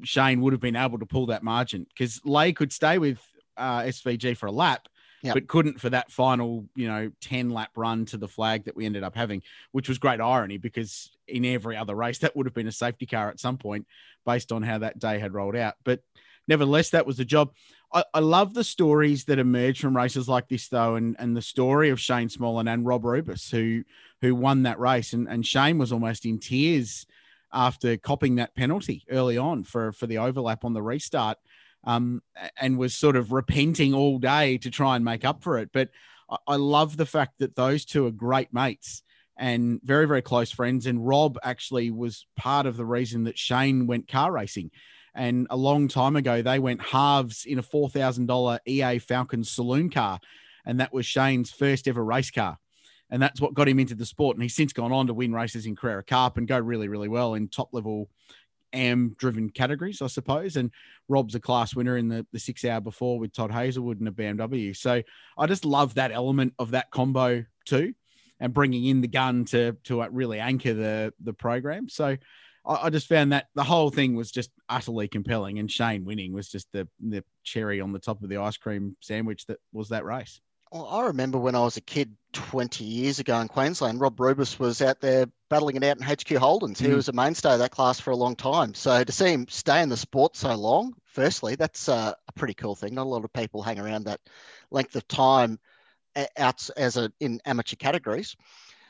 Shane 0.04 0.42
would 0.42 0.54
have 0.54 0.60
been 0.62 0.76
able 0.76 1.00
to 1.00 1.06
pull 1.06 1.28
that 1.28 1.44
margin 1.44 1.86
because 1.90 2.20
Lay 2.26 2.52
could 2.54 2.74
stay 2.74 2.98
with 2.98 3.22
uh, 3.58 3.82
SVG 3.82 4.36
for 4.36 4.48
a 4.48 4.52
lap, 4.52 4.88
Yeah. 5.22 5.34
but 5.34 5.48
couldn't 5.48 5.82
for 5.82 5.90
that 5.90 6.12
final, 6.12 6.66
you 6.76 6.88
know, 6.88 7.12
10 7.22 7.50
lap 7.50 7.72
run 7.76 8.06
to 8.06 8.18
the 8.18 8.28
flag 8.28 8.66
that 8.66 8.76
we 8.76 8.86
ended 8.86 9.04
up 9.04 9.16
having, 9.16 9.42
which 9.72 9.90
was 9.90 9.98
great 9.98 10.22
irony 10.22 10.58
because 10.58 11.12
in 11.28 11.46
every 11.46 11.76
other 11.76 11.96
race, 11.96 12.18
that 12.20 12.36
would 12.36 12.46
have 12.46 12.54
been 12.54 12.68
a 12.68 12.72
safety 12.72 13.06
car 13.06 13.30
at 13.30 13.40
some 13.40 13.58
point 13.58 13.86
based 14.26 14.52
on 14.52 14.64
how 14.64 14.78
that 14.78 15.00
day 15.00 15.20
had 15.20 15.34
rolled 15.34 15.56
out. 15.56 15.76
But 15.84 16.02
nevertheless, 16.48 16.92
that 16.92 17.06
was 17.06 17.18
the 17.18 17.26
job. 17.26 17.52
I, 17.94 18.04
I 18.14 18.20
love 18.20 18.54
the 18.54 18.64
stories 18.64 19.26
that 19.26 19.40
emerge 19.40 19.82
from 19.82 19.98
races 19.98 20.30
like 20.30 20.48
this, 20.48 20.68
though, 20.68 20.96
and, 20.96 21.16
and 21.20 21.36
the 21.36 21.42
story 21.42 21.90
of 21.90 22.00
Shane 22.00 22.30
Smollen 22.30 22.72
and 22.72 22.86
Rob 22.86 23.04
Rubis, 23.04 23.50
who 23.50 23.84
who 24.22 24.36
won 24.36 24.64
that 24.64 24.80
race. 24.80 25.14
And, 25.14 25.28
and 25.28 25.46
Shane 25.46 25.78
was 25.78 25.92
almost 25.92 26.26
in 26.26 26.40
tears 26.40 27.06
after 27.52 27.98
copping 27.98 28.36
that 28.36 28.56
penalty 28.56 29.06
early 29.10 29.38
on 29.38 29.64
for, 29.64 29.92
for 29.92 30.08
the 30.08 30.18
overlap 30.18 30.64
on 30.66 30.74
the 30.74 30.82
restart 30.82 31.38
um, 31.84 32.22
and 32.60 32.78
was 32.78 32.96
sort 32.96 33.16
of 33.16 33.32
repenting 33.32 33.94
all 33.94 34.20
day 34.20 34.58
to 34.60 34.70
try 34.70 34.96
and 34.96 35.06
make 35.06 35.26
up 35.26 35.44
for 35.44 35.58
it. 35.58 35.70
But 35.72 35.90
I, 36.30 36.38
I 36.48 36.56
love 36.56 36.98
the 36.98 37.06
fact 37.06 37.40
that 37.40 37.56
those 37.56 37.86
two 37.86 38.06
are 38.06 38.12
great 38.12 38.54
mates 38.54 39.04
and 39.38 39.80
very, 39.84 40.06
very 40.06 40.22
close 40.22 40.52
friends. 40.52 40.86
And 40.86 41.08
Rob 41.08 41.40
actually 41.42 41.92
was 41.92 42.28
part 42.36 42.66
of 42.66 42.78
the 42.78 42.86
reason 42.86 43.24
that 43.24 43.38
Shane 43.38 43.88
went 43.88 44.08
car 44.08 44.32
racing. 44.32 44.72
And 45.16 45.48
a 45.50 45.58
long 45.58 45.88
time 45.88 46.16
ago, 46.16 46.42
they 46.42 46.60
went 46.60 46.82
halves 46.82 47.46
in 47.46 47.58
a 47.58 47.64
$4,000 47.64 48.60
EA 48.68 49.00
Falcon 49.00 49.44
saloon 49.44 49.90
car. 49.90 50.20
And 50.66 50.80
that 50.82 50.94
was 50.94 51.06
Shane's 51.06 51.50
first 51.50 51.88
ever 51.88 52.04
race 52.04 52.32
car. 52.32 52.58
And 53.10 53.22
that's 53.22 53.42
what 53.42 53.56
got 53.56 53.68
him 53.68 53.80
into 53.80 53.96
the 53.96 54.06
sport. 54.06 54.36
And 54.36 54.44
he's 54.44 54.56
since 54.56 54.74
gone 54.74 54.92
on 54.92 55.08
to 55.08 55.14
win 55.14 55.34
races 55.34 55.66
in 55.66 55.76
Carrera 55.76 56.04
Cup 56.04 56.38
and 56.38 56.48
go 56.48 56.60
really, 56.60 56.88
really 56.88 57.08
well 57.08 57.34
in 57.34 57.48
top 57.48 57.70
level 57.72 58.10
AM 58.74 59.16
driven 59.18 59.50
categories, 59.50 60.02
I 60.02 60.08
suppose. 60.08 60.56
And 60.56 60.72
Rob's 61.08 61.36
a 61.36 61.40
class 61.40 61.76
winner 61.76 61.98
in 61.98 62.08
the, 62.08 62.26
the 62.32 62.40
six 62.40 62.64
hour 62.66 62.82
before 62.82 63.20
with 63.20 63.34
Todd 63.34 63.52
Hazelwood 63.52 64.00
and 64.00 64.08
a 64.08 64.12
BMW. 64.12 64.76
So 64.76 65.02
I 65.38 65.48
just 65.48 65.66
love 65.66 65.96
that 65.96 66.12
element 66.12 66.54
of 66.60 66.72
that 66.72 66.92
combo 66.92 67.46
too, 67.66 67.94
and 68.40 68.54
bringing 68.54 68.86
in 68.86 69.02
the 69.02 69.08
gun 69.08 69.46
to 69.46 69.74
to 69.86 70.04
uh, 70.04 70.10
really 70.12 70.40
anchor 70.40 70.74
the 70.74 71.14
the 71.24 71.34
program. 71.34 71.90
So 71.90 72.18
I, 72.66 72.76
I 72.84 72.90
just 72.90 73.08
found 73.08 73.34
that 73.34 73.48
the 73.56 73.64
whole 73.64 73.90
thing 73.90 74.16
was 74.16 74.32
just 74.32 74.52
utterly 74.68 75.08
compelling, 75.08 75.60
and 75.60 75.72
Shane 75.72 76.06
winning 76.06 76.34
was 76.34 76.50
just 76.50 76.72
the 76.72 76.88
the 77.00 77.24
cherry 77.44 77.82
on 77.82 77.92
the 77.92 78.00
top 78.00 78.22
of 78.24 78.30
the 78.30 78.38
ice 78.38 78.58
cream 78.58 78.96
sandwich 79.02 79.46
that 79.48 79.60
was 79.72 79.90
that 79.90 80.06
race. 80.06 80.42
Well, 80.72 80.86
I 80.88 81.06
remember 81.08 81.40
when 81.40 81.56
I 81.56 81.60
was 81.62 81.78
a 81.78 81.82
kid 81.82 82.16
20 82.34 82.84
years 82.84 83.18
ago 83.20 83.40
in 83.40 83.48
Queensland, 83.48 84.00
Rob 84.00 84.20
Rubis 84.20 84.60
was 84.60 84.82
out 84.84 85.02
there 85.02 85.26
battling 85.50 85.76
it 85.78 85.84
out 85.84 85.98
in 85.98 86.04
HQ 86.04 86.38
Holdens. 86.38 86.78
He 86.78 86.88
Mm. 86.88 86.96
was 86.96 87.08
a 87.08 87.14
mainstay 87.14 87.54
of 87.54 87.60
that 87.60 87.72
class 87.72 88.00
for 88.00 88.12
a 88.12 88.16
long 88.16 88.36
time. 88.36 88.76
So 88.76 89.04
to 89.04 89.12
see 89.12 89.32
him 89.34 89.48
stay 89.48 89.82
in 89.82 89.90
the 89.90 89.98
sport 89.98 90.36
so 90.36 90.54
long, 90.56 90.94
firstly, 91.06 91.56
that's 91.56 91.90
uh, 91.90 92.14
a 92.28 92.32
pretty 92.34 92.54
cool 92.54 92.76
thing. 92.76 92.94
Not 92.94 93.08
a 93.08 93.10
lot 93.10 93.24
of 93.26 93.34
people 93.34 93.64
hang 93.64 93.80
around 93.80 94.04
that 94.06 94.22
length 94.70 94.96
of 94.96 95.08
time 95.08 95.60
out 96.38 96.70
as 96.78 96.98
a 96.98 97.12
in 97.20 97.42
amateur 97.46 97.76
categories. 97.76 98.36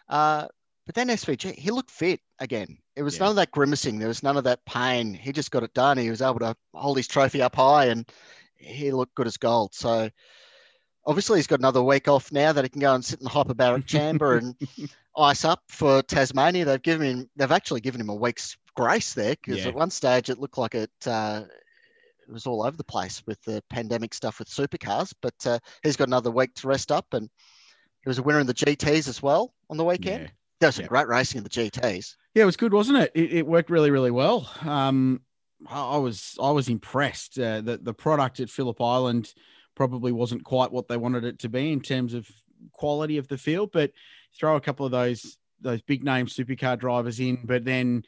Uh, 0.10 0.48
but 0.86 0.96
then 0.96 1.10
SVG, 1.10 1.58
he 1.58 1.72
looked 1.72 1.92
fit 1.92 2.20
again. 2.40 2.78
It 2.98 3.04
was 3.04 3.16
Yeah. 3.16 3.22
none 3.22 3.30
of 3.30 3.36
that 3.38 3.52
grimacing. 3.52 4.00
There 4.00 4.08
was 4.10 4.24
none 4.24 4.36
of 4.36 4.44
that 4.46 4.66
pain. 4.66 5.14
He 5.14 5.32
just 5.32 5.52
got 5.52 5.64
it 5.64 5.74
done. 5.74 5.98
He 5.98 6.10
was 6.10 6.22
able 6.22 6.40
to 6.40 6.58
hold 6.74 6.98
his 6.98 7.08
trophy 7.08 7.42
up 7.42 7.56
high 7.56 7.86
and 7.86 8.12
he 8.58 8.92
looked 8.92 9.16
good 9.16 9.28
as 9.28 9.38
gold. 9.38 9.74
So 9.74 10.10
obviously 11.10 11.40
he's 11.40 11.48
got 11.48 11.60
another 11.60 11.82
week 11.82 12.08
off 12.08 12.32
now 12.32 12.54
that 12.54 12.64
he 12.64 12.70
can 12.70 12.80
go 12.80 12.94
and 12.94 13.04
sit 13.04 13.20
in 13.20 13.24
the 13.24 13.30
hyperbaric 13.32 13.86
chamber 13.88 14.38
and 14.38 14.56
ice 15.18 15.44
up 15.44 15.64
for 15.68 16.02
Tasmania. 16.04 16.64
They've 16.66 16.82
given 16.82 17.08
him, 17.08 17.30
they've 17.36 17.52
actually 17.52 17.82
given 17.82 18.00
him 18.00 18.10
a 18.10 18.16
week's 18.16 18.56
grace 18.76 19.14
there 19.16 19.36
because 19.36 19.58
Yeah. 19.64 19.70
at 19.70 19.76
one 19.76 19.90
stage 19.90 20.30
it 20.30 20.40
looked 20.40 20.58
like 20.60 20.76
it, 20.76 20.92
uh, 21.08 21.42
it 22.28 22.32
was 22.32 22.46
all 22.46 22.64
over 22.64 22.78
the 22.78 22.84
place 22.84 23.24
with 23.26 23.42
the 23.42 23.64
pandemic 23.72 24.14
stuff 24.14 24.38
with 24.38 24.48
supercars. 24.48 25.12
But 25.20 25.34
uh, 25.48 25.58
he's 25.82 25.98
got 25.98 26.08
another 26.08 26.30
week 26.30 26.54
to 26.56 26.68
rest 26.68 26.92
up, 26.92 27.08
and 27.14 27.28
he 28.04 28.08
was 28.10 28.20
a 28.20 28.24
winner 28.24 28.40
in 28.40 28.46
the 28.46 28.54
GTS 28.54 29.08
as 29.08 29.24
well 29.24 29.52
on 29.72 29.78
the 29.78 29.84
weekend. 29.84 30.22
Yeah. 30.26 30.30
There 30.60 30.68
was 30.68 30.76
some 30.76 30.86
great 30.86 31.08
racing 31.08 31.40
in 31.40 31.44
the 31.44 31.50
GTS. 31.50 32.16
Yeah, 32.36 32.44
it 32.44 32.46
was 32.46 32.56
good, 32.58 32.72
wasn't 32.72 33.00
it? 33.00 33.12
It, 33.16 33.34
it 33.34 33.48
worked 33.48 33.72
really, 33.72 33.90
really 33.90 34.12
well. 34.12 34.48
Um, 34.62 35.22
I 35.68 35.98
was 35.98 36.38
I 36.42 36.52
was 36.52 36.70
impressed. 36.70 37.40
Uh, 37.40 37.62
that 37.62 37.84
the 37.84 37.94
product 37.96 38.40
at 38.40 38.50
Phillip 38.52 38.80
Island 38.80 39.34
probably 39.80 40.12
wasn't 40.12 40.44
quite 40.44 40.74
what 40.74 40.90
they 40.90 40.98
wanted 40.98 41.24
it 41.24 41.40
to 41.40 41.48
be 41.48 41.72
in 41.72 41.80
terms 41.80 42.14
of 42.14 42.28
quality 42.74 43.18
of 43.18 43.30
the 43.30 43.38
field, 43.38 43.70
but 43.72 43.94
throw 44.38 44.58
a 44.58 44.62
couple 44.62 44.86
of 44.86 44.92
those 44.92 45.38
those 45.62 45.82
big 45.82 46.04
name 46.04 46.26
supercar 46.26 46.78
drivers 46.78 47.18
in, 47.22 47.40
but 47.46 47.64
then 47.64 48.04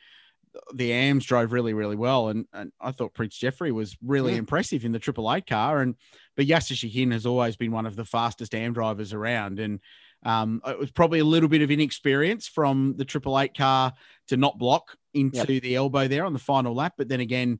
the 0.73 0.91
AMs 0.91 1.25
drove 1.25 1.53
really, 1.53 1.73
really 1.73 1.95
well, 1.95 2.27
and, 2.27 2.45
and 2.51 2.73
I 2.81 2.91
thought 2.91 3.13
Prince 3.13 3.39
Jefri 3.39 3.71
was 3.71 3.95
really 4.05 4.33
Mm. 4.33 4.39
impressive 4.39 4.83
in 4.83 4.91
the 4.91 4.99
Triple 4.99 5.33
Eight 5.33 5.47
car, 5.47 5.79
and 5.79 5.95
but 6.35 6.45
Yasser 6.45 6.75
Shahin 6.75 7.11
has 7.11 7.25
always 7.25 7.55
been 7.55 7.71
one 7.71 7.85
of 7.85 7.95
the 7.95 8.03
fastest 8.03 8.53
AM 8.53 8.73
drivers 8.73 9.13
around, 9.13 9.59
and 9.59 9.79
um, 10.23 10.61
it 10.67 10.77
was 10.77 10.91
probably 10.91 11.19
a 11.19 11.25
little 11.25 11.47
bit 11.47 11.61
of 11.61 11.71
inexperience 11.71 12.49
from 12.49 12.95
the 12.97 13.05
Triple 13.05 13.39
Eight 13.39 13.55
car 13.55 13.93
to 14.27 14.35
not 14.35 14.57
block 14.57 14.97
into 15.13 15.61
the 15.61 15.75
elbow 15.75 16.09
there 16.09 16.25
on 16.25 16.33
the 16.33 16.39
final 16.39 16.75
lap. 16.75 16.95
But 16.97 17.07
then 17.07 17.21
again, 17.21 17.59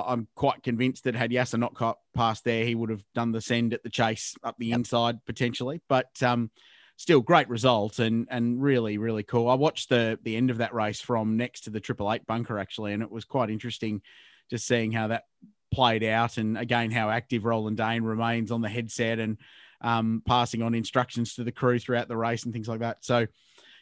I'm 0.00 0.28
quite 0.34 0.62
convinced 0.62 1.04
that 1.04 1.14
had 1.14 1.30
Yasser 1.30 1.58
not 1.58 1.74
got 1.74 1.98
past 2.14 2.44
there, 2.44 2.64
he 2.64 2.74
would 2.74 2.90
have 2.90 3.04
done 3.14 3.32
the 3.32 3.40
send 3.40 3.74
at 3.74 3.82
the 3.82 3.90
chase 3.90 4.34
up 4.42 4.56
the 4.58 4.66
Yep. 4.66 4.78
inside 4.78 5.24
potentially. 5.26 5.80
But 5.88 6.22
um, 6.22 6.50
still, 6.96 7.20
great 7.20 7.48
result 7.48 7.98
and 7.98 8.26
and 8.30 8.62
really 8.62 8.98
really 8.98 9.22
cool. 9.22 9.48
I 9.48 9.54
watched 9.54 9.88
the 9.88 10.18
the 10.22 10.36
end 10.36 10.50
of 10.50 10.58
that 10.58 10.74
race 10.74 11.00
from 11.00 11.36
next 11.36 11.62
to 11.62 11.70
the 11.70 11.80
Triple 11.80 12.12
Eight 12.12 12.26
bunker 12.26 12.58
actually, 12.58 12.92
and 12.92 13.02
it 13.02 13.10
was 13.10 13.24
quite 13.24 13.50
interesting 13.50 14.02
just 14.50 14.66
seeing 14.66 14.92
how 14.92 15.08
that 15.08 15.24
played 15.72 16.04
out 16.04 16.36
and 16.36 16.58
again 16.58 16.90
how 16.90 17.08
active 17.08 17.44
Roland 17.44 17.78
Dane 17.78 18.02
remains 18.02 18.50
on 18.50 18.60
the 18.60 18.68
headset 18.68 19.18
and 19.18 19.38
um, 19.82 20.22
passing 20.26 20.62
on 20.62 20.74
instructions 20.74 21.34
to 21.34 21.44
the 21.44 21.52
crew 21.52 21.78
throughout 21.78 22.08
the 22.08 22.16
race 22.16 22.44
and 22.44 22.52
things 22.52 22.68
like 22.68 22.80
that. 22.80 23.04
So, 23.04 23.26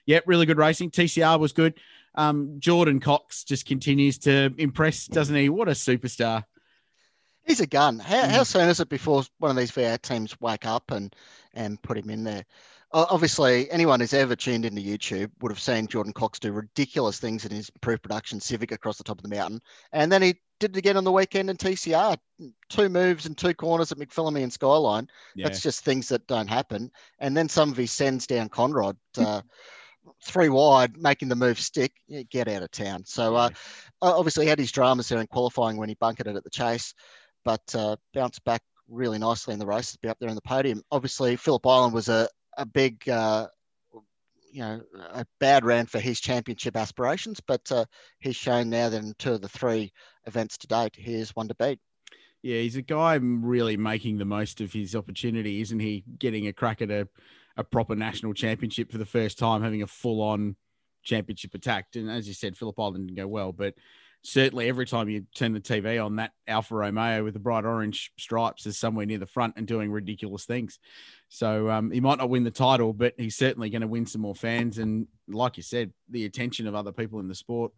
yeah, 0.07 0.20
really 0.27 0.46
good 0.46 0.57
racing. 0.57 0.90
TCR 0.90 1.38
was 1.38 1.53
good. 1.53 1.79
Um, 2.14 2.57
Jordan 2.59 3.01
Cox 3.01 3.44
just 3.44 3.66
continues 3.66 4.18
to 4.18 4.53
impress, 4.59 5.07
doesn't 5.07 5.35
he? 5.37 5.49
What 5.49 5.68
a 5.68 5.73
superstar. 5.73 6.44
He's 7.44 7.61
a 7.61 7.66
gun. 7.66 7.99
How, 7.99 8.29
how 8.29 8.42
Mm. 8.42 8.46
soon 8.46 8.68
is 8.68 8.81
it 8.81 8.88
before 8.88 9.25
one 9.38 9.51
of 9.51 9.57
these 9.57 9.70
VR 9.70 10.01
teams 10.01 10.40
wake 10.40 10.66
up 10.66 10.90
and 10.90 11.14
and 11.55 11.81
put 11.83 11.99
him 11.99 12.11
in 12.11 12.25
there? 12.25 12.44
Obviously, 12.92 13.70
anyone 13.70 14.01
who's 14.01 14.12
ever 14.12 14.35
tuned 14.35 14.64
into 14.64 14.83
YouTube 14.83 15.31
would 15.40 15.53
have 15.53 15.61
seen 15.61 15.87
Jordan 15.87 16.12
Cox 16.12 16.40
do 16.40 16.51
ridiculous 16.51 17.20
things 17.20 17.44
in 17.44 17.53
his 17.53 17.68
improved 17.68 18.03
production 18.03 18.40
Civic 18.40 18.73
across 18.73 18.99
the 18.99 19.05
top 19.05 19.18
of 19.18 19.23
the 19.23 19.29
mountain, 19.35 19.61
and 19.92 20.11
then 20.11 20.23
he 20.23 20.35
did 20.59 20.73
it 20.77 20.79
again 20.79 20.96
on 20.96 21.05
the 21.05 21.12
weekend 21.12 21.49
in 21.49 21.57
TCR. 21.57 22.16
Two 22.68 22.88
moves 22.88 23.27
and 23.27 23.38
two 23.38 23.55
corners 23.55 23.92
at 23.92 23.99
McPhillamy 23.99 24.42
and 24.42 24.53
Skyline. 24.53 25.09
Yeah. 25.37 25.46
That's 25.46 25.62
just 25.62 25.85
things 25.85 26.09
that 26.09 26.27
don't 26.27 26.49
happen. 26.49 26.90
And 27.20 27.37
then 27.37 27.49
some 27.49 27.70
of 27.70 27.77
his 27.77 27.92
sends 27.92 28.27
down 28.27 28.49
Conrod, 28.49 28.96
uh, 29.16 29.42
three 30.23 30.49
wide, 30.49 30.96
making 30.96 31.29
the 31.29 31.37
move 31.37 31.59
stick. 31.59 31.92
Get 32.31 32.49
out 32.49 32.62
of 32.62 32.70
town. 32.70 33.05
So 33.05 33.37
uh, 33.37 33.51
uh, 34.03 34.16
obviously 34.16 34.44
he 34.44 34.51
had 34.51 34.59
his 34.59 34.73
dramas 34.73 35.09
there 35.09 35.20
in 35.20 35.27
qualifying 35.27 35.77
when 35.77 35.88
he 35.88 35.96
bunkered 35.96 36.27
it 36.27 36.37
at 36.37 36.44
the 36.44 36.51
chase, 36.51 36.94
but 37.44 37.62
uh, 37.75 37.96
bounced 38.14 38.44
back 38.44 38.62
really 38.88 39.18
nicely 39.18 39.53
in 39.53 39.61
the 39.61 39.66
race 39.66 39.92
to 39.92 39.99
be 40.03 40.09
up 40.09 40.18
there 40.20 40.29
in 40.29 40.35
the 40.35 40.40
podium. 40.42 40.83
Obviously, 40.90 41.37
Phillip 41.37 41.66
Island 41.66 41.94
was 41.94 42.09
a, 42.09 42.29
a 42.57 42.66
big, 42.66 43.09
uh, 43.09 43.46
you 44.53 44.62
know, 44.62 44.81
a 45.12 45.25
bad 45.38 45.64
round 45.64 45.90
for 45.90 46.01
his 46.01 46.20
championship 46.20 46.77
aspirations, 46.77 47.40
but 47.46 47.70
uh, 47.70 47.85
he's 48.18 48.37
shown 48.37 48.68
now 48.68 48.88
that 48.88 49.03
in 49.03 49.14
two 49.18 49.35
of 49.35 49.42
the 49.42 49.49
three 49.49 49.92
events 50.27 50.59
to 50.59 50.66
date, 50.66 50.96
he 50.96 51.14
is 51.14 51.31
one 51.37 51.49
to 51.49 51.55
beat. 51.55 51.79
Yeah, 52.42 52.59
he's 52.59 52.77
a 52.77 52.83
guy 52.83 53.14
really 53.20 53.77
making 53.77 54.18
the 54.18 54.25
most 54.25 54.61
of 54.61 54.73
his 54.73 54.96
opportunity, 54.96 55.61
isn't 55.61 55.79
he? 55.79 56.05
Getting 56.18 56.49
a 56.49 56.53
crack 56.53 56.81
at 56.81 56.90
a, 56.90 57.07
a 57.57 57.65
proper 57.65 57.97
national 57.97 58.35
championship 58.35 58.91
for 58.91 58.99
the 58.99 59.07
first 59.07 59.39
time, 59.39 59.63
having 59.63 59.83
a 59.83 59.87
full 59.87 60.23
on 60.23 60.57
championship 61.03 61.55
attack. 61.55 61.87
And 61.95 62.11
as 62.11 62.29
you 62.29 62.35
said, 62.35 62.57
Phillip 62.57 62.79
Island 62.79 63.09
didn't 63.09 63.17
go 63.17 63.27
well, 63.27 63.53
but 63.53 63.75
certainly 64.23 64.69
every 64.69 64.87
time 64.87 65.09
you 65.09 65.27
turn 65.35 65.53
the 65.53 65.61
TV 65.61 66.05
on, 66.05 66.17
that 66.17 66.33
Alfa 66.47 66.75
Romeo 66.75 67.25
with 67.25 67.35
the 67.35 67.41
bright 67.41 67.65
orange 67.65 68.13
stripes 68.19 68.67
is 68.67 68.79
somewhere 68.79 69.07
near 69.07 69.19
the 69.19 69.27
front 69.27 69.55
and 69.57 69.67
doing 69.67 69.91
ridiculous 69.91 70.45
things. 70.45 70.79
So 71.29 71.71
um, 71.71 71.91
he 71.91 72.01
might 72.01 72.19
not 72.19 72.31
win 72.31 72.45
the 72.45 72.51
title, 72.51 72.93
but 72.93 73.15
he's 73.17 73.37
certainly 73.37 73.71
going 73.71 73.83
to 73.83 73.89
win 73.89 74.07
some 74.07 74.21
more 74.21 74.35
fans. 74.35 74.79
And 74.79 75.07
like 75.29 75.57
you 75.57 75.63
said, 75.63 75.93
the 76.09 76.27
attention 76.27 76.67
of 76.67 76.75
other 76.75 76.93
people 76.93 77.21
in 77.21 77.29
the 77.29 77.35
sport 77.35 77.73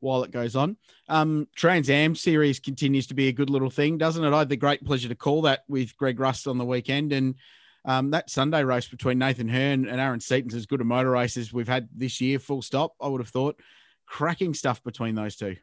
while 0.00 0.24
it 0.24 0.32
goes 0.32 0.56
on. 0.56 0.76
Um, 1.08 1.46
Trans 1.54 1.88
Am 1.88 2.16
series 2.16 2.58
continues 2.58 3.06
to 3.08 3.14
be 3.14 3.28
a 3.28 3.32
good 3.32 3.50
little 3.50 3.70
thing, 3.70 3.98
doesn't 3.98 4.24
it? 4.24 4.32
I 4.32 4.40
had 4.40 4.48
the 4.48 4.56
great 4.56 4.84
pleasure 4.84 5.08
to 5.08 5.14
call 5.14 5.42
that 5.42 5.60
with 5.68 5.96
Greg 5.96 6.18
Rust 6.18 6.48
on 6.48 6.58
the 6.58 6.64
weekend. 6.64 7.12
And 7.12 7.36
um, 7.84 8.10
that 8.10 8.30
Sunday 8.30 8.64
race 8.64 8.86
between 8.86 9.18
Nathan 9.18 9.48
Herne 9.48 9.86
and 9.86 10.00
Aaron 10.00 10.20
Seton's 10.20 10.54
as 10.54 10.66
good 10.66 10.80
a 10.80 10.84
motor 10.84 11.10
race 11.10 11.36
as 11.36 11.52
we've 11.52 11.68
had 11.68 11.88
this 11.94 12.20
year, 12.20 12.38
full 12.38 12.62
stop, 12.62 12.94
I 13.00 13.08
would 13.08 13.20
have 13.20 13.28
thought. 13.28 13.60
Cracking 14.06 14.54
stuff 14.54 14.82
between 14.82 15.14
those 15.14 15.36
two. 15.36 15.56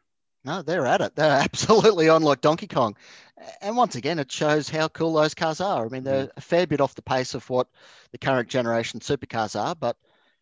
No, 0.44 0.62
they're 0.62 0.86
at 0.86 1.00
it. 1.00 1.16
They're 1.16 1.30
absolutely 1.42 2.08
on 2.08 2.22
like 2.22 2.40
Donkey 2.40 2.66
Kong. 2.66 2.96
And 3.60 3.76
once 3.76 3.94
again, 3.94 4.18
it 4.18 4.30
shows 4.30 4.68
how 4.68 4.88
cool 4.88 5.14
those 5.14 5.34
cars 5.34 5.60
are. 5.60 5.86
I 5.86 5.88
mean, 5.88 6.04
they're 6.04 6.30
a 6.36 6.40
fair 6.40 6.66
bit 6.66 6.80
off 6.80 6.94
the 6.94 7.02
pace 7.02 7.34
of 7.34 7.48
what 7.48 7.68
the 8.12 8.18
current 8.18 8.48
generation 8.48 9.00
supercars 9.00 9.58
are, 9.58 9.74
but 9.74 9.96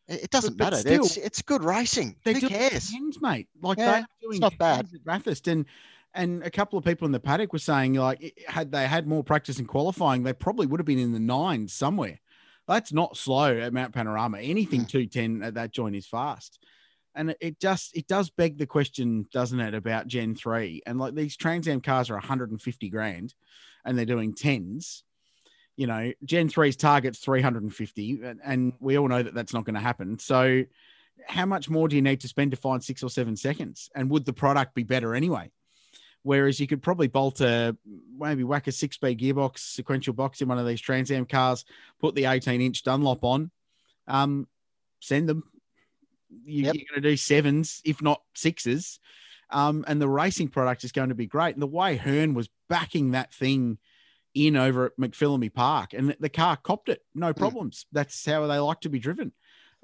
it 0.08 0.30
doesn't 0.30 0.56
but 0.56 0.64
matter. 0.72 0.76
still, 0.76 1.04
it's 1.04 1.16
it's 1.16 1.42
good 1.42 1.62
racing. 1.62 2.16
They're 2.24 2.34
Who 2.34 2.48
cares? 2.48 2.90
tens, 2.90 3.20
mate. 3.20 3.48
Like 3.60 3.78
Yeah, 3.78 3.92
they're 3.92 4.06
doing 4.22 4.40
not 4.40 4.56
bad. 4.58 4.88
at 4.92 5.04
Bathurst, 5.04 5.46
and 5.48 5.66
and 6.14 6.42
a 6.42 6.50
couple 6.50 6.78
of 6.78 6.84
people 6.84 7.06
in 7.06 7.12
the 7.12 7.20
paddock 7.20 7.52
were 7.52 7.58
saying 7.58 7.94
like 7.94 8.34
had 8.48 8.72
they 8.72 8.86
had 8.86 9.06
more 9.06 9.22
practice 9.24 9.58
in 9.58 9.66
qualifying, 9.66 10.22
they 10.22 10.32
probably 10.32 10.66
would 10.66 10.80
have 10.80 10.86
been 10.86 10.98
in 10.98 11.12
the 11.12 11.20
nines 11.20 11.72
somewhere. 11.72 12.20
That's 12.66 12.92
not 12.92 13.16
slow 13.16 13.58
at 13.58 13.72
Mount 13.72 13.94
Panorama. 13.94 14.38
Anything 14.38 14.82
Mm. 14.82 14.88
two 14.88 15.06
ten 15.06 15.42
at 15.42 15.54
that 15.54 15.72
joint 15.72 15.96
is 15.96 16.06
fast, 16.06 16.58
and 17.14 17.34
it- 17.40 17.60
just 17.60 17.96
it 17.96 18.06
does 18.06 18.30
beg 18.30 18.58
the 18.58 18.66
question, 18.66 19.26
doesn't 19.32 19.60
it, 19.60 19.74
about 19.74 20.06
Gen 20.06 20.34
three 20.34 20.82
and 20.86 20.98
like 20.98 21.14
these 21.14 21.36
Trans 21.36 21.66
Am 21.68 21.80
cars 21.80 22.10
are 22.10 22.16
150 22.16 22.88
grand, 22.90 23.34
and 23.84 23.96
they're 23.96 24.04
doing 24.04 24.34
tens. 24.34 25.04
You 25.76 25.86
know, 25.86 26.12
Gen 26.24 26.48
3's 26.48 26.74
target's 26.74 27.20
350, 27.20 28.20
and, 28.24 28.40
and 28.44 28.72
we 28.80 28.98
all 28.98 29.06
know 29.06 29.22
that 29.22 29.32
that's 29.32 29.54
not 29.54 29.64
going 29.64 29.76
to 29.76 29.80
happen. 29.80 30.18
So, 30.18 30.64
how 31.28 31.46
much 31.46 31.70
more 31.70 31.86
do 31.86 31.94
you 31.94 32.02
need 32.02 32.20
to 32.22 32.28
spend 32.28 32.50
to 32.50 32.56
find 32.56 32.82
six 32.82 33.02
or 33.04 33.10
seven 33.10 33.36
seconds? 33.36 33.88
And 33.94 34.10
would 34.10 34.24
the 34.24 34.32
product 34.32 34.74
be 34.74 34.82
better 34.82 35.14
anyway? 35.14 35.52
Whereas 36.22 36.60
you 36.60 36.66
could 36.66 36.82
probably 36.82 37.06
bolt 37.06 37.40
a 37.40 37.76
maybe 38.18 38.44
whack 38.44 38.66
a 38.66 38.72
six 38.72 38.96
speed 38.96 39.20
gearbox 39.20 39.58
sequential 39.58 40.14
box 40.14 40.40
in 40.42 40.48
one 40.48 40.58
of 40.58 40.66
these 40.66 40.80
Trans 40.80 41.10
Am 41.10 41.24
cars, 41.24 41.64
put 42.00 42.14
the 42.14 42.26
18 42.26 42.60
inch 42.60 42.82
Dunlop 42.82 43.24
on, 43.24 43.50
um, 44.06 44.46
send 45.00 45.28
them. 45.28 45.44
You, 46.44 46.64
Yep. 46.64 46.74
You're 46.74 46.84
going 46.90 47.02
to 47.02 47.08
do 47.10 47.16
sevens, 47.16 47.80
if 47.84 48.02
not 48.02 48.22
sixes. 48.34 49.00
Um, 49.50 49.84
and 49.88 50.00
the 50.00 50.08
racing 50.08 50.48
product 50.48 50.84
is 50.84 50.92
going 50.92 51.08
to 51.08 51.14
be 51.14 51.26
great. 51.26 51.54
And 51.54 51.62
the 51.62 51.66
way 51.66 51.96
Herne 51.96 52.34
was 52.34 52.50
backing 52.68 53.12
that 53.12 53.32
thing 53.32 53.78
in 54.34 54.56
over 54.56 54.86
at 54.86 54.96
McPhillamy 54.98 55.52
Park, 55.52 55.94
and 55.94 56.14
the 56.20 56.28
car 56.28 56.56
copped 56.56 56.88
it, 56.88 57.02
no 57.14 57.32
problems. 57.32 57.86
That's 57.92 58.24
how 58.24 58.46
they 58.46 58.58
like 58.58 58.80
to 58.82 58.88
be 58.88 58.98
driven. 58.98 59.32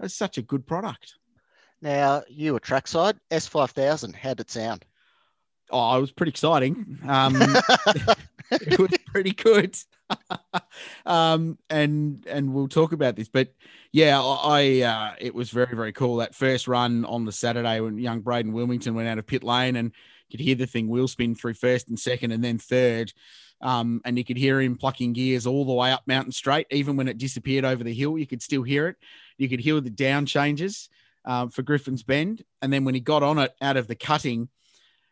It's 0.01 0.15
such 0.15 0.39
a 0.39 0.43
good 0.43 0.67
product. 0.67 1.15
Now, 1.81 2.23
you 2.29 2.53
were 2.53 2.61
trackside, 2.61 3.19
S5000, 3.31 4.15
how'd 4.15 4.41
it 4.41 4.51
sound? 4.51 4.85
Oh, 5.71 5.97
it 5.97 6.01
was 6.01 6.13
pretty 6.13 6.31
exciting. 6.31 6.99
Um, 7.07 7.37
it 8.51 8.79
was 8.79 8.91
pretty 9.07 9.33
good. 9.33 9.77
um, 11.07 11.59
and 11.71 12.25
and 12.29 12.53
we'll 12.53 12.69
talk 12.69 12.93
about 12.93 13.17
this, 13.17 13.29
but 13.29 13.55
yeah, 13.93 14.21
I 14.21 14.81
uh, 14.81 15.15
it 15.19 15.35
was 15.35 15.51
very 15.51 15.75
very 15.75 15.93
cool 15.93 16.17
that 16.17 16.35
first 16.35 16.69
run 16.69 17.05
on 17.05 17.25
the 17.25 17.33
Saturday 17.33 17.81
when 17.81 17.99
young 17.99 18.21
Braden 18.21 18.53
Wilmington 18.53 18.95
went 18.95 19.09
out 19.09 19.19
of 19.19 19.27
pit 19.27 19.43
lane 19.43 19.77
and 19.77 19.93
could 20.31 20.41
hear 20.41 20.55
the 20.55 20.67
thing 20.67 20.89
wheel 20.89 21.09
spin 21.09 21.35
through 21.35 21.55
first 21.55 21.89
and 21.89 21.99
second 21.99 22.33
and 22.33 22.43
then 22.43 22.59
third. 22.59 23.13
Um, 23.61 24.03
and 24.05 24.19
you 24.19 24.25
could 24.25 24.37
hear 24.37 24.61
him 24.61 24.77
plucking 24.77 25.15
gears 25.15 25.47
all 25.47 25.65
the 25.65 25.73
way 25.73 25.91
up 25.93 26.03
Mountain 26.07 26.33
Straight. 26.33 26.67
Even 26.71 26.97
when 26.97 27.09
it 27.09 27.19
disappeared 27.19 27.65
over 27.65 27.83
the 27.85 27.95
hill, 27.95 28.19
you 28.19 28.27
could 28.27 28.43
still 28.43 28.63
hear 28.63 28.89
it. 28.89 28.97
You 29.39 29.49
could 29.49 29.61
hear 29.61 29.81
the 29.81 29.91
down 29.91 30.27
changes 30.27 30.91
um, 31.25 31.51
for 31.51 31.63
Griffin's 31.63 32.03
Bend. 32.03 32.43
And 32.61 32.73
then 32.73 32.85
when 32.85 32.95
he 32.95 33.01
got 33.01 33.23
on 33.23 33.39
it 33.39 33.55
out 33.63 33.77
of 33.77 33.87
the 33.87 33.95
cutting, 33.95 34.49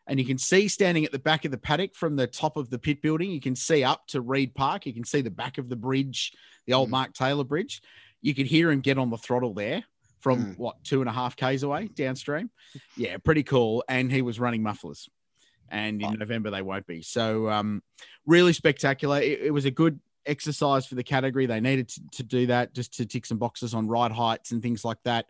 and 0.07 0.19
you 0.19 0.25
can 0.25 0.37
see 0.37 0.67
standing 0.67 1.05
at 1.05 1.11
the 1.11 1.19
back 1.19 1.45
of 1.45 1.51
the 1.51 1.57
paddock 1.57 1.95
from 1.95 2.15
the 2.15 2.27
top 2.27 2.57
of 2.57 2.69
the 2.69 2.79
pit 2.79 3.01
building, 3.01 3.31
you 3.31 3.39
can 3.39 3.55
see 3.55 3.83
up 3.83 4.05
to 4.07 4.21
Reid 4.21 4.53
Park. 4.53 4.85
You 4.85 4.93
can 4.93 5.05
see 5.05 5.21
the 5.21 5.31
back 5.31 5.57
of 5.57 5.69
the 5.69 5.75
bridge, 5.75 6.33
the 6.65 6.73
old 6.73 6.89
mm. 6.89 6.91
Mark 6.91 7.13
Taylor 7.13 7.43
Bridge. 7.43 7.81
You 8.21 8.35
could 8.35 8.45
hear 8.45 8.71
him 8.71 8.81
get 8.81 8.97
on 8.97 9.09
the 9.09 9.17
throttle 9.17 9.53
there 9.53 9.83
from 10.19 10.45
mm. 10.45 10.57
what 10.57 10.83
two 10.83 11.01
and 11.01 11.09
a 11.09 11.13
half 11.13 11.35
k's 11.35 11.63
away 11.63 11.87
downstream. 11.87 12.49
Yeah, 12.97 13.17
pretty 13.17 13.43
cool. 13.43 13.83
And 13.87 14.11
he 14.11 14.21
was 14.21 14.39
running 14.39 14.61
mufflers, 14.61 15.09
and 15.69 16.01
in 16.01 16.07
oh. 16.07 16.11
November 16.11 16.49
they 16.49 16.61
won't 16.61 16.87
be. 16.87 17.01
So 17.01 17.49
um, 17.49 17.81
really 18.25 18.53
spectacular. 18.53 19.21
It, 19.21 19.41
it, 19.43 19.51
was 19.51 19.65
a 19.65 19.71
good 19.71 19.99
exercise 20.25 20.85
for 20.85 20.95
the 20.95 21.03
category. 21.03 21.45
They 21.45 21.61
needed 21.61 21.89
to, 21.89 22.01
to 22.13 22.23
do 22.23 22.47
that 22.47 22.73
just 22.73 22.95
to 22.95 23.05
tick 23.05 23.25
some 23.25 23.37
boxes 23.37 23.73
on 23.73 23.87
ride 23.87 24.11
heights 24.11 24.51
and 24.51 24.61
things 24.61 24.83
like 24.83 24.99
that 25.05 25.27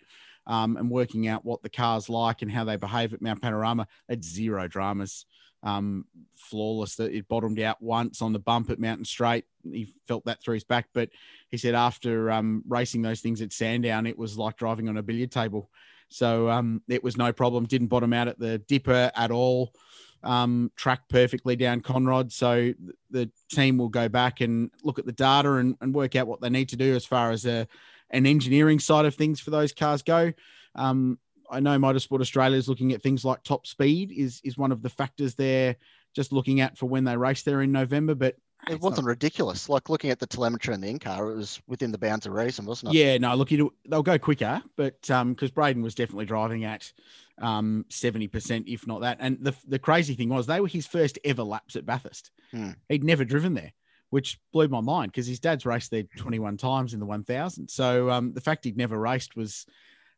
um, 0.47 0.77
and 0.77 0.89
working 0.89 1.27
out 1.27 1.45
what 1.45 1.61
the 1.61 1.69
car's 1.69 2.09
like 2.09 2.41
and 2.41 2.51
how 2.51 2.63
they 2.63 2.75
behave 2.75 3.13
at 3.13 3.21
Mount 3.21 3.41
Panorama. 3.41 3.87
Had 4.09 4.23
zero 4.23 4.67
dramas. 4.67 5.25
Um, 5.61 6.05
flawless. 6.35 6.95
That 6.95 7.13
it 7.13 7.27
bottomed 7.29 7.59
out 7.59 7.81
once 7.81 8.21
on 8.21 8.33
the 8.33 8.39
bump 8.39 8.69
at 8.69 8.79
Mountain 8.79 9.05
Straight. 9.05 9.45
He 9.63 9.93
felt 10.07 10.25
that 10.25 10.43
through 10.43 10.55
his 10.55 10.65
back, 10.65 10.89
but 10.93 11.09
he 11.49 11.57
said 11.57 11.73
after 11.73 12.29
um, 12.31 12.63
racing 12.67 13.01
those 13.01 13.21
things 13.21 13.41
at 13.41 13.53
Sandown, 13.53 14.05
it 14.05 14.17
was 14.17 14.37
like 14.37 14.57
driving 14.57 14.89
on 14.89 14.97
a 14.97 15.03
billiard 15.03 15.31
table. 15.31 15.69
So 16.09 16.49
um, 16.49 16.81
it 16.89 17.03
was 17.03 17.17
no 17.17 17.33
problem. 17.33 17.65
Didn't 17.65 17.87
bottom 17.87 18.13
out 18.13 18.27
at 18.27 18.37
the 18.37 18.59
dipper 18.59 19.11
at 19.15 19.31
all. 19.31 19.73
Um, 20.21 20.71
tracked 20.75 21.09
perfectly 21.09 21.55
down 21.55 21.81
Conrod. 21.81 22.31
So 22.31 22.73
the 23.09 23.31
team 23.49 23.77
will 23.77 23.89
go 23.89 24.07
back 24.07 24.39
and 24.39 24.69
look 24.83 24.99
at 24.99 25.05
the 25.05 25.11
data 25.11 25.53
and, 25.53 25.75
and 25.81 25.93
work 25.93 26.15
out 26.15 26.27
what 26.27 26.39
they 26.39 26.49
need 26.49 26.69
to 26.69 26.77
do 26.77 26.95
as 26.95 27.05
far 27.05 27.31
as 27.31 27.45
a, 27.45 27.67
and 28.13 28.27
engineering 28.27 28.79
side 28.79 29.05
of 29.05 29.15
things 29.15 29.41
for 29.41 29.49
those 29.49 29.73
cars 29.73 30.03
go. 30.03 30.31
Um, 30.75 31.17
I 31.49 31.59
know 31.59 31.77
Motorsport 31.77 32.21
Australia 32.21 32.57
is 32.57 32.69
looking 32.69 32.93
at 32.93 33.01
things 33.01 33.25
like 33.25 33.43
top 33.43 33.67
speed 33.67 34.11
is 34.11 34.39
is 34.43 34.57
one 34.57 34.71
of 34.71 34.81
the 34.81 34.89
factors 34.89 35.35
they're 35.35 35.75
just 36.15 36.31
looking 36.31 36.61
at 36.61 36.77
for 36.77 36.87
when 36.87 37.03
they 37.03 37.17
race 37.17 37.41
there 37.41 37.61
in 37.61 37.71
November. 37.71 38.15
But 38.15 38.37
it 38.69 38.79
wasn't 38.79 39.05
not... 39.05 39.09
ridiculous. 39.09 39.67
Like 39.67 39.89
looking 39.89 40.09
at 40.09 40.19
the 40.19 40.27
telemetry 40.27 40.73
in 40.73 40.81
the 40.81 40.87
in 40.87 40.99
car, 40.99 41.31
it 41.31 41.35
was 41.35 41.61
within 41.67 41.91
the 41.91 41.97
bounds 41.97 42.25
of 42.25 42.33
reason, 42.33 42.65
wasn't 42.65 42.93
it? 42.93 42.97
Yeah, 42.97 43.17
no, 43.17 43.35
look, 43.35 43.49
they'll 43.49 44.03
go 44.03 44.17
quicker, 44.17 44.63
but 44.77 45.09
um, 45.11 45.33
because 45.33 45.51
Braden 45.51 45.83
was 45.83 45.95
definitely 45.95 46.25
driving 46.25 46.63
at 46.63 46.91
um 47.39 47.85
70%, 47.89 48.63
if 48.67 48.87
not 48.87 49.01
that. 49.01 49.17
And 49.19 49.37
the 49.41 49.55
the 49.67 49.79
crazy 49.79 50.13
thing 50.13 50.29
was 50.29 50.45
they 50.45 50.61
were 50.61 50.67
his 50.67 50.87
first 50.87 51.19
ever 51.23 51.43
laps 51.43 51.75
at 51.75 51.85
Bathurst. 51.85 52.31
Hmm. 52.51 52.71
He'd 52.89 53.03
never 53.03 53.25
driven 53.25 53.55
there 53.55 53.73
which 54.13 54.37
blew 54.51 54.67
my 54.67 54.79
mind 54.79 55.11
because 55.11 55.25
his 55.25 55.39
dad's 55.39 55.65
raced 55.65 55.89
there 55.89 56.03
21 56.17 56.55
times 56.55 56.93
in 56.93 56.99
the 56.99 57.05
1000. 57.07 57.67
So 57.67 58.11
um, 58.11 58.31
the 58.31 58.41
fact 58.41 58.63
he'd 58.63 58.77
never 58.77 58.95
raced 58.95 59.35
was 59.35 59.65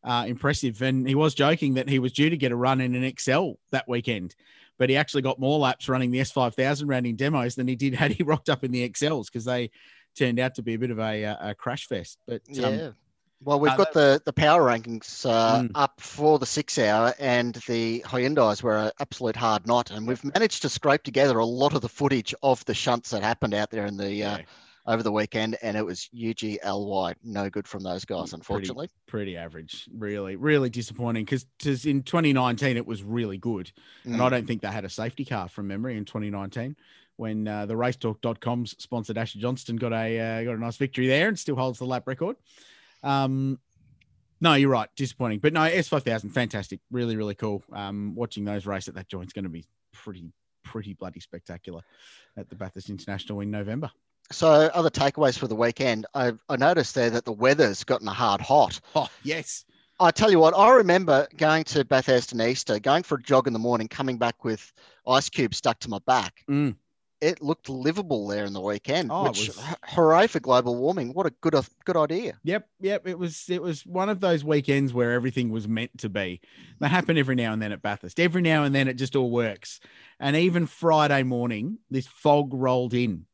uh, 0.03 0.25
impressive. 0.27 0.81
And 0.81 1.07
he 1.07 1.15
was 1.15 1.33
joking 1.33 1.75
that 1.75 1.87
he 1.87 1.99
was 1.99 2.11
due 2.11 2.29
to 2.29 2.35
get 2.35 2.51
a 2.51 2.57
run 2.57 2.81
in 2.81 2.93
an 2.93 3.13
XL 3.17 3.51
that 3.71 3.87
weekend, 3.87 4.35
but 4.77 4.89
he 4.89 4.97
actually 4.97 5.21
got 5.21 5.39
more 5.39 5.59
laps 5.59 5.87
running 5.87 6.11
the 6.11 6.19
S5000 6.19 6.89
round 6.89 7.07
in 7.07 7.15
demos 7.15 7.55
than 7.55 7.69
he 7.69 7.77
did 7.77 7.95
had 7.95 8.11
he 8.11 8.21
rocked 8.25 8.49
up 8.49 8.65
in 8.65 8.71
the 8.73 8.87
XLs 8.89 9.27
because 9.27 9.45
they 9.45 9.71
turned 10.13 10.41
out 10.41 10.55
to 10.55 10.61
be 10.61 10.73
a 10.73 10.77
bit 10.77 10.91
of 10.91 10.99
a, 10.99 11.37
a 11.39 11.55
crash 11.55 11.87
fest. 11.87 12.17
But 12.27 12.41
um, 12.65 12.73
yeah. 12.73 12.89
Well, 13.45 13.59
we've 13.59 13.71
uh, 13.71 13.77
got 13.77 13.93
the, 13.93 14.19
the 14.25 14.33
power 14.33 14.63
rankings 14.63 15.23
uh, 15.23 15.61
mm. 15.61 15.71
up 15.75 16.01
for 16.01 16.39
the 16.39 16.47
six 16.47 16.79
hour, 16.79 17.13
and 17.19 17.53
the 17.67 18.03
Hyundai's 18.03 18.63
were 18.63 18.75
an 18.75 18.91
absolute 18.99 19.35
hard 19.35 19.67
knot. 19.67 19.91
And 19.91 20.07
we've 20.07 20.23
managed 20.23 20.63
to 20.63 20.69
scrape 20.69 21.03
together 21.03 21.37
a 21.37 21.45
lot 21.45 21.75
of 21.75 21.81
the 21.81 21.89
footage 21.89 22.33
of 22.41 22.65
the 22.65 22.73
shunts 22.73 23.11
that 23.11 23.21
happened 23.21 23.53
out 23.53 23.69
there 23.69 23.85
in 23.85 23.97
the 23.97 24.23
uh, 24.23 24.37
yeah. 24.37 24.41
over 24.87 25.03
the 25.03 25.11
weekend, 25.11 25.57
and 25.61 25.77
it 25.77 25.85
was 25.85 26.09
UGLY. 26.11 27.13
No 27.23 27.49
good 27.51 27.67
from 27.67 27.83
those 27.83 28.03
guys, 28.03 28.33
unfortunately. 28.33 28.87
Pretty, 29.05 29.35
pretty 29.35 29.37
average. 29.37 29.87
Really, 29.95 30.37
really 30.37 30.71
disappointing 30.71 31.25
because 31.25 31.45
in 31.85 32.01
2019 32.01 32.77
it 32.77 32.87
was 32.87 33.03
really 33.03 33.37
good, 33.37 33.71
mm. 34.07 34.13
and 34.13 34.23
I 34.23 34.25
mm. 34.25 34.31
don't 34.31 34.47
think 34.47 34.63
they 34.63 34.69
had 34.69 34.85
a 34.85 34.89
safety 34.89 35.23
car 35.23 35.49
from 35.49 35.67
memory 35.67 35.97
in 35.97 36.05
2019 36.05 36.75
when 37.17 37.47
uh, 37.47 37.67
the 37.67 37.75
racetalk.com's 37.75 38.75
sponsored 38.79 39.19
Ashley 39.19 39.39
Johnston 39.39 39.75
got 39.75 39.93
a 39.93 40.19
uh, 40.19 40.43
got 40.43 40.55
a 40.55 40.59
nice 40.59 40.77
victory 40.77 41.07
there 41.07 41.27
and 41.27 41.37
still 41.37 41.55
holds 41.55 41.77
the 41.77 41.85
lap 41.85 42.07
record. 42.07 42.37
Um, 43.05 43.59
no, 44.41 44.55
you're 44.55 44.69
right. 44.69 44.89
Disappointing, 44.97 45.39
but 45.39 45.53
no, 45.53 45.61
S5000, 45.61 46.31
fantastic. 46.31 46.81
Really, 46.91 47.15
really 47.15 47.35
cool. 47.35 47.63
Um, 47.71 48.13
watching 48.15 48.43
those 48.43 48.65
race 48.65 48.87
at 48.87 48.95
that 48.95 49.07
joint's 49.07 49.31
going 49.31 49.43
to 49.43 49.49
be 49.49 49.65
pretty, 49.93 50.33
pretty 50.63 50.93
bloody 50.93 51.21
spectacular 51.21 51.81
at 52.35 52.49
the 52.49 52.55
Bathurst 52.55 52.89
International 52.89 53.39
in 53.39 53.49
November. 53.49 53.89
So, 54.31 54.49
other 54.49 54.89
takeaways 54.89 55.37
for 55.37 55.47
the 55.47 55.55
weekend. 55.55 56.07
I, 56.13 56.33
I 56.49 56.57
noticed 56.57 56.95
there 56.95 57.11
that 57.11 57.25
the 57.25 57.31
weather's 57.31 57.83
gotten 57.83 58.07
a 58.07 58.13
hard 58.13 58.41
hot. 58.41 58.81
Oh, 58.95 59.07
yes. 59.23 59.65
I 59.99 60.11
tell 60.11 60.29
you 60.29 60.39
what, 60.39 60.53
I 60.57 60.73
remember 60.73 61.27
going 61.37 61.63
to 61.65 61.85
Bathurst 61.85 62.33
and 62.33 62.41
Easter, 62.41 62.79
going 62.79 63.03
for 63.03 63.15
a 63.15 63.21
jog 63.21 63.47
in 63.47 63.53
the 63.53 63.59
morning, 63.59 63.87
coming 63.87 64.17
back 64.17 64.43
with 64.43 64.73
ice 65.07 65.29
cubes 65.29 65.57
stuck 65.57 65.79
to 65.79 65.89
my 65.89 65.99
back. 66.05 66.43
Mm 66.49 66.75
it 67.22 67.41
looked 67.41 67.70
livable 67.70 68.28
there 68.28 68.45
in 68.45 68.53
the 68.53 68.61
weekend. 68.61 69.09
Oh, 69.11 69.24
which 69.24 69.47
was... 69.47 69.59
hooray 69.84 70.28
for 70.28 70.39
global 70.39 70.76
warming! 70.76 71.13
What 71.13 71.26
a 71.26 71.34
good 71.41 71.55
good 71.86 71.97
idea. 71.97 72.39
Yep, 72.43 72.68
yep. 72.82 73.07
It 73.07 73.18
was 73.18 73.45
it 73.49 73.61
was 73.61 73.86
one 73.86 74.09
of 74.09 74.20
those 74.20 74.43
weekends 74.43 74.93
where 74.93 75.13
everything 75.13 75.49
was 75.49 75.68
meant 75.68 75.97
to 75.99 76.09
be. 76.09 76.41
They 76.80 76.88
happen 76.88 77.18
every 77.18 77.36
now 77.36 77.53
and 77.53 77.61
then 77.61 77.72
at 77.72 77.82
Bathurst. 77.82 78.20
Every 78.20 78.41
now 78.41 78.63
and 78.63 78.76
then 78.76 78.88
it 78.88 78.95
just 78.95 79.16
all 79.16 79.32
works. 79.32 79.80
And 80.20 80.36
even 80.36 80.68
Friday 80.68 81.24
morning, 81.24 81.80
this 81.89 82.07
fog 82.07 82.53
rolled 82.53 82.93
in, 82.93 83.26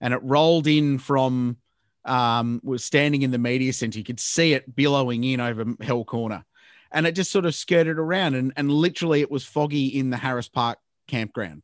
and 0.00 0.14
it 0.14 0.20
rolled 0.22 0.66
in 0.66 0.98
from 0.98 1.56
um, 2.04 2.60
was 2.62 2.84
standing 2.84 3.22
in 3.22 3.30
the 3.30 3.38
media 3.38 3.72
centre. 3.72 3.98
You 3.98 4.04
could 4.04 4.20
see 4.20 4.52
it 4.52 4.74
billowing 4.74 5.24
in 5.24 5.40
over 5.40 5.64
Hell 5.80 6.04
Corner, 6.04 6.44
and 6.90 7.06
it 7.06 7.12
just 7.12 7.32
sort 7.32 7.46
of 7.46 7.54
skirted 7.54 7.98
around, 7.98 8.34
and 8.34 8.52
and 8.56 8.70
literally 8.70 9.20
it 9.20 9.30
was 9.30 9.44
foggy 9.44 9.86
in 9.86 10.10
the 10.10 10.16
Harris 10.18 10.48
Park 10.48 10.78
campground 11.08 11.62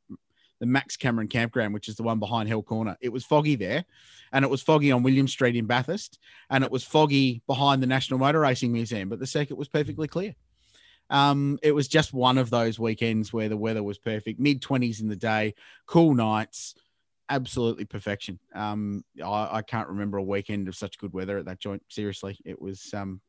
the 0.60 0.66
Max 0.66 0.96
Cameron 0.96 1.28
campground, 1.28 1.74
which 1.74 1.88
is 1.88 1.96
the 1.96 2.02
one 2.02 2.18
behind 2.18 2.48
Hell 2.48 2.62
Corner. 2.62 2.96
It 3.00 3.10
was 3.10 3.24
foggy 3.24 3.54
there, 3.54 3.84
and 4.32 4.44
it 4.44 4.50
was 4.50 4.62
foggy 4.62 4.92
on 4.92 5.02
William 5.02 5.28
Street 5.28 5.56
in 5.56 5.66
Bathurst, 5.66 6.18
and 6.50 6.64
it 6.64 6.70
was 6.70 6.84
foggy 6.84 7.42
behind 7.46 7.82
the 7.82 7.86
National 7.86 8.18
Motor 8.18 8.40
Racing 8.40 8.72
Museum, 8.72 9.08
but 9.08 9.18
the 9.18 9.26
circuit 9.26 9.56
was 9.56 9.68
perfectly 9.68 10.08
clear. 10.08 10.34
Um, 11.10 11.58
it 11.62 11.72
was 11.72 11.88
just 11.88 12.12
one 12.12 12.36
of 12.36 12.50
those 12.50 12.78
weekends 12.78 13.32
where 13.32 13.48
the 13.48 13.56
weather 13.56 13.82
was 13.82 13.98
perfect, 13.98 14.38
mid 14.38 14.60
20s 14.60 15.00
in 15.00 15.08
the 15.08 15.16
day, 15.16 15.54
cool 15.86 16.14
nights, 16.14 16.74
absolutely 17.30 17.84
perfection. 17.84 18.38
Um, 18.54 19.04
I, 19.24 19.48
I, 19.52 19.62
can't 19.62 19.88
remember 19.88 20.18
a 20.18 20.22
weekend 20.22 20.68
of 20.68 20.76
such 20.76 20.98
good 20.98 21.12
weather 21.12 21.38
at 21.38 21.46
that 21.46 21.60
joint. 21.60 21.82
Seriously, 21.88 22.38
it 22.44 22.60
was 22.60 22.92
um, 22.94 23.20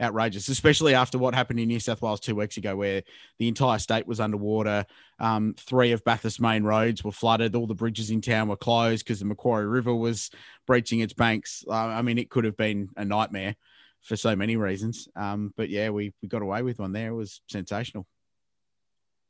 outrageous, 0.00 0.48
especially 0.48 0.94
after 0.94 1.18
what 1.18 1.34
happened 1.34 1.60
in 1.60 1.68
New 1.68 1.80
South 1.80 2.00
Wales 2.02 2.20
two 2.20 2.34
weeks 2.34 2.56
ago, 2.56 2.76
where 2.76 3.02
the 3.38 3.48
entire 3.48 3.78
state 3.78 4.06
was 4.06 4.20
underwater. 4.20 4.86
Um, 5.18 5.54
three 5.58 5.92
of 5.92 6.04
Bathurst 6.04 6.40
main 6.40 6.64
roads 6.64 7.02
were 7.02 7.12
flooded. 7.12 7.54
All 7.54 7.66
the 7.66 7.74
bridges 7.74 8.10
in 8.10 8.20
town 8.20 8.48
were 8.48 8.56
closed 8.56 9.04
because 9.04 9.18
the 9.18 9.24
Macquarie 9.24 9.66
River 9.66 9.94
was 9.94 10.30
breaching 10.66 11.00
its 11.00 11.12
banks. 11.12 11.64
Uh, 11.68 11.74
I 11.74 12.02
mean, 12.02 12.18
it 12.18 12.30
could 12.30 12.44
have 12.44 12.56
been 12.56 12.88
a 12.96 13.04
nightmare 13.04 13.56
for 14.02 14.16
so 14.16 14.36
many 14.36 14.56
reasons. 14.56 15.08
Um, 15.16 15.52
but 15.56 15.68
yeah, 15.68 15.90
we, 15.90 16.12
we 16.22 16.28
got 16.28 16.42
away 16.42 16.62
with 16.62 16.78
one 16.78 16.92
there. 16.92 17.08
It 17.08 17.14
was 17.14 17.40
sensational. 17.48 18.06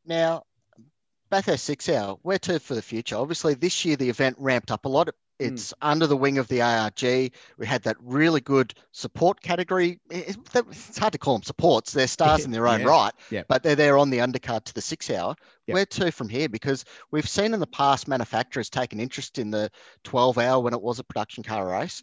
Now, 0.04 0.42
Bathurst 1.30 1.64
six 1.64 1.88
hour, 1.88 2.18
where 2.22 2.38
to 2.38 2.58
for 2.58 2.74
the 2.74 2.82
future? 2.82 3.16
Obviously, 3.16 3.54
this 3.54 3.84
year 3.84 3.96
the 3.96 4.08
event 4.08 4.36
ramped 4.38 4.70
up 4.70 4.84
a 4.86 4.88
lot. 4.88 5.08
Hmm. 5.08 5.27
It's 5.38 5.72
mm. 5.72 5.74
under 5.82 6.06
the 6.06 6.16
wing 6.16 6.38
of 6.38 6.48
the 6.48 6.62
ARG. 6.62 7.02
We 7.02 7.66
had 7.66 7.82
that 7.84 7.96
really 8.00 8.40
good 8.40 8.74
support 8.92 9.40
category. 9.40 10.00
It's 10.10 10.98
hard 10.98 11.12
to 11.12 11.18
call 11.18 11.34
them 11.34 11.42
supports. 11.42 11.92
They're 11.92 12.06
stars 12.18 12.44
in 12.44 12.50
their 12.50 12.66
own 12.66 12.80
yeah. 12.80 12.86
right, 12.86 13.12
yeah. 13.30 13.42
but 13.48 13.62
they're 13.62 13.76
there 13.76 13.98
on 13.98 14.10
the 14.10 14.18
undercard 14.18 14.64
to 14.64 14.74
the 14.74 14.80
six 14.80 15.10
hour. 15.10 15.34
Yeah. 15.66 15.74
Where 15.74 15.86
to 15.86 16.10
from 16.10 16.28
here? 16.28 16.48
Because 16.48 16.84
we've 17.10 17.28
seen 17.28 17.54
in 17.54 17.60
the 17.60 17.66
past 17.66 18.08
manufacturers 18.08 18.70
take 18.70 18.92
an 18.92 19.00
interest 19.00 19.38
in 19.38 19.50
the 19.50 19.70
12 20.04 20.38
hour 20.38 20.60
when 20.60 20.72
it 20.72 20.82
was 20.82 20.98
a 20.98 21.04
production 21.04 21.44
car 21.44 21.68
race. 21.68 22.02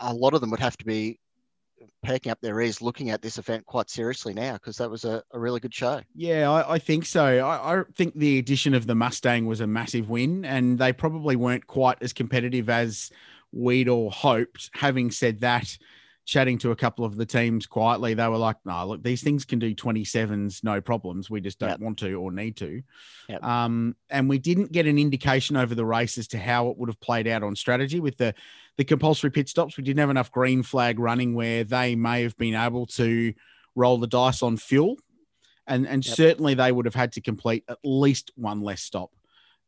A 0.00 0.14
lot 0.14 0.34
of 0.34 0.40
them 0.40 0.50
would 0.50 0.60
have 0.60 0.76
to 0.78 0.84
be 0.84 1.18
perking 2.02 2.32
up 2.32 2.40
their 2.40 2.60
ears 2.60 2.82
looking 2.82 3.10
at 3.10 3.22
this 3.22 3.38
event 3.38 3.64
quite 3.66 3.90
seriously 3.90 4.34
now 4.34 4.54
because 4.54 4.76
that 4.76 4.90
was 4.90 5.04
a, 5.04 5.22
a, 5.32 5.38
really 5.38 5.60
good 5.60 5.74
show. 5.74 6.00
Yeah, 6.14 6.50
I, 6.50 6.74
I 6.74 6.78
think 6.78 7.06
so. 7.06 7.24
I, 7.24 7.80
I, 7.80 7.82
think 7.94 8.14
the 8.14 8.38
addition 8.38 8.74
of 8.74 8.86
the 8.86 8.94
Mustang 8.94 9.46
was 9.46 9.60
a 9.60 9.66
massive 9.66 10.08
win, 10.08 10.44
and 10.44 10.78
they 10.78 10.92
probably 10.92 11.36
weren't 11.36 11.66
quite 11.66 11.98
as 12.00 12.12
competitive 12.12 12.68
as 12.68 13.10
we'd 13.52 13.88
all 13.88 14.10
hoped. 14.10 14.70
Having 14.74 15.12
said 15.12 15.40
that, 15.40 15.76
chatting 16.24 16.56
to 16.58 16.70
a 16.70 16.76
couple 16.76 17.04
of 17.04 17.16
the 17.16 17.26
teams 17.26 17.66
quietly, 17.66 18.14
they 18.14 18.28
were 18.28 18.36
like, 18.38 18.56
"No, 18.64 18.86
look, 18.86 19.02
these 19.02 19.22
things 19.22 19.44
can 19.44 19.58
do 19.58 19.74
27s, 19.74 20.62
no 20.62 20.80
problems. 20.80 21.28
We 21.28 21.40
just 21.40 21.58
don't 21.58 21.70
Yep. 21.70 21.80
want 21.80 21.98
to 21.98 22.14
or 22.14 22.30
need 22.30 22.56
to." 22.58 22.82
Yep. 23.28 23.42
Um, 23.42 23.96
and 24.08 24.28
we 24.28 24.38
didn't 24.38 24.70
get 24.72 24.86
an 24.86 24.98
indication 24.98 25.56
over 25.56 25.74
the 25.74 25.84
race 25.84 26.18
as 26.18 26.28
to 26.28 26.38
how 26.38 26.68
it 26.68 26.78
would 26.78 26.88
have 26.88 27.00
played 27.00 27.26
out 27.26 27.42
on 27.42 27.56
strategy 27.56 28.00
with 28.00 28.16
the 28.18 28.34
the 28.78 28.84
compulsory 28.84 29.30
pit 29.30 29.48
stops. 29.48 29.76
We 29.76 29.82
didn't 29.84 30.00
have 30.00 30.10
enough 30.10 30.30
green 30.32 30.62
flag 30.62 30.98
running 30.98 31.34
where 31.34 31.62
they 31.64 31.94
may 31.94 32.22
have 32.22 32.36
been 32.38 32.54
able 32.54 32.86
to 32.86 33.34
roll 33.74 33.98
the 33.98 34.06
dice 34.06 34.42
on 34.42 34.56
fuel, 34.56 34.96
and 35.66 35.86
and 35.86 36.06
Yep. 36.06 36.14
certainly 36.16 36.54
they 36.54 36.72
would 36.72 36.86
have 36.86 36.94
had 36.94 37.12
to 37.12 37.20
complete 37.20 37.64
at 37.68 37.78
least 37.84 38.30
one 38.36 38.60
less 38.62 38.80
stop 38.82 39.10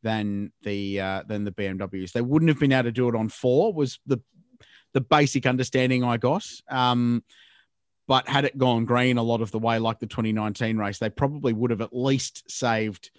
than 0.02 0.52
the 0.62 1.00
uh, 1.00 1.22
than 1.26 1.44
the 1.44 1.50
BMWs. 1.52 2.12
They 2.12 2.20
wouldn't 2.20 2.48
have 2.50 2.60
been 2.60 2.72
able 2.72 2.84
to 2.84 2.92
do 2.92 3.08
it 3.08 3.14
on 3.16 3.28
four. 3.28 3.72
Was 3.72 3.98
the 4.06 4.18
the 4.94 5.00
basic 5.02 5.44
understanding 5.44 6.02
I 6.02 6.16
got. 6.16 6.46
Um, 6.70 7.22
but 8.06 8.28
had 8.28 8.44
it 8.44 8.58
gone 8.58 8.84
green 8.84 9.18
a 9.18 9.22
lot 9.22 9.40
of 9.40 9.50
the 9.50 9.58
way, 9.58 9.78
like 9.78 9.98
the 9.98 10.06
2019 10.06 10.76
race, 10.78 10.98
they 10.98 11.10
probably 11.10 11.52
would 11.52 11.70
have 11.70 11.80
at 11.80 11.94
least 11.94 12.50
saved 12.50 13.10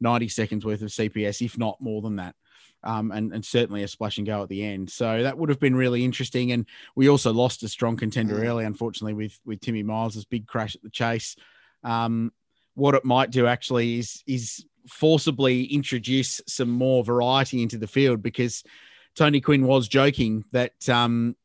90 0.00 0.28
seconds 0.28 0.64
worth 0.64 0.82
of 0.82 0.88
CPS, 0.88 1.44
if 1.44 1.58
not 1.58 1.80
more 1.80 2.02
than 2.02 2.16
that. 2.16 2.34
Um, 2.82 3.10
and, 3.12 3.32
and 3.32 3.42
certainly 3.42 3.82
a 3.82 3.88
splash 3.88 4.18
and 4.18 4.26
go 4.26 4.42
at 4.42 4.50
the 4.50 4.62
end. 4.62 4.90
So 4.90 5.22
that 5.22 5.38
would 5.38 5.48
have 5.48 5.60
been 5.60 5.74
really 5.74 6.04
interesting. 6.04 6.52
And 6.52 6.66
we 6.94 7.08
also 7.08 7.32
lost 7.32 7.62
a 7.62 7.68
strong 7.68 7.96
contender 7.96 8.34
Mm. 8.36 8.46
early, 8.46 8.64
unfortunately, 8.66 9.14
with 9.14 9.40
with 9.46 9.60
Timmy 9.60 9.82
Miles's 9.82 10.26
big 10.26 10.46
crash 10.46 10.74
at 10.74 10.82
the 10.82 10.90
chase. 10.90 11.34
Um, 11.82 12.30
what 12.74 12.94
it 12.94 13.04
might 13.06 13.30
do 13.30 13.46
actually 13.46 13.98
is 13.98 14.22
is 14.26 14.66
forcibly 14.86 15.64
introduce 15.64 16.42
some 16.46 16.68
more 16.68 17.02
variety 17.02 17.62
into 17.62 17.78
the 17.78 17.86
field 17.86 18.22
because 18.22 18.62
Tony 19.14 19.40
Quinn 19.40 19.66
was 19.66 19.88
joking 19.88 20.44
that 20.52 20.88
um, 20.88 21.36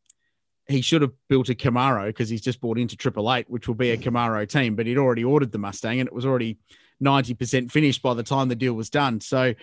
he 0.67 0.81
should 0.81 1.01
have 1.01 1.11
built 1.27 1.49
a 1.49 1.55
Camaro 1.55 2.07
because 2.07 2.29
he's 2.29 2.41
just 2.41 2.61
bought 2.61 2.77
into 2.77 2.95
Triple 2.95 3.33
Eight, 3.33 3.49
which 3.49 3.67
will 3.67 3.75
be 3.75 3.91
a 3.91 3.97
Camaro 3.97 4.47
team, 4.47 4.75
but 4.75 4.85
he'd 4.85 4.97
already 4.97 5.23
ordered 5.23 5.51
the 5.51 5.57
Mustang 5.57 5.99
and 5.99 6.07
it 6.07 6.13
was 6.13 6.25
already 6.25 6.57
90% 7.01 7.71
finished 7.71 8.01
by 8.01 8.13
the 8.13 8.23
time 8.23 8.49
the 8.49 8.55
deal 8.55 8.73
was 8.73 8.89
done. 8.89 9.21
So 9.21 9.53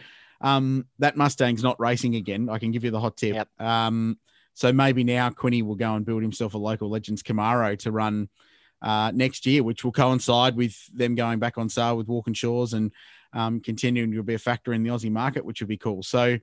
um, 0.41 0.87
that 0.99 1.17
Mustang's 1.17 1.63
not 1.63 1.79
racing 1.81 2.17
again. 2.17 2.49
I 2.49 2.59
can 2.59 2.71
give 2.71 2.85
you 2.85 2.91
the 2.91 3.01
hot 3.01 3.17
tip. 3.17 3.35
Yep. 3.35 3.49
Um, 3.61 4.19
so 4.55 4.73
maybe 4.73 5.05
now 5.05 5.31
Quinny 5.31 5.63
will 5.63 5.75
go 5.75 5.95
and 5.95 6.07
build 6.07 6.23
himself 6.23 6.55
a 6.55 6.59
local 6.59 6.89
Legends 6.89 7.23
Camaro 7.23 7.79
to 7.81 7.93
run 7.93 8.29
uh, 8.83 9.13
next 9.15 9.47
year, 9.47 9.63
which 9.63 9.85
will 9.85 9.93
coincide 9.93 10.57
with 10.57 10.77
them 10.95 11.15
going 11.15 11.39
back 11.39 11.59
on 11.59 11.69
sale 11.69 11.97
with 11.97 12.07
Walkinshaws 12.07 12.73
and 12.73 12.93
um, 13.33 13.61
continuing 13.61 14.13
to 14.13 14.23
be 14.23 14.35
a 14.35 14.39
factor 14.39 14.73
in 14.73 14.83
the 14.83 14.91
Aussie 14.91 15.11
market, 15.11 15.45
which 15.45 15.61
would 15.61 15.69
be 15.69 15.77
cool. 15.77 16.03
So 16.03 16.39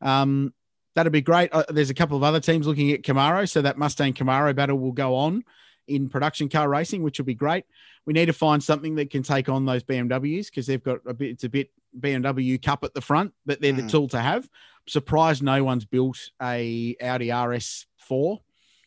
um, 0.00 0.52
that'd 0.94 1.12
be 1.12 1.20
great. 1.20 1.50
Uh, 1.52 1.64
there's 1.68 1.90
a 1.90 1.94
couple 1.94 2.16
of 2.16 2.22
other 2.22 2.40
teams 2.40 2.66
looking 2.66 2.90
at 2.92 3.02
Camaro, 3.02 3.48
so 3.48 3.62
that 3.62 3.78
Mustang 3.78 4.12
Camaro 4.14 4.54
battle 4.54 4.78
will 4.78 4.92
go 4.92 5.14
on 5.16 5.44
in 5.86 6.08
production 6.08 6.48
car 6.48 6.68
racing, 6.68 7.02
which 7.02 7.18
will 7.18 7.26
be 7.26 7.34
great. 7.34 7.64
We 8.06 8.12
need 8.12 8.26
to 8.26 8.32
find 8.32 8.62
something 8.62 8.94
that 8.96 9.10
can 9.10 9.22
take 9.22 9.48
on 9.48 9.66
those 9.66 9.82
BMWs 9.82 10.46
because 10.46 10.66
they've 10.66 10.82
got 10.82 11.00
a 11.06 11.14
bit. 11.14 11.30
It's 11.30 11.44
a 11.44 11.48
bit 11.48 11.70
BMW 11.98 12.58
Cup 12.62 12.84
at 12.84 12.94
the 12.94 13.00
front, 13.00 13.32
but 13.46 13.60
they're 13.60 13.72
the 13.72 13.82
Mm. 13.82 13.90
tool 13.90 14.08
to 14.08 14.20
have. 14.20 14.48
surprised 14.86 15.42
no 15.42 15.64
one's 15.64 15.86
built 15.86 16.18
a 16.42 16.94
Audi 17.00 17.28
RS4 17.32 17.86
or 18.10 18.40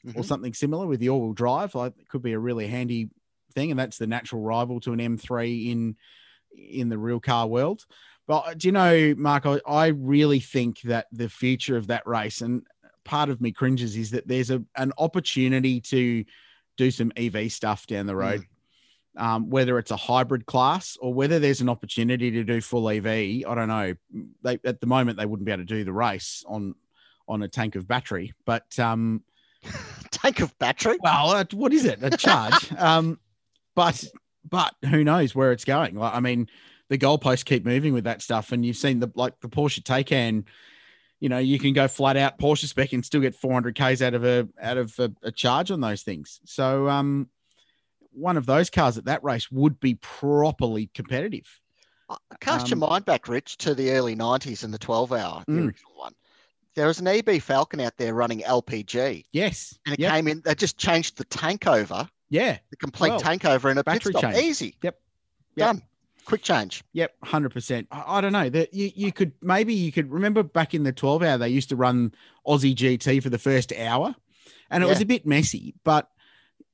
Mhm. 0.06 0.24
something 0.26 0.54
similar 0.54 0.86
with 0.86 1.00
the 1.00 1.10
all-wheel 1.10 1.34
drive. 1.34 1.74
Like 1.74 1.94
it 1.98 2.08
could 2.08 2.22
be 2.22 2.34
a 2.34 2.40
really 2.40 2.68
handy 2.68 3.10
thing, 3.56 3.72
and 3.72 3.80
that's 3.80 3.98
the 3.98 4.06
natural 4.06 4.44
rival 4.44 4.80
to 4.82 4.94
an 4.94 5.00
M3 5.00 5.72
in 5.72 5.96
in 6.56 6.90
the 6.90 7.00
real 7.00 7.20
car 7.20 7.48
world. 7.48 7.86
But 8.28 8.40
uh, 8.48 8.54
do 8.54 8.68
you 8.68 8.72
know, 8.72 9.16
Mark? 9.18 9.46
I, 9.66 9.88
really 9.88 10.40
think 10.40 10.82
that 10.82 11.08
the 11.12 11.30
future 11.30 11.78
of 11.78 11.88
that 11.88 12.06
race, 12.06 12.42
and 12.42 12.66
part 13.06 13.30
of 13.30 13.42
me 13.42 13.52
cringes, 13.52 13.96
is 13.96 14.12
that 14.12 14.28
there's 14.28 14.52
a 14.52 14.64
an 14.76 14.92
opportunity 14.98 15.80
to 15.82 16.26
do 16.76 16.92
some 16.92 17.12
EV 17.16 17.52
stuff 17.52 17.88
down 17.88 18.06
the 18.06 18.16
road. 18.16 18.46
Um, 19.16 19.50
whether 19.50 19.80
it's 19.80 19.90
a 19.90 19.98
hybrid 19.98 20.46
class 20.46 20.96
or 21.02 21.12
whether 21.12 21.40
there's 21.40 21.62
an 21.62 21.70
opportunity 21.70 22.30
to 22.30 22.44
do 22.44 22.62
full 22.62 22.88
EV, 22.88 23.08
I 23.08 23.56
don't 23.56 23.68
know. 23.68 23.96
They 24.44 24.60
at 24.64 24.80
the 24.80 24.86
moment 24.86 25.18
they 25.18 25.26
wouldn't 25.26 25.46
be 25.46 25.52
able 25.52 25.64
to 25.64 25.66
do 25.66 25.84
the 25.84 25.94
race 25.94 26.44
on 26.48 26.76
on 27.28 27.42
a 27.42 27.48
tank 27.48 27.76
of 27.76 27.88
battery, 27.88 28.34
but 28.46 28.78
um, 28.78 29.24
Tank 30.12 30.40
of 30.40 30.58
battery. 30.60 30.98
well, 31.02 31.32
uh, 31.32 31.46
what 31.54 31.74
is 31.74 31.86
it? 31.86 32.00
A 32.02 32.16
charge. 32.16 32.72
um, 32.78 33.20
but 33.76 34.04
but 34.50 34.74
who 34.90 35.04
knows 35.04 35.36
where 35.36 35.52
it's 35.52 35.66
going? 35.66 35.96
Like, 35.96 36.14
I 36.14 36.20
mean, 36.20 36.48
the 36.90 36.98
goalposts 36.98 37.46
keep 37.46 37.66
moving 37.66 37.94
with 37.94 38.06
that 38.06 38.22
stuff, 38.22 38.52
and 38.52 38.66
you've 38.66 38.78
seen 38.78 39.00
the 39.00 39.12
like 39.16 39.40
the 39.42 39.50
Porsche 39.50 39.82
Taycan. 39.82 40.46
You 41.20 41.30
know, 41.30 41.40
you 41.40 41.58
can 41.60 41.74
go 41.74 41.88
flat 41.88 42.16
out 42.16 42.38
Porsche 42.38 42.66
spec 42.66 42.94
and 42.94 43.04
still 43.04 43.22
get 43.22 43.34
400 43.36 43.74
k's 43.76 44.02
out 44.02 44.14
of 44.14 44.24
a 44.24 44.48
out 44.62 44.78
of 44.78 44.98
a, 45.00 45.12
a 45.24 45.32
charge 45.32 45.72
on 45.72 45.82
those 45.82 46.04
things. 46.04 46.40
So, 46.46 46.88
um, 46.88 47.30
one 48.12 48.38
of 48.38 48.46
those 48.46 48.70
cars 48.70 48.98
at 48.98 49.06
that 49.06 49.24
race 49.24 49.52
would 49.52 49.80
be 49.80 49.96
properly 49.96 50.90
competitive. 50.94 51.48
Uh, 52.10 52.16
Cast 52.40 52.72
Um, 52.72 52.80
your 52.80 52.90
mind 52.90 53.06
back, 53.06 53.28
Rich, 53.28 53.58
to 53.60 53.76
the 53.76 53.92
early 53.92 54.16
90s 54.16 54.64
and 54.64 54.74
the 54.74 54.78
12 54.78 55.12
hour, 55.12 55.44
the 55.48 55.54
Mm. 55.54 55.68
original 55.68 55.92
one. 55.96 56.14
There 56.76 56.88
was 56.88 57.00
an 57.00 57.08
EB 57.08 57.40
Falcon 57.40 57.80
out 57.82 57.98
there 57.98 58.14
running 58.14 58.44
LPG, 58.44 59.26
Yes. 59.34 59.78
and 59.86 59.94
it 59.94 60.00
Yep. 60.00 60.12
came 60.14 60.28
in, 60.28 60.42
they 60.46 60.56
just 60.56 60.78
changed 60.78 61.18
the 61.18 61.26
tank 61.26 61.66
over, 61.68 62.08
Yeah. 62.30 62.60
the 62.70 62.76
complete 62.78 63.10
Well, 63.10 63.20
tank 63.20 63.44
over 63.46 63.70
in 63.72 63.78
a 63.80 63.84
pit 63.84 63.86
battery 63.86 64.14
stop. 64.14 64.22
change. 64.22 64.38
Easy. 64.38 64.78
Yep. 64.84 65.00
Yep. 65.56 65.68
Done. 65.68 65.82
Quick 66.28 66.42
change. 66.42 66.84
Yep, 66.92 67.16
hundred 67.24 67.54
percent. 67.54 67.88
I, 67.90 68.18
I 68.18 68.22
don't 68.22 68.34
know 68.34 68.50
that 68.50 68.74
you, 68.74 68.92
you 68.94 69.14
could 69.14 69.32
maybe 69.42 69.74
you 69.74 69.94
could 69.94 70.12
remember 70.12 70.44
back 70.44 70.74
in 70.74 70.84
the 70.84 70.92
twelve 70.92 71.24
hour 71.24 71.38
they 71.38 71.48
used 71.48 71.70
to 71.70 71.78
run 71.78 72.14
Aussie 72.46 72.76
GT 72.76 73.24
for 73.24 73.30
the 73.30 73.38
first 73.38 73.72
hour, 73.72 74.14
and 74.70 74.84
it 74.84 74.88
was 74.88 75.00
a 75.00 75.06
bit 75.06 75.26
messy. 75.26 75.74
But 75.86 76.10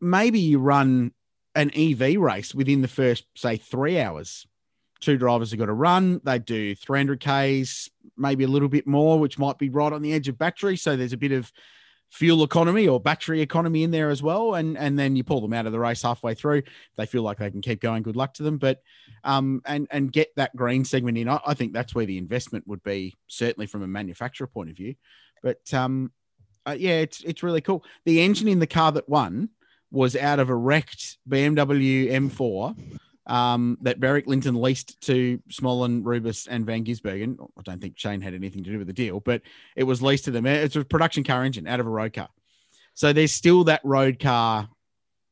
maybe 0.01 0.39
you 0.39 0.58
run 0.58 1.12
an 1.54 1.70
EV 1.76 2.16
race 2.18 2.56
within 2.56 2.82
the 2.82 2.88
first 2.88 3.26
say 3.36 3.58
three 3.58 3.99
hours. 3.99 4.47
Two 5.01 5.20
drivers 5.20 5.51
have 5.51 5.60
got 5.60 5.68
to 5.68 5.74
run. 5.74 6.20
They 6.24 6.39
do 6.39 6.74
300 6.74 7.20
Ks, 7.20 7.91
maybe 8.18 8.45
a 8.45 8.47
little 8.47 8.70
bit 8.70 8.88
more, 8.88 9.20
which 9.20 9.38
might 9.38 9.60
be 9.60 9.70
right 9.70 9.93
on 9.93 10.01
the 10.01 10.14
edge 10.14 10.30
of 10.30 10.39
battery. 10.39 10.78
So 10.78 10.95
there's 10.95 11.14
a 11.14 11.18
bit 11.18 11.32
of 11.32 11.51
fuel 12.14 12.43
economy 12.43 12.88
or 12.88 12.99
battery 12.99 13.41
economy 13.41 13.82
in 13.82 13.89
there 13.89 14.11
as 14.11 14.22
well. 14.22 14.53
And 14.53 14.78
and 14.78 14.97
then 14.97 15.16
you 15.16 15.24
pull 15.24 15.41
them 15.41 15.51
out 15.51 15.66
of 15.66 15.72
the 15.72 15.80
race 15.80 16.03
halfway 16.03 16.36
through. 16.36 16.61
They 16.95 17.07
feel 17.07 17.24
like 17.24 17.39
they 17.39 17.49
can 17.49 17.61
keep 17.61 17.82
going, 17.82 18.03
good 18.03 18.16
luck 18.16 18.36
to 18.36 18.43
them. 18.43 18.59
But 18.59 18.82
um, 19.24 19.61
and 19.66 19.88
and 19.89 20.11
get 20.11 20.30
that 20.36 20.55
green 20.55 20.86
segment 20.86 21.18
in. 21.18 21.28
I, 21.28 21.39
I 21.45 21.53
think 21.55 21.74
that's 21.74 21.95
where 21.95 22.05
the 22.05 22.20
investment 22.20 22.68
would 22.68 22.84
be, 22.84 23.16
certainly 23.28 23.66
from 23.66 23.82
a 23.82 23.88
manufacturer 23.88 24.47
point 24.47 24.70
of 24.70 24.78
view. 24.78 24.93
But 25.41 25.74
um, 25.74 26.11
uh, 26.68 26.76
yeah, 26.78 26.99
it's 26.99 27.24
it's 27.24 27.41
really 27.41 27.61
cool. 27.61 27.84
The 28.05 28.22
engine 28.22 28.47
in 28.47 28.59
the 28.59 28.68
car 28.68 28.91
that 28.91 29.09
won 29.09 29.49
was 29.91 30.16
out 30.16 30.39
of 30.39 30.49
a 30.49 30.55
wrecked 30.55 31.18
BMW 31.28 32.11
M4 32.11 32.76
um, 33.26 33.78
that 33.82 33.99
Beric 33.99 34.28
Lynton 34.28 34.55
leased 34.55 34.99
to 35.01 35.39
Smollen, 35.49 36.01
Rubis, 36.03 36.47
and 36.47 36.65
Van 36.65 36.84
Gisbergen. 36.84 37.38
I 37.57 37.61
don't 37.63 37.82
think 37.82 37.97
Shane 37.97 38.21
had 38.21 38.34
anything 38.34 38.63
to 38.63 38.71
do 38.71 38.78
with 38.78 38.88
the 38.88 38.93
deal, 38.93 39.19
but 39.19 39.41
it 39.76 39.84
was 39.84 40.01
leased 40.01 40.26
to 40.26 40.32
them. 40.32 40.45
It's 40.45 40.76
a 40.76 40.84
production 40.84 41.24
car 41.24 41.43
engine 41.43 41.67
out 41.67 41.80
of 41.80 41.88
a 41.88 41.89
road 41.89 42.13
car. 42.13 42.30
So 42.93 43.13
there's 43.13 43.32
still 43.32 43.63
that 43.65 43.82
road 43.84 44.19
car 44.19 44.69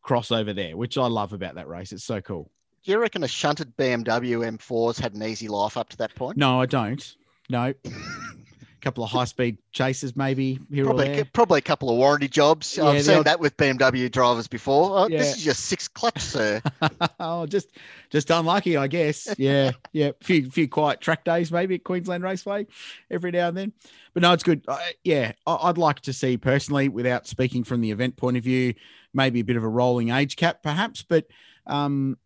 crossover 0.04 0.56
there, 0.56 0.76
which 0.76 0.98
I 0.98 1.08
love 1.08 1.34
about 1.34 1.56
that 1.56 1.68
race. 1.68 1.92
It's 1.92 2.04
so 2.04 2.22
cool. 2.22 2.50
Do 2.84 2.92
you 2.92 3.00
reckon 3.00 3.24
a 3.24 3.28
shunted 3.28 3.76
BMW 3.78 4.58
M4's 4.58 4.98
had 4.98 5.14
an 5.14 5.22
easy 5.22 5.48
life 5.48 5.78
up 5.78 5.90
to 5.90 5.98
that 5.98 6.16
point? 6.16 6.38
No, 6.38 6.60
I 6.60 6.66
don't. 6.66 7.16
No. 7.50 7.74
Couple 8.82 9.04
of 9.04 9.12
high 9.12 9.26
speed 9.26 9.60
chases, 9.72 10.16
maybe 10.16 10.60
here 10.72 10.84
or 10.84 10.88
Probably, 10.88 11.08
there. 11.08 11.26
probably 11.26 11.60
a 11.60 11.62
couple 11.62 11.90
of 11.92 11.98
warranty 11.98 12.28
jobs. 12.28 12.78
Yeah, 12.78 12.86
I've 12.86 13.04
seen 13.04 13.20
odd- 13.20 13.26
that 13.26 13.40
with 13.40 13.56
BMW 13.56 14.12
drivers 14.12 14.48
before. 14.48 14.98
Oh, 15.00 15.08
Yeah. 15.08 15.20
This 15.20 15.38
is 15.38 15.46
your 15.46 15.54
sixth 15.54 15.94
clutch, 15.94 16.20
sir. 16.20 16.62
oh, 17.20 17.46
just 17.46 17.70
just 18.10 18.32
unlucky, 18.32 18.78
I 18.78 18.88
guess. 18.88 19.34
Yeah, 19.38 19.72
yeah. 19.94 20.12
Few 20.24 20.50
few 20.50 20.68
quiet 20.68 21.00
track 21.00 21.24
days, 21.24 21.52
maybe 21.52 21.76
at 21.76 21.84
Queensland 21.84 22.24
Raceway 22.24 22.66
every 23.12 23.30
now 23.32 23.50
and 23.50 23.58
then. 23.58 23.74
But 24.16 24.24
no, 24.24 24.34
it's 24.34 24.44
good. 24.44 24.66
Yeah, 25.04 25.34
I- 25.46 25.70
I'd 25.70 25.78
like 25.78 26.00
to 26.02 26.14
see 26.14 26.38
personally, 26.38 26.90
without 26.90 27.28
speaking 27.28 27.64
from 27.64 27.82
the 27.82 27.92
event 27.92 28.18
point 28.18 28.36
of 28.38 28.44
view, 28.44 28.74
maybe 29.14 29.42
a 29.42 29.46
bit 29.46 29.58
of 29.58 29.64
a 29.64 29.70
rolling 29.70 30.10
age 30.10 30.38
cap, 30.38 30.64
perhaps. 30.64 31.04
But 31.04 31.28
um, 31.68 32.18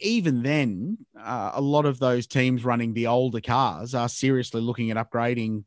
even 0.00 0.42
then, 0.42 0.98
uh, 1.18 1.52
a 1.54 1.60
lot 1.60 1.86
of 1.86 1.98
those 1.98 2.26
teams 2.26 2.64
running 2.64 2.92
the 2.94 3.06
older 3.06 3.40
cars 3.40 3.94
are 3.94 4.08
seriously 4.08 4.60
looking 4.60 4.90
at 4.90 4.96
upgrading 4.96 5.64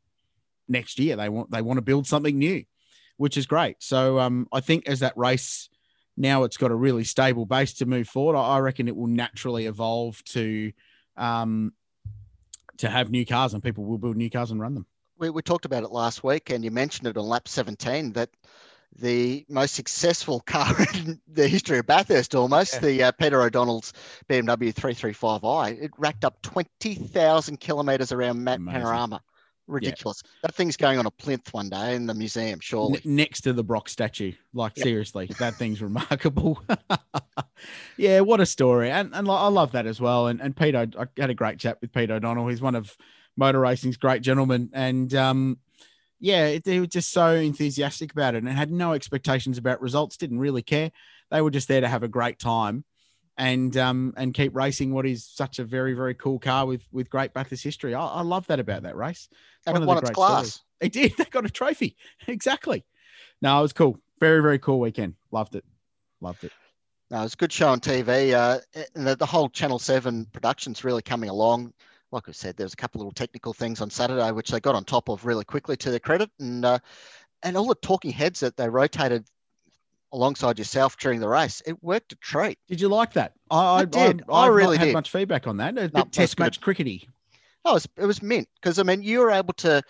next 0.72 0.98
year. 1.00 1.16
They 1.16 1.30
want 1.30 1.52
they 1.52 1.62
want 1.62 1.78
to 1.78 1.82
build 1.82 2.08
something 2.08 2.38
new, 2.38 2.64
which 3.18 3.38
is 3.38 3.46
great. 3.46 3.76
So 3.80 4.20
um, 4.20 4.48
I 4.52 4.60
think 4.62 4.88
as 4.88 5.00
that 5.02 5.16
race 5.18 5.70
now 6.18 6.44
it's 6.44 6.58
got 6.58 6.72
a 6.72 6.76
really 6.76 7.04
stable 7.04 7.46
base 7.46 7.74
to 7.76 7.86
move 7.86 8.08
forward. 8.08 8.36
I 8.38 8.56
I 8.56 8.60
reckon 8.60 8.88
it 8.88 8.96
will 8.96 9.08
naturally 9.08 9.66
evolve 9.66 10.24
to 10.26 10.72
um, 11.18 11.74
to 12.78 12.90
have 12.90 13.12
new 13.12 13.26
cars, 13.26 13.54
and 13.54 13.64
people 13.64 13.84
will 13.86 13.98
build 13.98 14.18
new 14.18 14.30
cars 14.30 14.52
and 14.52 14.60
run 14.60 14.74
them. 14.74 14.86
we, 15.20 15.30
we 15.30 15.42
talked 15.42 15.66
about 15.66 15.84
it 15.84 15.92
last 15.92 16.24
week, 16.24 16.50
and 16.50 16.64
you 16.66 16.72
mentioned 16.72 17.08
it 17.08 17.18
on 17.18 17.26
lap 17.26 17.48
17 17.48 18.14
that 18.14 18.30
the 19.00 19.46
most 19.48 19.74
successful 19.76 20.40
car 20.46 20.76
in 20.96 21.22
the 21.32 21.48
history 21.48 21.78
of 21.78 21.86
Bathurst, 21.88 22.36
almost 22.36 22.74
Yeah. 22.74 22.80
the 22.80 23.04
uh, 23.04 23.12
Peter 23.14 23.42
O'Donnell's 23.42 23.94
BMW 24.30 24.74
335i, 24.74 25.82
it 25.82 25.92
racked 25.98 26.26
up 26.26 26.42
20,000 26.42 27.58
kilometres 27.60 28.12
around 28.12 28.46
Amazing. 28.48 28.66
Panorama. 28.66 29.22
Ridiculous. 29.68 30.22
That 30.44 30.54
thing's 30.56 30.76
going 30.76 31.00
on 31.00 31.06
a 31.06 31.12
plinth 31.12 31.54
one 31.54 31.70
day 31.70 31.96
in 31.96 32.06
the 32.06 32.14
museum, 32.14 32.60
surely. 32.60 33.02
N- 33.06 33.16
next 33.16 33.42
to 33.42 33.54
the 33.54 33.64
Brock 33.64 33.90
statue. 33.90 34.34
Like 34.54 34.78
Yep. 34.78 34.84
seriously, 34.84 35.30
that 35.40 35.56
thing's 35.56 35.82
remarkable. 35.82 36.62
yeah, 37.98 38.20
what 38.22 38.42
a 38.42 38.46
story, 38.46 38.92
and 38.92 39.14
and 39.14 39.30
I 39.30 39.48
love 39.48 39.72
that 39.74 39.86
as 39.86 40.02
well. 40.02 40.28
And 40.28 40.42
and 40.42 40.56
Pete, 40.56 40.76
I, 40.76 40.88
I 40.98 41.06
had 41.18 41.30
a 41.30 41.36
great 41.36 41.60
chat 41.60 41.78
with 41.82 41.94
Pete 41.94 42.12
O'Donnell. 42.12 42.48
He's 42.48 42.62
one 42.62 42.76
of 42.76 42.96
motor 43.38 43.60
racing's 43.60 43.98
great 43.98 44.22
gentlemen, 44.22 44.70
and 44.74 45.14
um, 45.16 45.58
yeah, 46.20 46.48
it, 46.48 46.66
he 46.66 46.80
was 46.80 46.90
just 46.90 47.12
so 47.12 47.34
enthusiastic 47.34 48.12
about 48.12 48.36
it, 48.36 48.40
and 48.44 48.50
had 48.50 48.72
no 48.72 48.94
expectations 48.94 49.58
about 49.58 49.82
results. 49.82 50.18
Didn't 50.18 50.40
really 50.40 50.64
care. 50.64 50.92
They 51.30 51.42
were 51.42 51.52
just 51.52 51.68
there 51.68 51.82
to 51.82 51.88
have 51.88 52.04
a 52.04 52.10
great 52.10 52.40
time. 52.40 52.84
And 53.42 53.76
um 53.76 54.14
and 54.18 54.36
keep 54.36 54.56
racing 54.56 54.94
what 54.94 55.08
is 55.08 55.26
such 55.26 55.58
a 55.58 55.64
very 55.64 55.94
very 55.96 56.14
cool 56.14 56.38
car 56.38 56.68
with 56.68 56.84
with 56.92 57.10
great 57.10 57.34
Bathurst 57.34 57.64
history. 57.64 57.96
I, 57.96 58.06
I 58.06 58.22
love 58.22 58.46
that 58.48 58.60
about 58.60 58.84
that 58.84 58.96
race. 58.96 59.30
and 59.66 59.74
one 59.74 59.82
it 59.82 59.86
of 59.86 59.88
won 59.88 59.98
the 59.98 60.02
its 60.04 60.12
class. 60.12 60.48
stories. 60.50 60.62
It 60.80 60.94
did. 60.94 61.14
They 61.18 61.26
got 61.26 61.46
a 61.46 61.50
trophy. 61.50 61.96
Exactly. 62.28 62.86
No, 63.42 63.58
it 63.58 63.64
was 63.64 63.74
cool. 63.74 63.98
Very, 64.20 64.44
very 64.44 64.60
cool 64.60 64.80
weekend. 64.80 65.16
Loved 65.32 65.56
it. 65.56 65.66
Loved 66.22 66.44
it. 66.44 66.52
No, 67.10 67.22
it 67.22 67.24
was 67.24 67.34
a 67.34 67.38
good 67.38 67.52
show 67.52 67.70
on 67.70 67.80
TV. 67.80 68.34
Uh, 68.34 68.60
and 68.96 69.08
the, 69.08 69.16
the 69.16 69.26
whole 69.26 69.50
Channel 69.50 69.80
7 69.80 70.26
production's 70.32 70.84
really 70.84 71.02
coming 71.02 71.30
along. 71.30 71.74
Like 72.12 72.30
I 72.30 72.32
said, 72.34 72.56
there 72.56 72.66
was 72.66 72.74
a 72.74 72.78
couple 72.78 73.00
little 73.00 73.12
technical 73.12 73.54
things 73.54 73.82
on 73.82 73.90
Saturday, 73.90 74.32
which 74.32 74.52
they 74.52 74.60
got 74.60 74.76
on 74.76 74.84
top 74.84 75.10
of 75.10 75.26
really 75.26 75.44
quickly 75.46 75.76
to 75.78 75.90
their 75.90 76.00
credit. 76.00 76.30
And 76.40 76.64
uh, 76.64 76.78
and 77.42 77.58
all 77.58 77.68
the 77.68 77.76
talking 77.76 78.12
heads 78.12 78.40
that 78.42 78.56
they 78.56 78.70
rotated 78.70 79.26
alongside 80.14 80.58
yourself 80.60 80.98
during 80.98 81.20
the 81.20 81.28
race, 81.28 81.62
it 81.66 81.82
worked 81.84 82.14
a 82.14 82.16
treat. 82.18 82.58
Did 82.68 82.82
you 82.82 82.88
like 82.90 83.14
that? 83.14 83.34
I, 83.50 83.58
I, 83.58 83.78
I 83.80 83.86
did. 83.86 84.24
I, 84.28 84.32
I 84.34 84.48
I've 84.48 84.54
really 84.54 84.76
not 84.78 84.80
had 84.80 84.86
did. 84.86 84.94
much 84.94 85.10
feedback 85.12 85.48
on 85.48 85.58
that. 85.58 85.78
A 85.78 85.84
No, 85.94 86.04
bit 86.04 86.12
test 86.12 86.38
good. 86.38 86.44
match 86.44 86.62
crickety. 86.62 87.08
Oh, 87.64 87.72
it 87.72 87.74
was, 87.74 87.88
it 87.98 88.06
was 88.06 88.22
mint 88.22 88.48
because 88.56 88.80
I 88.80 88.84
mean 88.84 89.04
you 89.04 89.20
were 89.20 89.32
able 89.32 89.54
to 89.56 89.82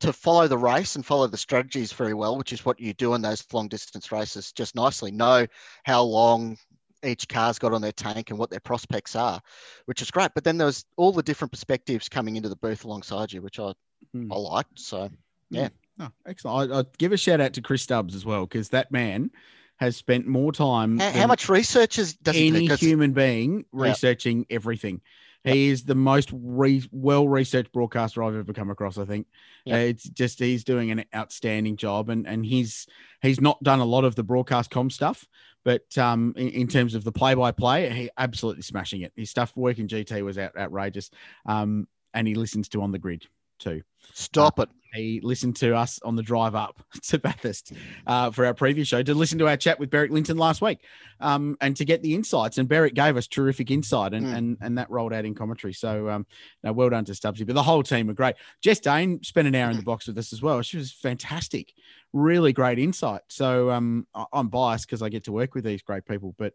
to 0.00 0.12
follow 0.12 0.46
the 0.46 0.58
race 0.58 0.94
and 0.94 1.04
follow 1.04 1.26
the 1.26 1.36
strategies 1.38 1.92
very 1.92 2.12
well, 2.14 2.36
which 2.36 2.52
is 2.52 2.64
what 2.64 2.78
you 2.78 2.92
do 2.94 3.14
in 3.14 3.22
those 3.22 3.44
long 3.52 3.66
distance 3.68 4.12
races. 4.12 4.52
Just 4.52 4.74
nicely 4.74 5.10
know 5.10 5.46
how 5.84 6.02
long 6.02 6.58
each 7.04 7.28
car's 7.28 7.58
got 7.58 7.72
on 7.72 7.82
their 7.82 7.92
tank 7.92 8.30
and 8.30 8.38
what 8.38 8.50
their 8.50 8.60
prospects 8.60 9.16
are, 9.16 9.40
which 9.86 10.02
is 10.02 10.10
great. 10.10 10.32
But 10.34 10.44
then 10.44 10.58
there 10.58 10.66
was 10.66 10.84
all 10.96 11.12
the 11.12 11.22
different 11.22 11.50
perspectives 11.52 12.08
coming 12.08 12.36
into 12.36 12.48
the 12.48 12.56
booth 12.56 12.84
alongside 12.84 13.32
you, 13.32 13.42
which 13.42 13.58
I 13.58 13.72
Hmm. 14.12 14.30
I 14.30 14.36
liked. 14.36 14.78
So 14.78 15.10
yeah. 15.50 15.68
Oh, 15.98 16.10
excellent. 16.26 16.70
I, 16.70 16.78
I'd 16.80 16.98
give 16.98 17.12
a 17.12 17.16
shout 17.16 17.40
out 17.40 17.54
to 17.54 17.62
Chris 17.62 17.82
Stubbs 17.82 18.14
as 18.14 18.24
well, 18.26 18.44
because 18.46 18.68
that 18.68 18.92
man 18.92 19.30
has 19.76 19.96
spent 19.96 20.26
more 20.26 20.52
time 20.52 20.98
how, 20.98 21.10
how 21.10 21.26
much 21.26 21.48
research 21.48 21.98
is, 21.98 22.14
does 22.14 22.34
he 22.34 22.50
do? 22.50 22.74
human 22.74 23.12
being 23.12 23.64
researching 23.72 24.46
everything. 24.50 25.00
He 25.44 25.68
is 25.68 25.84
the 25.84 25.94
most 25.94 26.30
re- 26.32 26.88
well 26.90 27.28
researched 27.28 27.72
broadcaster 27.72 28.22
I've 28.22 28.34
ever 28.34 28.52
come 28.52 28.68
across. 28.68 28.98
I 28.98 29.04
think 29.04 29.28
Yeah. 29.64 29.76
Uh, 29.76 29.78
it's 29.78 30.02
just 30.08 30.40
he's 30.40 30.64
doing 30.64 30.90
an 30.90 31.04
outstanding 31.14 31.76
job, 31.76 32.08
and 32.08 32.26
and 32.26 32.44
he's 32.44 32.86
he's 33.22 33.40
not 33.40 33.62
done 33.62 33.78
a 33.78 33.84
lot 33.84 34.04
of 34.04 34.16
the 34.16 34.24
broadcast 34.24 34.70
com 34.70 34.90
stuff, 34.90 35.24
but 35.64 35.96
um, 35.96 36.34
in, 36.36 36.48
in 36.48 36.66
terms 36.66 36.96
of 36.96 37.04
the 37.04 37.12
play 37.12 37.34
by 37.34 37.52
play, 37.52 37.88
he 37.90 38.10
absolutely 38.18 38.62
smashing 38.62 39.02
it. 39.02 39.12
His 39.14 39.30
stuff 39.30 39.52
working 39.56 39.86
GT 39.86 40.22
was 40.22 40.36
out, 40.36 40.56
outrageous, 40.56 41.10
um, 41.46 41.86
and 42.12 42.26
he 42.26 42.34
listens 42.34 42.68
to 42.70 42.82
on 42.82 42.90
the 42.90 42.98
grid 42.98 43.26
too. 43.58 43.82
Stop 44.14 44.58
it. 44.60 44.68
He 44.94 45.20
listened 45.22 45.56
to 45.56 45.76
us 45.76 46.00
on 46.04 46.16
the 46.16 46.22
drive 46.22 46.54
up 46.54 46.80
to 47.08 47.18
Bathurst 47.18 47.72
uh, 48.06 48.30
for 48.30 48.46
our 48.46 48.54
previous 48.54 48.88
show 48.88 49.02
to 49.02 49.14
listen 49.14 49.38
to 49.40 49.48
our 49.48 49.56
chat 49.56 49.78
with 49.78 49.90
Beric 49.90 50.10
Lynton 50.10 50.38
last 50.38 50.62
week 50.62 50.78
um, 51.20 51.56
and 51.60 51.76
to 51.76 51.84
get 51.84 52.02
the 52.02 52.14
insights. 52.14 52.56
And 52.56 52.66
Beric 52.66 52.94
gave 52.94 53.16
us 53.18 53.26
terrific 53.26 53.70
insight, 53.70 54.14
and, 54.14 54.26
Mm. 54.26 54.36
and, 54.36 54.56
and 54.62 54.78
that 54.78 54.88
rolled 54.90 55.12
out 55.12 55.26
in 55.26 55.34
commentary. 55.34 55.74
So, 55.74 56.08
um, 56.08 56.26
no, 56.62 56.72
well 56.72 56.88
done 56.88 57.04
to 57.06 57.12
Stubbsy. 57.12 57.44
But 57.46 57.54
the 57.54 57.62
whole 57.62 57.82
team 57.82 58.06
were 58.06 58.14
great. 58.14 58.36
Jess 58.62 58.80
Dane 58.80 59.22
spent 59.22 59.46
an 59.48 59.54
hour 59.54 59.70
in 59.70 59.76
the 59.76 59.82
box 59.82 60.06
with 60.06 60.16
us 60.16 60.32
as 60.32 60.40
well. 60.40 60.62
She 60.62 60.78
was 60.78 60.92
fantastic, 60.92 61.74
really 62.14 62.54
great 62.54 62.78
insight. 62.78 63.20
So, 63.28 63.70
um, 63.70 64.06
I'm 64.32 64.48
biased 64.48 64.86
because 64.86 65.02
I 65.02 65.10
get 65.10 65.24
to 65.24 65.32
work 65.32 65.54
with 65.54 65.64
these 65.64 65.82
great 65.82 66.06
people, 66.06 66.34
but. 66.38 66.54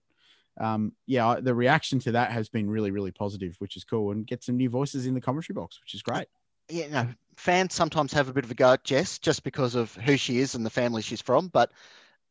Um, 0.60 0.92
yeah, 1.08 1.38
the 1.42 1.56
reaction 1.56 1.98
to 2.00 2.12
that 2.12 2.32
has 2.32 2.50
been 2.50 2.70
really, 2.70 2.92
really 2.92 3.12
positive, 3.12 3.56
which 3.60 3.78
is 3.78 3.86
cool, 3.86 4.12
and 4.12 4.28
get 4.28 4.44
some 4.44 4.58
new 4.58 4.70
voices 4.70 5.06
in 5.06 5.14
the 5.14 5.22
commentary 5.22 5.54
box, 5.56 5.80
which 5.80 5.96
is 5.96 6.02
great. 6.02 6.28
You 6.72 6.88
know, 6.90 7.08
fans 7.36 7.74
sometimes 7.74 8.14
have 8.14 8.30
a 8.30 8.34
bit 8.34 8.46
of 8.46 8.52
a 8.52 8.56
go 8.56 8.74
at 8.74 8.84
Jess 8.84 9.20
just 9.20 9.44
because 9.44 9.76
of 9.76 9.94
who 9.96 10.18
she 10.18 10.40
is 10.40 10.56
and 10.56 10.66
the 10.66 10.70
family 10.70 11.02
she's 11.02 11.22
from, 11.22 11.48
but 11.50 11.72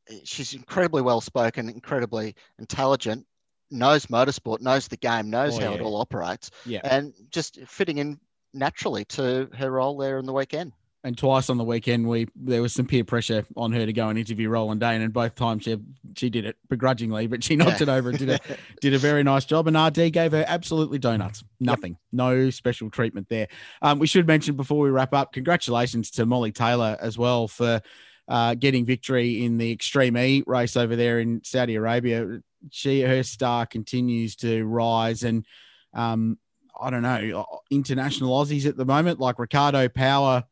eh, 0.09 0.21
she's 0.25 0.55
incredibly 0.55 1.03
well 1.03 1.21
spoken, 1.21 1.69
incredibly 1.69 2.35
intelligent, 2.59 3.27
knows 3.71 4.07
motorsport, 4.07 4.61
knows 4.61 4.89
the 4.89 4.97
game, 4.97 5.31
knows 5.31 5.57
Oh, 5.57 5.61
how 5.61 5.75
it 5.75 5.81
all 5.83 6.01
operates, 6.01 6.51
Yeah. 6.67 6.81
and 6.85 7.13
just 7.31 7.61
fitting 7.67 7.99
in 7.99 8.19
naturally 8.53 9.05
to 9.05 9.49
her 9.57 9.71
role 9.71 9.97
there 9.97 10.19
in 10.19 10.27
the 10.27 10.33
weekend. 10.33 10.73
And 11.03 11.17
twice 11.17 11.49
on 11.49 11.57
the 11.57 11.65
weekend 11.65 12.07
we 12.07 12.27
there 12.37 12.61
was 12.61 12.75
some 12.75 12.85
peer 12.85 13.05
pressure 13.05 13.47
on 13.57 13.73
her 13.73 13.87
to 13.87 13.93
go 13.93 14.11
and 14.11 14.19
interview 14.19 14.51
Roland 14.51 14.81
Dane, 14.81 15.01
and 15.01 15.13
both 15.15 15.35
times 15.35 15.65
she 15.65 15.79
she 16.15 16.29
did 16.29 16.45
it 16.45 16.57
begrudgingly, 16.69 17.27
but 17.27 17.43
she 17.43 17.57
knocked 17.57 17.81
Yeah. 17.81 17.85
it 17.85 17.89
over 17.89 18.11
and 18.11 18.19
did 18.19 18.29
a 18.29 18.39
did 18.83 18.93
a 18.93 18.99
very 18.99 19.23
nice 19.23 19.47
job. 19.47 19.67
And 19.67 19.79
RD 19.79 20.13
gave 20.13 20.33
her 20.33 20.45
absolutely 20.47 20.99
donuts, 20.99 21.43
nothing, 21.59 21.97
no 22.13 22.51
special 22.51 22.91
treatment 22.91 23.29
there. 23.31 23.49
Um, 23.81 23.99
we 23.99 24.07
should 24.07 24.27
mention 24.27 24.57
before 24.57 24.79
we 24.81 24.91
wrap 24.91 25.15
up, 25.15 25.33
congratulations 25.33 26.11
to 26.13 26.27
Molly 26.27 26.53
Taylor 26.53 26.99
as 27.01 27.17
well 27.17 27.49
for 27.49 27.81
uh, 28.29 28.55
getting 28.55 28.85
victory 28.85 29.43
in 29.43 29.57
the 29.57 29.73
Extreme 29.73 30.19
E 30.19 30.45
race 30.47 30.77
over 30.77 30.97
there 30.97 31.19
in 31.19 31.41
Saudi 31.45 31.77
Arabia. 31.77 32.41
She 32.71 33.01
her 33.01 33.23
star 33.23 33.65
continues 33.65 34.37
to 34.37 34.65
rise 34.67 35.23
and. 35.23 35.47
Um, 35.95 36.39
I 36.83 36.89
don't 36.89 37.03
know, 37.03 37.45
international 37.71 38.31
Aussies 38.43 38.65
at 38.65 38.75
the 38.75 38.87
moment, 38.87 39.21
like 39.21 39.39
Ricciardo 39.39 39.87
Power, 39.91 40.45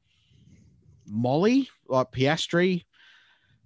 Molly, 1.08 1.68
like 1.88 2.10
Piastri. 2.12 2.84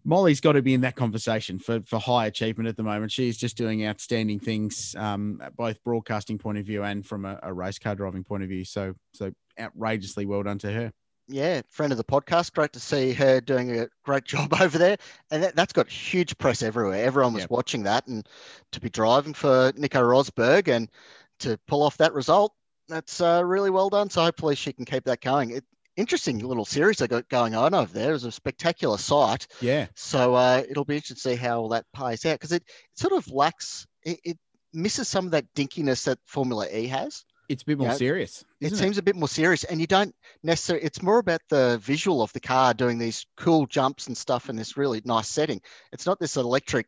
Molly's 0.05 0.41
got 0.41 0.53
to 0.53 0.63
be 0.63 0.75
in 0.75 0.81
that 0.81 0.97
conversation 0.97 1.61
for, 1.61 1.81
for 1.83 1.99
high 2.01 2.27
achievement 2.27 2.69
at 2.69 2.77
the 2.77 2.83
moment. 2.83 3.13
She's 3.13 3.37
just 3.37 3.57
doing 3.57 3.87
outstanding 3.87 4.41
things, 4.41 4.97
um, 4.99 5.41
at 5.43 5.57
both 5.57 5.83
broadcasting 5.85 6.39
point 6.39 6.59
of 6.59 6.67
view 6.67 6.83
and 6.83 7.07
from 7.07 7.25
a, 7.25 7.39
a 7.43 7.53
race 7.53 7.79
car 7.79 7.95
driving 7.95 8.25
point 8.25 8.43
of 8.43 8.49
view. 8.49 8.65
So, 8.65 8.95
so 9.15 9.33
outrageously 9.61 10.27
well 10.27 10.43
done 10.43 10.59
to 10.59 10.73
her. 10.73 10.93
Yeah, 11.29 11.63
friend 11.71 11.93
of 11.93 11.99
the 11.99 12.05
podcast. 12.05 12.53
Great 12.53 12.73
to 12.73 12.81
see 12.81 13.13
her 13.13 13.41
doing 13.41 13.79
a 13.79 13.87
great 14.05 14.25
job 14.27 14.53
over 14.61 14.77
there. 14.77 14.97
And 15.31 15.43
that, 15.45 15.55
that's 15.55 15.73
got 15.73 15.89
huge 15.89 16.37
press 16.37 16.63
everywhere. 16.63 17.05
Everyone 17.05 17.35
was 17.35 17.43
Yep. 17.45 17.51
watching 17.51 17.83
that. 17.85 18.07
And 18.09 18.29
to 18.73 18.81
be 18.81 18.91
driving 18.91 19.35
for 19.35 19.73
Nico 19.77 20.03
Rosberg 20.03 20.67
and 20.67 20.91
to 21.41 21.59
pull 21.69 21.85
off 21.85 21.97
that 21.99 22.13
result, 22.13 22.55
that's 22.89 23.21
uh, 23.21 23.43
really 23.45 23.71
well 23.71 23.89
done. 23.89 24.11
So 24.11 24.23
hopefully 24.23 24.57
she 24.57 24.73
can 24.73 24.85
keep 24.85 25.05
that 25.05 25.21
going. 25.21 25.51
It, 25.51 25.65
interesting 25.97 26.39
little 26.39 26.65
series 26.65 26.99
they 26.99 27.07
got 27.09 27.29
going 27.29 27.55
on 27.55 27.75
over 27.75 27.93
there. 27.93 28.11
It 28.11 28.15
was 28.15 28.25
a 28.25 28.33
spectacular 28.33 28.99
sight. 28.99 29.47
Yeah, 29.61 29.87
So 29.95 30.35
uh, 30.35 30.63
it'll 30.69 30.85
be 30.85 30.97
interesting 30.97 31.17
to 31.33 31.37
see 31.37 31.43
how 31.43 31.61
all 31.61 31.69
that 31.71 31.85
plays 31.95 32.25
out 32.27 32.35
because 32.35 32.53
it, 32.53 32.63
it 32.63 32.99
sort 32.99 33.13
of 33.13 33.31
lacks, 33.31 33.87
it, 34.05 34.19
it 34.25 34.39
misses 34.73 35.09
some 35.09 35.27
of 35.27 35.31
that 35.33 35.45
dinkiness 35.55 36.05
that 36.05 36.19
Formula 36.27 36.67
E 36.73 36.87
has 36.87 37.25
it's 37.49 37.63
a 37.65 37.67
bit 37.67 37.77
more 37.77 37.89
Yeah. 37.89 37.95
serious. 37.95 38.45
it 38.63 38.75
seems 38.75 38.97
a 38.97 39.03
bit 39.03 39.17
more 39.17 39.29
serious 39.29 39.65
and 39.65 39.79
you 39.81 39.87
don't 39.87 40.15
necessarily 40.43 40.83
it's 40.87 41.03
more 41.03 41.19
about 41.19 41.41
the 41.51 41.79
visual 41.83 42.23
of 42.23 42.33
the 42.33 42.41
car 42.41 42.73
doing 42.73 42.97
these 42.97 43.27
cool 43.37 43.67
jumps 43.67 44.07
and 44.07 44.17
stuff 44.17 44.49
in 44.49 44.57
this 44.57 44.77
really 44.79 45.03
nice 45.05 45.29
setting 45.29 45.61
it's 45.93 46.07
not 46.07 46.19
this 46.21 46.37
electric 46.37 46.87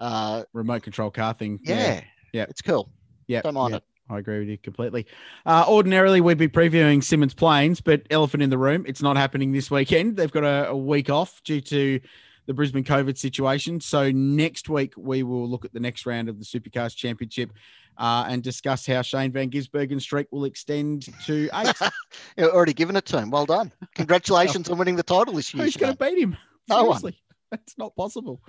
uh 0.00 0.42
remote 0.52 0.82
control 0.82 1.10
car 1.10 1.34
thing. 1.34 1.60
yeah 1.62 2.00
Yeah. 2.32 2.46
it's 2.48 2.62
cool 2.62 2.90
yeah, 3.28 3.42
don't 3.42 3.54
mind 3.54 3.74
it 3.76 3.84
I 4.10 4.18
agree 4.18 4.40
with 4.40 4.48
you 4.48 4.58
completely. 4.58 5.06
Uh, 5.46 5.64
ordinarily, 5.68 6.20
we'd 6.20 6.38
be 6.38 6.48
previewing 6.48 6.98
Symmons 6.98 7.34
Plains, 7.34 7.80
but 7.80 8.02
elephant 8.10 8.42
in 8.42 8.50
the 8.50 8.58
room, 8.58 8.84
it's 8.86 9.02
not 9.02 9.16
happening 9.16 9.52
this 9.52 9.70
weekend. 9.70 10.16
They've 10.16 10.30
got 10.30 10.44
a, 10.44 10.70
a 10.70 10.76
week 10.76 11.10
off 11.10 11.42
due 11.44 11.60
to 11.62 12.00
the 12.46 12.54
Brisbane 12.54 12.84
COVID 12.84 13.16
situation. 13.16 13.80
So 13.80 14.10
next 14.10 14.68
week, 14.68 14.94
we 14.96 15.22
will 15.22 15.48
look 15.48 15.64
at 15.64 15.72
the 15.72 15.80
next 15.80 16.06
round 16.06 16.28
of 16.28 16.38
the 16.38 16.44
Supercars 16.44 16.96
Championship 16.96 17.52
uh, 17.96 18.24
and 18.28 18.42
discuss 18.42 18.86
how 18.86 19.02
Shane 19.02 19.30
Van 19.30 19.50
Gisbergen's 19.50 20.02
streak 20.02 20.26
will 20.30 20.44
extend 20.44 21.08
to 21.26 21.48
eight. 21.54 21.72
You've 22.36 22.50
already 22.50 22.72
given 22.72 22.96
it 22.96 23.04
to 23.06 23.18
him 23.18 23.30
well 23.30 23.46
done 23.46 23.72
congratulations 23.94 24.68
on 24.70 24.78
winning 24.78 24.96
the 24.96 25.02
title 25.02 25.34
this 25.34 25.52
year 25.54 25.64
Who's 25.64 25.76
going 25.76 25.96
to 25.96 25.98
beat 25.98 26.18
him? 26.18 26.36
No 26.68 26.84
one. 26.84 27.14
That's 27.60 27.76
not 27.76 27.96
possible. 27.96 28.40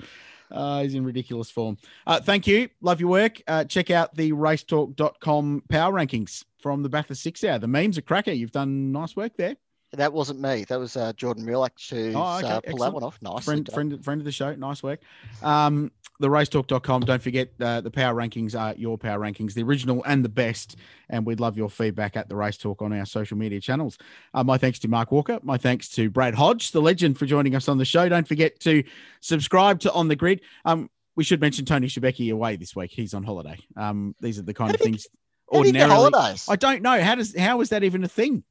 Uh, 0.51 0.83
he's 0.83 0.93
in 0.93 1.03
ridiculous 1.03 1.49
form. 1.49 1.77
Uh, 2.05 2.19
thank 2.19 2.45
you. 2.45 2.69
Love 2.81 2.99
your 2.99 3.09
work. 3.09 3.41
Uh, 3.47 3.63
check 3.63 3.89
out 3.89 4.15
the 4.15 4.31
racetalk.com 4.31 5.63
power 5.69 5.93
rankings 5.93 6.45
from 6.59 6.83
the 6.83 6.89
Bathurst 6.89 7.23
six 7.23 7.43
hour. 7.43 7.57
The 7.57 7.67
memes 7.67 7.97
are 7.97 8.03
cracker. 8.03 8.31
You've 8.31 8.51
done 8.51 8.91
nice 8.91 9.15
work 9.15 9.35
there. 9.37 9.55
That 9.93 10.13
wasn't 10.13 10.39
me 10.39 10.63
that 10.65 10.79
was 10.79 10.95
uh, 10.95 11.11
jordan 11.13 11.45
Mulak 11.45 11.71
who's 11.89 12.15
Oh, 12.15 12.37
okay, 12.37 12.47
uh, 12.47 12.61
pulled 12.61 12.81
that 12.81 12.93
one 12.93 13.03
off 13.03 13.19
nice 13.21 13.43
Friend, 13.43 13.69
friend, 13.73 14.03
friend 14.03 14.21
of 14.21 14.25
the 14.25 14.31
show. 14.31 14.53
Nice 14.55 14.81
work. 14.83 14.99
Um, 15.43 15.91
the 16.19 16.27
racetalk.com. 16.29 17.01
Don't 17.01 17.21
forget 17.21 17.49
uh, 17.59 17.81
the 17.81 17.89
power 17.89 18.13
rankings 18.13 18.57
are 18.57 18.75
your 18.75 18.97
power 18.97 19.19
rankings, 19.19 19.55
the 19.55 19.63
original 19.63 20.03
and 20.05 20.23
the 20.23 20.29
best. 20.29 20.75
And 21.09 21.25
we'd 21.25 21.39
love 21.39 21.57
your 21.57 21.69
feedback 21.69 22.15
at 22.15 22.29
the 22.29 22.35
race 22.35 22.57
talk 22.57 22.81
on 22.83 22.93
our 22.93 23.05
social 23.05 23.37
media 23.37 23.59
channels. 23.59 23.97
Uh, 24.33 24.43
my 24.43 24.57
thanks 24.57 24.77
to 24.79 24.87
Mark 24.87 25.11
Walker. 25.11 25.39
My 25.41 25.57
thanks 25.57 25.89
to 25.89 26.11
Brad 26.11 26.35
Hodge, 26.35 26.71
the 26.71 26.81
legend, 26.81 27.17
for 27.17 27.25
joining 27.25 27.55
us 27.55 27.67
on 27.67 27.79
the 27.79 27.85
show. 27.85 28.07
Don't 28.07 28.27
forget 28.27 28.59
to 28.61 28.83
subscribe 29.19 29.79
to 29.81 29.91
On 29.93 30.07
the 30.07 30.15
Grid. 30.15 30.41
Um, 30.63 30.89
we 31.15 31.23
should 31.23 31.41
mention 31.41 31.65
Tony 31.65 31.87
Shebeki 31.87 32.31
away 32.31 32.55
this 32.55 32.75
week. 32.75 32.91
He's 32.91 33.15
on 33.15 33.23
holiday. 33.23 33.57
Um, 33.75 34.15
these 34.21 34.37
are 34.37 34.43
the 34.43 34.53
kind 34.53 34.69
How 34.69 34.75
of 34.75 34.79
things 34.79 35.07
How 35.51 35.63
do 35.63 35.67
you 35.67 35.73
get 35.73 35.81
ordinarily. 35.81 36.11
holidays 36.11 36.45
I 36.47 36.55
don't 36.55 36.83
know. 36.83 37.01
How 37.01 37.15
does 37.15 37.35
how 37.35 37.61
is 37.61 37.69
that 37.69 37.83
even 37.83 38.03
a 38.03 38.07
thing? 38.07 38.43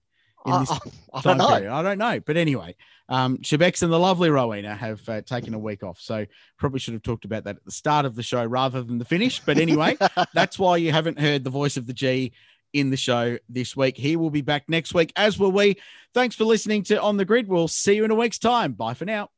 In 0.47 0.61
this 0.61 0.71
I, 0.71 0.79
I 1.13 1.21
time 1.21 1.37
don't 1.37 1.39
know. 1.39 1.57
period? 1.57 1.73
I 1.73 1.83
don't 1.83 1.99
know. 1.99 2.21
But 2.21 2.37
anyway, 2.37 2.77
um, 3.09 3.39
Shebex 3.39 3.83
and 3.83 3.93
the 3.93 3.99
lovely 3.99 4.31
Rowena 4.31 4.75
have 4.75 5.07
uh, 5.09 5.21
taken 5.23 5.55
a 5.55 5.59
week 5.59 5.83
off. 5.83 6.01
So 6.01 6.27
probably 6.59 6.81
should 6.81 6.95
have 6.95 7.03
talked 7.03 7.25
about 7.25 7.45
that 7.45 7.57
at 7.57 7.65
the 7.65 7.73
start 7.73 8.07
of 8.07 8.15
the 8.15 8.23
show 8.23 8.45
rather 8.45 8.83
than 8.83 8.99
the 8.99 9.05
finish. 9.05 9.41
But 9.41 9.59
anyway, 9.59 9.97
that's 10.35 10.59
why 10.59 10.79
you 10.79 10.93
haven't 10.93 11.19
heard 11.19 11.45
the 11.45 11.51
voice 11.51 11.77
of 11.77 11.87
the 11.87 11.93
G 11.93 12.33
in 12.73 12.91
the 12.91 12.97
show 12.97 13.37
this 13.49 13.77
week. 13.77 13.97
He 13.97 14.17
will 14.17 14.31
be 14.31 14.43
back 14.43 14.69
next 14.69 14.95
week, 14.95 15.13
as 15.17 15.39
will 15.39 15.53
we. 15.53 15.77
Thanks 16.15 16.37
for 16.37 16.45
listening 16.45 16.85
to 16.85 17.01
On 17.01 17.17
the 17.17 17.25
Grid. 17.25 17.49
We'll 17.49 17.69
see 17.69 17.95
you 17.95 18.05
in 18.05 18.11
a 18.11 18.15
week's 18.15 18.39
time. 18.39 18.73
Bye 18.73 18.95
for 18.95 19.05
now. 19.05 19.31